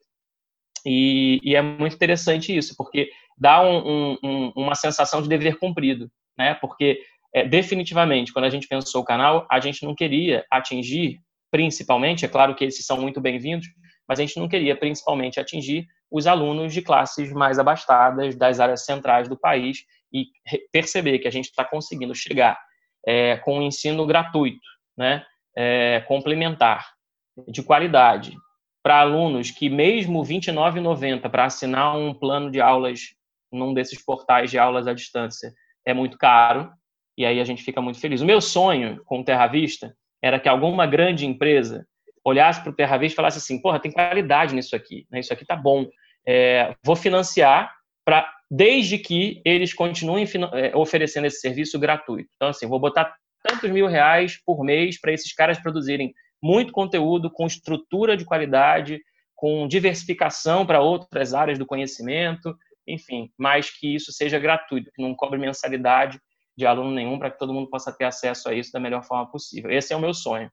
[0.86, 6.10] e, e, é muito interessante isso, porque dá um, um, uma sensação de dever cumprido,
[6.38, 6.56] né?
[6.56, 7.02] Porque
[7.34, 11.20] é, definitivamente, quando a gente pensou o canal, a gente não queria atingir,
[11.52, 13.68] principalmente, é claro que esses são muito bem-vindos,
[14.08, 18.84] mas a gente não queria principalmente atingir os alunos de classes mais abastadas das áreas
[18.84, 20.28] centrais do país e
[20.72, 22.60] perceber que a gente está conseguindo chegar
[23.06, 24.68] é, com um ensino gratuito,
[24.98, 25.26] né?
[25.56, 26.94] É, complementar,
[27.48, 28.38] de qualidade,
[28.84, 33.02] para alunos que, mesmo R$ 29,90 para assinar um plano de aulas
[33.52, 35.54] num desses portais de aulas à distância
[35.86, 36.72] é muito caro,
[37.18, 38.22] e aí a gente fica muito feliz.
[38.22, 41.86] O meu sonho com o Terra Vista era que alguma grande empresa
[42.24, 45.20] olhasse para o Terra Vista e falasse assim: porra, tem qualidade nisso aqui, né?
[45.20, 45.88] isso aqui tá bom,
[46.26, 47.74] é, vou financiar
[48.06, 52.30] para desde que eles continuem é, oferecendo esse serviço gratuito.
[52.36, 56.14] Então, assim, vou botar tantos mil reais por mês para esses caras produzirem
[56.44, 59.00] muito conteúdo com estrutura de qualidade,
[59.34, 62.54] com diversificação para outras áreas do conhecimento,
[62.86, 66.20] enfim, mas que isso seja gratuito, que não cobre mensalidade
[66.58, 69.32] de aluno nenhum, para que todo mundo possa ter acesso a isso da melhor forma
[69.32, 69.72] possível.
[69.72, 70.52] Esse é o meu sonho.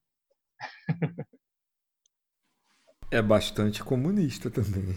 [3.11, 4.95] É bastante comunista também.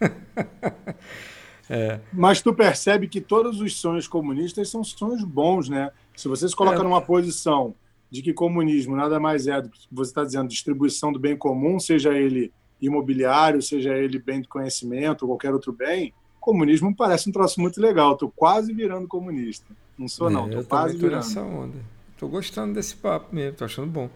[1.68, 2.00] é.
[2.12, 5.90] Mas tu percebe que todos os sonhos comunistas são sonhos bons, né?
[6.16, 6.82] Se você se coloca é.
[6.82, 7.74] numa posição
[8.10, 11.78] de que comunismo nada mais é do que você está dizendo, distribuição do bem comum,
[11.80, 17.32] seja ele imobiliário, seja ele bem de conhecimento ou qualquer outro bem, comunismo parece um
[17.32, 18.12] troço muito legal.
[18.12, 19.66] Estou quase virando comunista.
[19.98, 20.46] Não sou, não.
[20.46, 21.74] Estou é, quase virando.
[22.12, 24.08] Estou gostando desse papo mesmo, estou achando bom.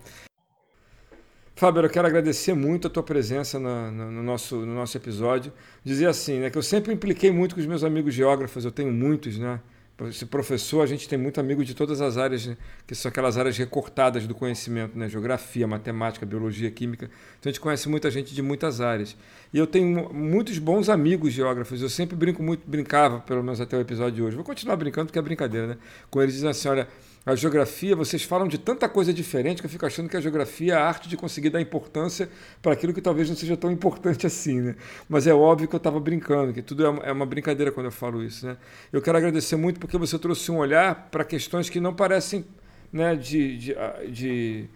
[1.60, 5.52] Fábio, eu quero agradecer muito a tua presença no, no, no, nosso, no nosso episódio.
[5.84, 8.90] Dizer assim, né, que eu sempre impliquei muito com os meus amigos geógrafos, eu tenho
[8.90, 9.60] muitos, né?
[10.08, 12.56] Esse professor, a gente tem muito amigo de todas as áreas, né?
[12.86, 15.06] que são aquelas áreas recortadas do conhecimento, né?
[15.06, 17.10] Geografia, matemática, biologia, química.
[17.38, 19.14] Então a gente conhece muita gente de muitas áreas.
[19.52, 21.82] E eu tenho muitos bons amigos geógrafos.
[21.82, 24.34] Eu sempre brinco muito, brincava, pelo menos até o episódio de hoje.
[24.34, 25.76] Vou continuar brincando porque é brincadeira, né?
[26.10, 26.88] Com eles dizendo assim, olha,
[27.30, 30.74] a geografia, vocês falam de tanta coisa diferente que eu fico achando que a geografia
[30.74, 32.28] é a arte de conseguir dar importância
[32.60, 34.76] para aquilo que talvez não seja tão importante assim, né?
[35.08, 38.22] Mas é óbvio que eu estava brincando, que tudo é uma brincadeira quando eu falo
[38.22, 38.56] isso, né?
[38.92, 42.44] Eu quero agradecer muito porque você trouxe um olhar para questões que não parecem,
[42.92, 43.76] né, de, de,
[44.10, 44.68] de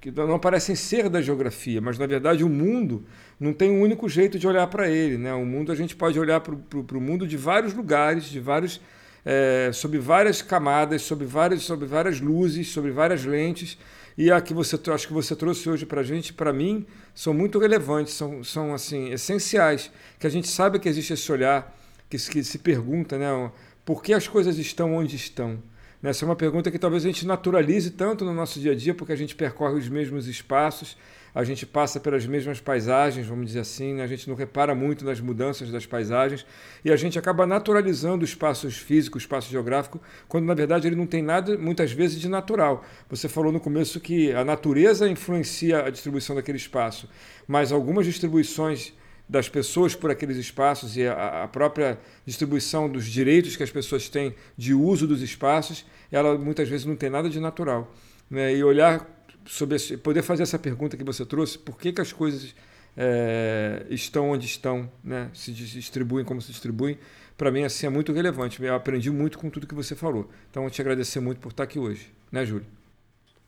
[0.00, 3.04] que não parecem ser da geografia, mas na verdade o mundo
[3.38, 5.34] não tem um único jeito de olhar para ele, né?
[5.34, 8.80] O mundo a gente pode olhar para o mundo de vários lugares, de vários
[9.24, 13.78] é, sob várias camadas, sob várias, sob várias luzes, sobre várias lentes.
[14.16, 17.32] E a que você acho que você trouxe hoje para a gente, para mim, são
[17.32, 19.90] muito relevantes, são, são assim essenciais.
[20.18, 21.76] Que a gente sabe que existe esse olhar
[22.10, 23.50] que, que se pergunta, né,
[23.84, 25.62] por que as coisas estão onde estão.
[26.00, 28.94] Essa é uma pergunta que talvez a gente naturalize tanto no nosso dia a dia,
[28.94, 30.96] porque a gente percorre os mesmos espaços,
[31.34, 34.04] a gente passa pelas mesmas paisagens, vamos dizer assim, né?
[34.04, 36.46] a gente não repara muito nas mudanças das paisagens
[36.84, 41.20] e a gente acaba naturalizando espaços físicos, espaço geográfico, quando na verdade ele não tem
[41.20, 42.84] nada, muitas vezes, de natural.
[43.10, 47.08] Você falou no começo que a natureza influencia a distribuição daquele espaço,
[47.46, 48.92] mas algumas distribuições
[49.28, 54.08] das pessoas por aqueles espaços e a, a, própria distribuição dos direitos que as pessoas
[54.08, 57.92] têm de uso dos espaços, ela muitas vezes não tem nada de natural.
[58.30, 58.56] Né?
[58.56, 59.06] E olhar
[59.46, 62.54] sobre esse, poder fazer essa pergunta que você trouxe, por que, que as coisas
[62.96, 65.30] é, estão onde estão, né?
[65.34, 66.98] se distribuem como se distribuem,
[67.36, 68.62] para mim assim é muito relevante.
[68.62, 70.28] Eu aprendi muito com tudo que você falou.
[70.50, 72.66] Então, eu te agradecer muito por estar aqui hoje, né, Júlio?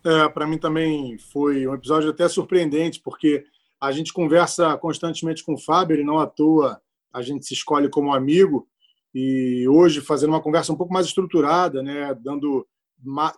[0.04, 3.44] É, para mim também foi um episódio até surpreendente, porque
[3.80, 6.80] a gente conversa constantemente com o Fábio, ele não à toa
[7.12, 8.68] a gente se escolhe como amigo,
[9.12, 12.66] e hoje fazendo uma conversa um pouco mais estruturada, né, dando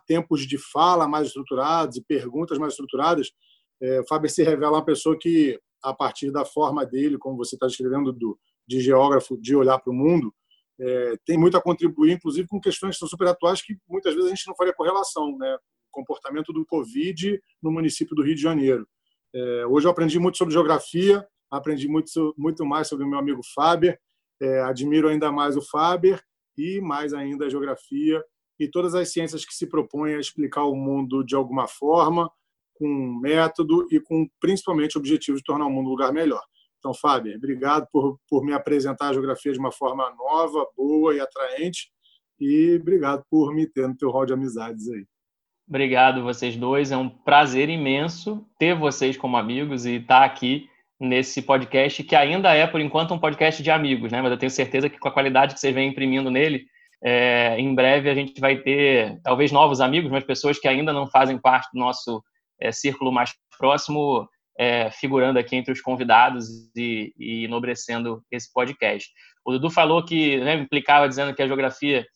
[0.06, 3.30] tempos de fala mais estruturados e perguntas mais estruturadas,
[3.80, 7.56] é, o Fábio se revela uma pessoa que, a partir da forma dele, como você
[7.56, 10.34] está descrevendo, do, de geógrafo, de olhar para o mundo,
[10.78, 14.30] é, tem muito a contribuir, inclusive com questões que são super atuais que muitas vezes
[14.30, 15.54] a gente não faria correlação, né?
[15.54, 18.86] O comportamento do Covid no município do Rio de Janeiro.
[19.34, 23.40] É, hoje eu aprendi muito sobre geografia, aprendi muito, muito mais sobre o meu amigo
[23.54, 23.98] Faber,
[24.40, 26.22] é, admiro ainda mais o Faber
[26.56, 28.22] e mais ainda a geografia
[28.58, 32.30] e todas as ciências que se propõem a explicar o mundo de alguma forma,
[32.74, 36.42] com método e com principalmente o objetivo de tornar o mundo um lugar melhor.
[36.78, 41.20] Então, Fábio, obrigado por, por me apresentar a geografia de uma forma nova, boa e
[41.20, 41.90] atraente
[42.40, 45.06] e obrigado por me ter no teu rol de amizades aí.
[45.68, 50.68] Obrigado vocês dois, é um prazer imenso ter vocês como amigos e estar aqui
[51.00, 54.20] nesse podcast que ainda é por enquanto um podcast de amigos, né?
[54.20, 56.66] Mas eu tenho certeza que com a qualidade que vocês vêm imprimindo nele,
[57.02, 61.06] é, em breve a gente vai ter talvez novos amigos, mas pessoas que ainda não
[61.06, 62.22] fazem parte do nosso
[62.60, 64.28] é, círculo mais próximo,
[64.58, 69.10] é, figurando aqui entre os convidados e, e enobrecendo esse podcast.
[69.44, 72.06] O Dudu falou que né, implicava dizendo que a geografia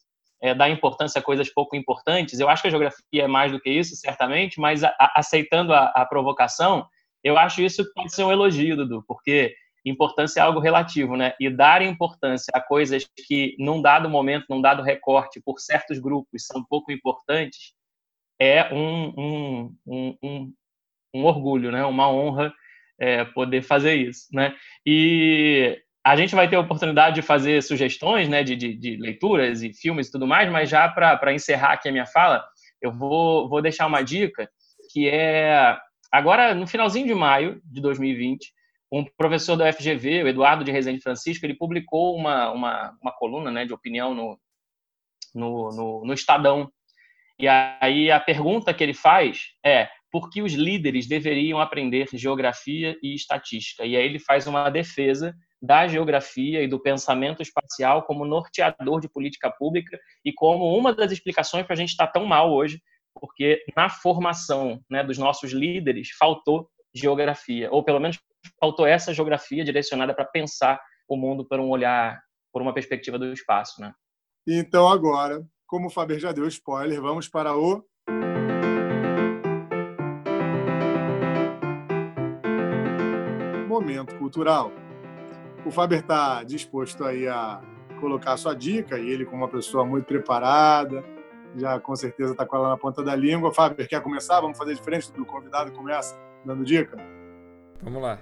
[0.46, 2.38] é, dar importância a coisas pouco importantes.
[2.38, 5.72] Eu acho que a geografia é mais do que isso, certamente, mas a, a, aceitando
[5.74, 6.86] a, a, provocação,
[7.24, 11.34] eu acho isso pode ser um elogio, Dudu, porque importância é algo relativo, né?
[11.40, 16.46] E dar importância a coisas que, num dado momento, num dado recorte, por certos grupos,
[16.46, 17.72] são pouco importantes,
[18.40, 20.52] é um, um, um, um,
[21.14, 21.84] um orgulho, né?
[21.84, 22.52] Uma honra
[23.00, 24.54] é, poder fazer isso, né?
[24.84, 29.60] E a gente vai ter a oportunidade de fazer sugestões né, de, de, de leituras
[29.60, 32.46] e filmes e tudo mais, mas já para encerrar aqui a minha fala,
[32.80, 34.48] eu vou, vou deixar uma dica
[34.92, 35.76] que é
[36.12, 38.52] agora no finalzinho de maio de 2020,
[38.92, 43.50] um professor da FGV, o Eduardo de Rezende Francisco, ele publicou uma, uma, uma coluna
[43.50, 44.38] né, de opinião no,
[45.34, 46.70] no, no, no Estadão.
[47.36, 52.96] E aí a pergunta que ele faz é por que os líderes deveriam aprender geografia
[53.02, 53.84] e estatística?
[53.84, 59.08] E aí ele faz uma defesa da geografia e do pensamento espacial como norteador de
[59.08, 62.82] política pública e como uma das explicações para a gente estar tão mal hoje,
[63.14, 68.18] porque na formação né, dos nossos líderes faltou geografia, ou pelo menos
[68.60, 72.20] faltou essa geografia direcionada para pensar o mundo por um olhar,
[72.52, 73.80] por uma perspectiva do espaço.
[73.80, 73.92] Né?
[74.46, 77.84] Então, agora, como o Faber já deu spoiler, vamos para o
[83.68, 84.72] momento cultural
[85.66, 87.60] o Faber está disposto aí a
[88.00, 91.04] colocar a sua dica, e ele, como uma pessoa muito preparada,
[91.56, 93.52] já com certeza está com ela na ponta da língua.
[93.52, 94.40] Faber, quer começar?
[94.40, 96.96] Vamos fazer diferente do convidado começa dando dica?
[97.82, 98.20] Vamos lá.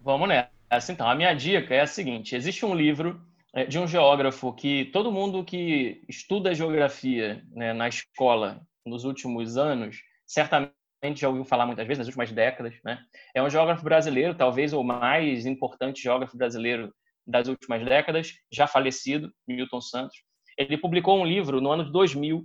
[0.00, 0.92] Vamos nessa.
[0.92, 3.20] Então, a minha dica é a seguinte: existe um livro
[3.52, 9.56] é, de um geógrafo que todo mundo que estuda geografia né, na escola nos últimos
[9.56, 12.98] anos certamente gente já ouviu falar muitas vezes nas últimas décadas, né?
[13.34, 16.92] É um geógrafo brasileiro, talvez o mais importante geógrafo brasileiro
[17.26, 20.16] das últimas décadas, já falecido, Milton Santos.
[20.56, 22.44] Ele publicou um livro no ano de 2000,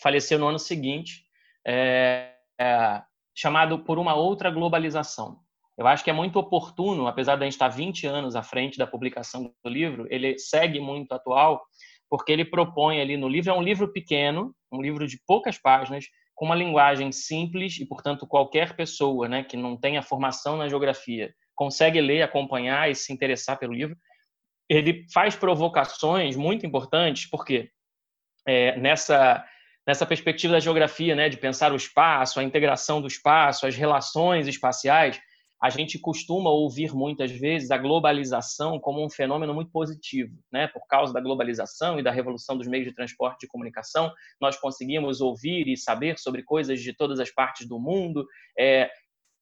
[0.00, 1.24] faleceu no ano seguinte,
[1.66, 3.02] é, é,
[3.34, 5.38] chamado Por uma Outra Globalização.
[5.78, 8.76] Eu acho que é muito oportuno, apesar de a gente estar 20 anos à frente
[8.76, 11.62] da publicação do livro, ele segue muito atual,
[12.08, 16.06] porque ele propõe ali no livro, é um livro pequeno, um livro de poucas páginas,
[16.40, 21.34] com uma linguagem simples e, portanto, qualquer pessoa né, que não tenha formação na geografia
[21.54, 23.94] consegue ler, acompanhar e se interessar pelo livro.
[24.66, 27.68] Ele faz provocações muito importantes, porque
[28.48, 29.44] é, nessa,
[29.86, 34.48] nessa perspectiva da geografia, né, de pensar o espaço, a integração do espaço, as relações
[34.48, 35.20] espaciais,
[35.62, 40.66] a gente costuma ouvir muitas vezes a globalização como um fenômeno muito positivo, né?
[40.68, 44.10] Por causa da globalização e da revolução dos meios de transporte e comunicação,
[44.40, 48.26] nós conseguimos ouvir e saber sobre coisas de todas as partes do mundo.
[48.58, 48.90] É,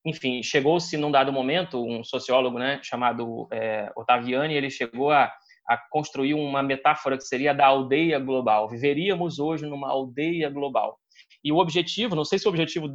[0.04, 5.32] enfim, chegou-se num dado momento, um sociólogo, né, chamado é, Ottaviani, ele chegou a,
[5.68, 8.68] a construir uma metáfora que seria da aldeia global.
[8.68, 10.98] Viveríamos hoje numa aldeia global.
[11.44, 12.88] E o objetivo, não sei se o objetivo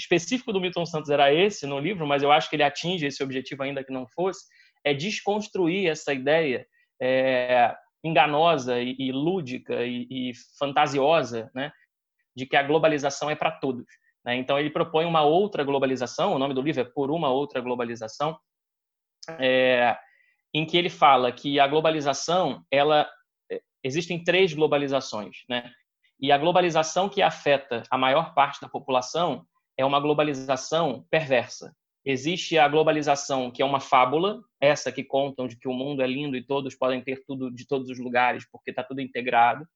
[0.00, 3.22] específico do Milton Santos era esse no livro, mas eu acho que ele atinge esse
[3.22, 4.46] objetivo ainda que não fosse,
[4.84, 6.66] é desconstruir essa ideia
[7.00, 11.70] é, enganosa e, e lúdica e, e, fantasiosa, né,
[12.34, 13.86] de que a globalização é para todos.
[14.24, 14.36] Né?
[14.36, 18.38] Então ele propõe uma outra globalização, o nome do livro é Por uma outra globalização,
[19.38, 19.96] é,
[20.52, 23.08] em que ele fala que a globalização, ela
[23.50, 25.70] é, existem três globalizações, né?
[26.22, 29.46] E a globalização que afeta a maior parte da população
[29.80, 31.74] é uma globalização perversa.
[32.04, 36.06] Existe a globalização que é uma fábula, essa que contam de que o mundo é
[36.06, 39.66] lindo e todos podem ter tudo de todos os lugares porque está tudo integrado.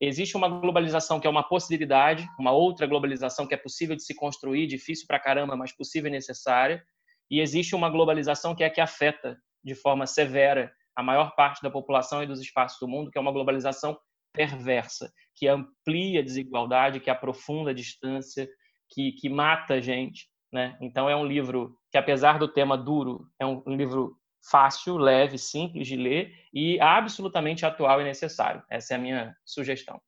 [0.00, 4.14] Existe uma globalização que é uma possibilidade, uma outra globalização que é possível de se
[4.14, 6.82] construir, difícil para caramba, mas possível e necessária.
[7.30, 11.70] E existe uma globalização que é que afeta de forma severa a maior parte da
[11.70, 13.98] população e dos espaços do mundo, que é uma globalização
[14.32, 18.48] perversa, que amplia a desigualdade, que aprofunda a distância,
[18.90, 20.28] que, que mata a gente.
[20.52, 20.76] Né?
[20.80, 24.16] Então, é um livro que, apesar do tema duro, é um, um livro
[24.50, 28.62] fácil, leve, simples de ler e absolutamente atual e necessário.
[28.70, 30.00] Essa é a minha sugestão.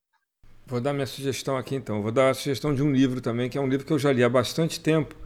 [0.67, 2.01] Vou dar minha sugestão aqui então.
[2.01, 4.13] Vou dar a sugestão de um livro também, que é um livro que eu já
[4.13, 5.17] li há bastante tempo,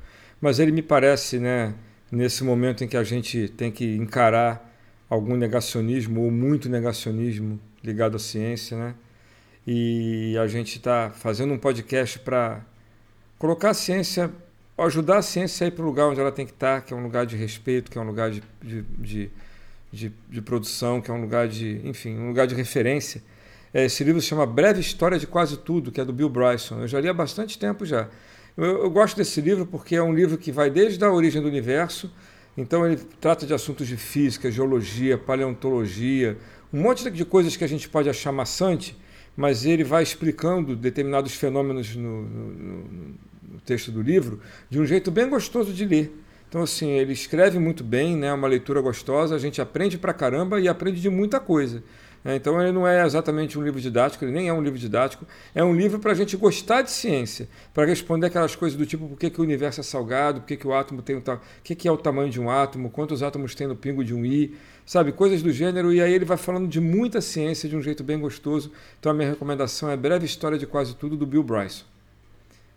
[0.40, 1.74] mas ele me parece, né,
[2.10, 4.72] nesse momento em que a gente tem que encarar
[5.08, 8.94] algum negacionismo ou muito negacionismo ligado à ciência, né?
[9.66, 12.64] E a gente está fazendo um podcast para
[13.44, 14.32] colocar a ciência,
[14.78, 16.94] ajudar a ciência a ir para o lugar onde ela tem que estar, tá, que
[16.94, 19.30] é um lugar de respeito, que é um lugar de, de,
[19.92, 23.22] de, de, produção, que é um lugar de, enfim, um lugar de referência.
[23.74, 26.80] É, esse livro se chama Breve História de Quase Tudo, que é do Bill Bryson.
[26.80, 28.08] Eu já li há bastante tempo já.
[28.56, 31.48] Eu, eu gosto desse livro porque é um livro que vai desde a origem do
[31.48, 32.10] universo,
[32.56, 36.38] então ele trata de assuntos de física, geologia, paleontologia,
[36.72, 38.96] um monte de coisas que a gente pode achar maçante,
[39.36, 43.14] mas ele vai explicando determinados fenômenos no, no, no,
[43.64, 46.20] texto do livro de um jeito bem gostoso de ler.
[46.48, 48.32] Então, assim, ele escreve muito bem, né?
[48.32, 51.82] uma leitura gostosa, a gente aprende pra caramba e aprende de muita coisa.
[52.22, 52.36] Né?
[52.36, 55.64] Então, ele não é exatamente um livro didático, ele nem é um livro didático, é
[55.64, 59.18] um livro para a gente gostar de ciência, para responder aquelas coisas do tipo por
[59.18, 61.74] que, que o universo é salgado, por que, que o átomo tem o o que,
[61.74, 64.54] que é o tamanho de um átomo, quantos átomos tem no pingo de um i
[64.86, 65.12] sabe?
[65.12, 65.92] Coisas do gênero.
[65.92, 68.70] E aí ele vai falando de muita ciência de um jeito bem gostoso.
[68.98, 71.93] Então a minha recomendação é Breve História de Quase Tudo, do Bill Bryson.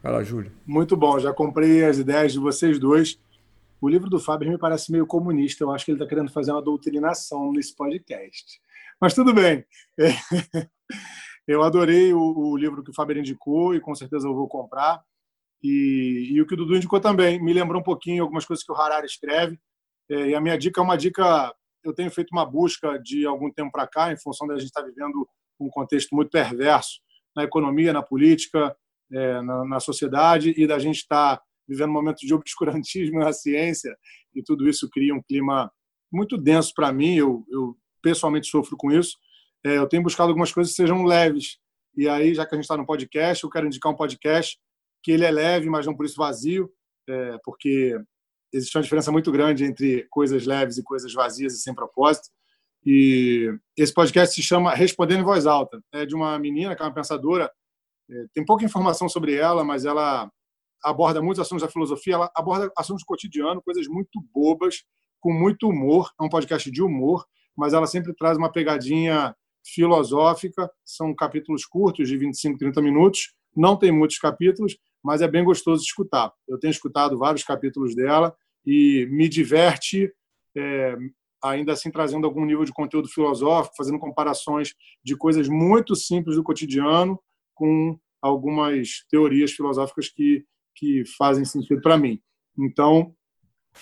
[0.01, 0.51] Vai lá, Júlio.
[0.65, 3.19] Muito bom, já comprei as ideias de vocês dois.
[3.79, 5.63] O livro do Fábio me parece meio comunista.
[5.63, 8.59] Eu acho que ele está querendo fazer uma doutrinação nesse podcast.
[8.99, 9.65] Mas tudo bem.
[11.47, 15.01] Eu adorei o, livro que o Fábio indicou e com certeza eu vou comprar.
[15.63, 17.41] E, e, o que o Dudu indicou também.
[17.41, 19.57] Me lembrou um pouquinho algumas coisas que o Harari escreve.
[20.11, 21.55] É, e a minha dica é uma dica
[21.85, 24.81] eu tenho feito uma busca de algum tempo para cá, em função da gente estar
[24.81, 26.99] tá vivendo um contexto muito perverso
[27.33, 28.75] na economia, na política,
[29.11, 33.33] é, na, na, sociedade, e da gente estar tá vivendo um momento de obscurantismo na
[33.33, 33.95] ciência,
[34.35, 35.71] e tudo isso cria um clima
[36.11, 37.15] muito denso para mim.
[37.15, 39.17] Eu, eu, pessoalmente sofro com isso.
[39.65, 41.57] É, eu tenho buscado algumas coisas que sejam leves.
[41.95, 44.57] E aí, já que a gente está no podcast, eu quero indicar um podcast
[45.03, 46.71] que ele é leve, mas não por isso vazio,
[47.09, 47.99] é, porque
[48.53, 52.29] existe uma diferença muito grande entre coisas leves e coisas vazias e sem propósito.
[52.85, 55.81] E esse podcast se chama Respondendo em Voz Alta.
[55.91, 57.51] É de uma menina que é uma pensadora.
[58.09, 60.31] É, tem pouca informação sobre ela, mas ela
[60.83, 62.15] aborda muitos assuntos da filosofia.
[62.15, 64.83] Ela aborda assuntos do cotidiano, coisas muito bobas,
[65.19, 66.11] com muito humor.
[66.19, 67.25] É um podcast de humor,
[67.55, 69.35] mas ela sempre traz uma pegadinha
[69.65, 70.69] filosófica.
[70.85, 73.33] São capítulos curtos, de 25, 30 minutos.
[73.55, 76.31] Não tem muitos capítulos, mas é bem gostoso de escutar.
[76.47, 78.35] Eu tenho escutado vários capítulos dela
[78.65, 80.11] e me diverte,
[80.55, 80.95] é,
[81.43, 84.73] ainda assim trazendo algum nível de conteúdo filosófico, fazendo comparações
[85.03, 87.19] de coisas muito simples do cotidiano
[87.57, 92.21] com algumas teorias filosóficas que, que fazem sentido para mim.
[92.57, 93.13] Então,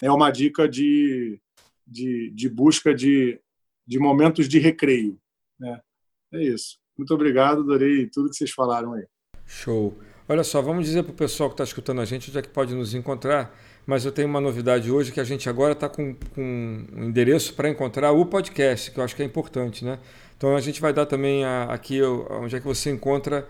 [0.02, 1.40] é uma dica de,
[1.86, 3.40] de, de busca de,
[3.86, 5.20] de momentos de recreio.
[5.60, 5.80] Né?
[6.34, 6.78] É isso.
[6.98, 9.06] Muito obrigado, adorei tudo que vocês falaram aí.
[9.46, 9.98] Show.
[10.28, 12.50] Olha só, vamos dizer para o pessoal que está escutando a gente onde é que
[12.50, 16.16] pode nos encontrar, mas eu tenho uma novidade hoje que a gente agora está com,
[16.34, 20.00] com um endereço para encontrar o podcast, que eu acho que é importante, né?
[20.36, 23.48] Então a gente vai dar também a, aqui onde é que você encontra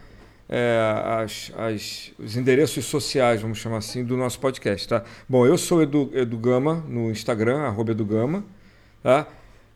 [0.47, 0.79] é,
[1.23, 5.03] as, as, os endereços sociais, vamos chamar assim, do nosso podcast, tá?
[5.27, 8.43] Bom, eu sou Edu, Edu Gama no Instagram, arroba Edu Gama,
[9.01, 9.27] tá?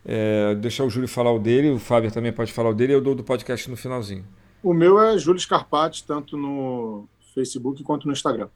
[0.04, 3.00] É, deixar o Júlio falar o dele, o Fábio também pode falar o dele, eu
[3.00, 4.24] dou do podcast no finalzinho.
[4.62, 8.48] O meu é Júlio Scarpati, tanto no Facebook quanto no Instagram.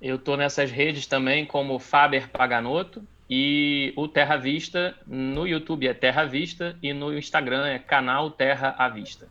[0.00, 5.92] Eu estou nessas redes também como Faber Paganoto e o Terra Vista no YouTube é
[5.92, 9.28] Terra Vista e no Instagram é canal Terra à Vista.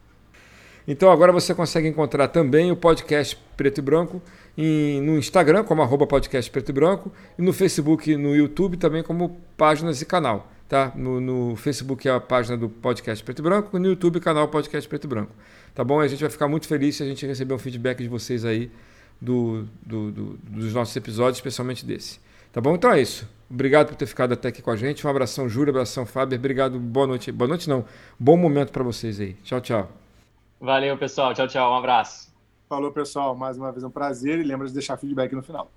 [0.88, 4.22] Então agora você consegue encontrar também o podcast Preto e Branco
[4.58, 8.78] em, no Instagram como arroba podcast Preto e Branco e no Facebook e no YouTube
[8.78, 10.52] também como páginas e canal.
[10.68, 10.92] Tá?
[10.96, 14.88] No, no Facebook é a página do podcast Preto e Branco no YouTube canal Podcast
[14.88, 15.32] Preto e Branco.
[15.74, 16.00] Tá bom?
[16.00, 18.72] A gente vai ficar muito feliz se a gente receber um feedback de vocês aí
[19.22, 22.20] do, do, do, dos nossos episódios, especialmente desse.
[22.52, 22.76] Tá bom?
[22.76, 23.28] Então é isso.
[23.50, 25.06] Obrigado por ter ficado até aqui com a gente.
[25.06, 26.38] Um abração, Júlio, abração, Fábio.
[26.38, 27.32] Obrigado, boa noite.
[27.32, 27.86] Boa noite não.
[28.20, 29.34] Bom momento para vocês aí.
[29.44, 30.09] Tchau, tchau.
[30.60, 31.34] Valeu, pessoal.
[31.34, 31.72] Tchau, tchau.
[31.72, 32.34] Um abraço.
[32.68, 33.36] Falou, pessoal.
[33.36, 35.72] Mais uma vez um prazer e lembra de deixar feedback no final.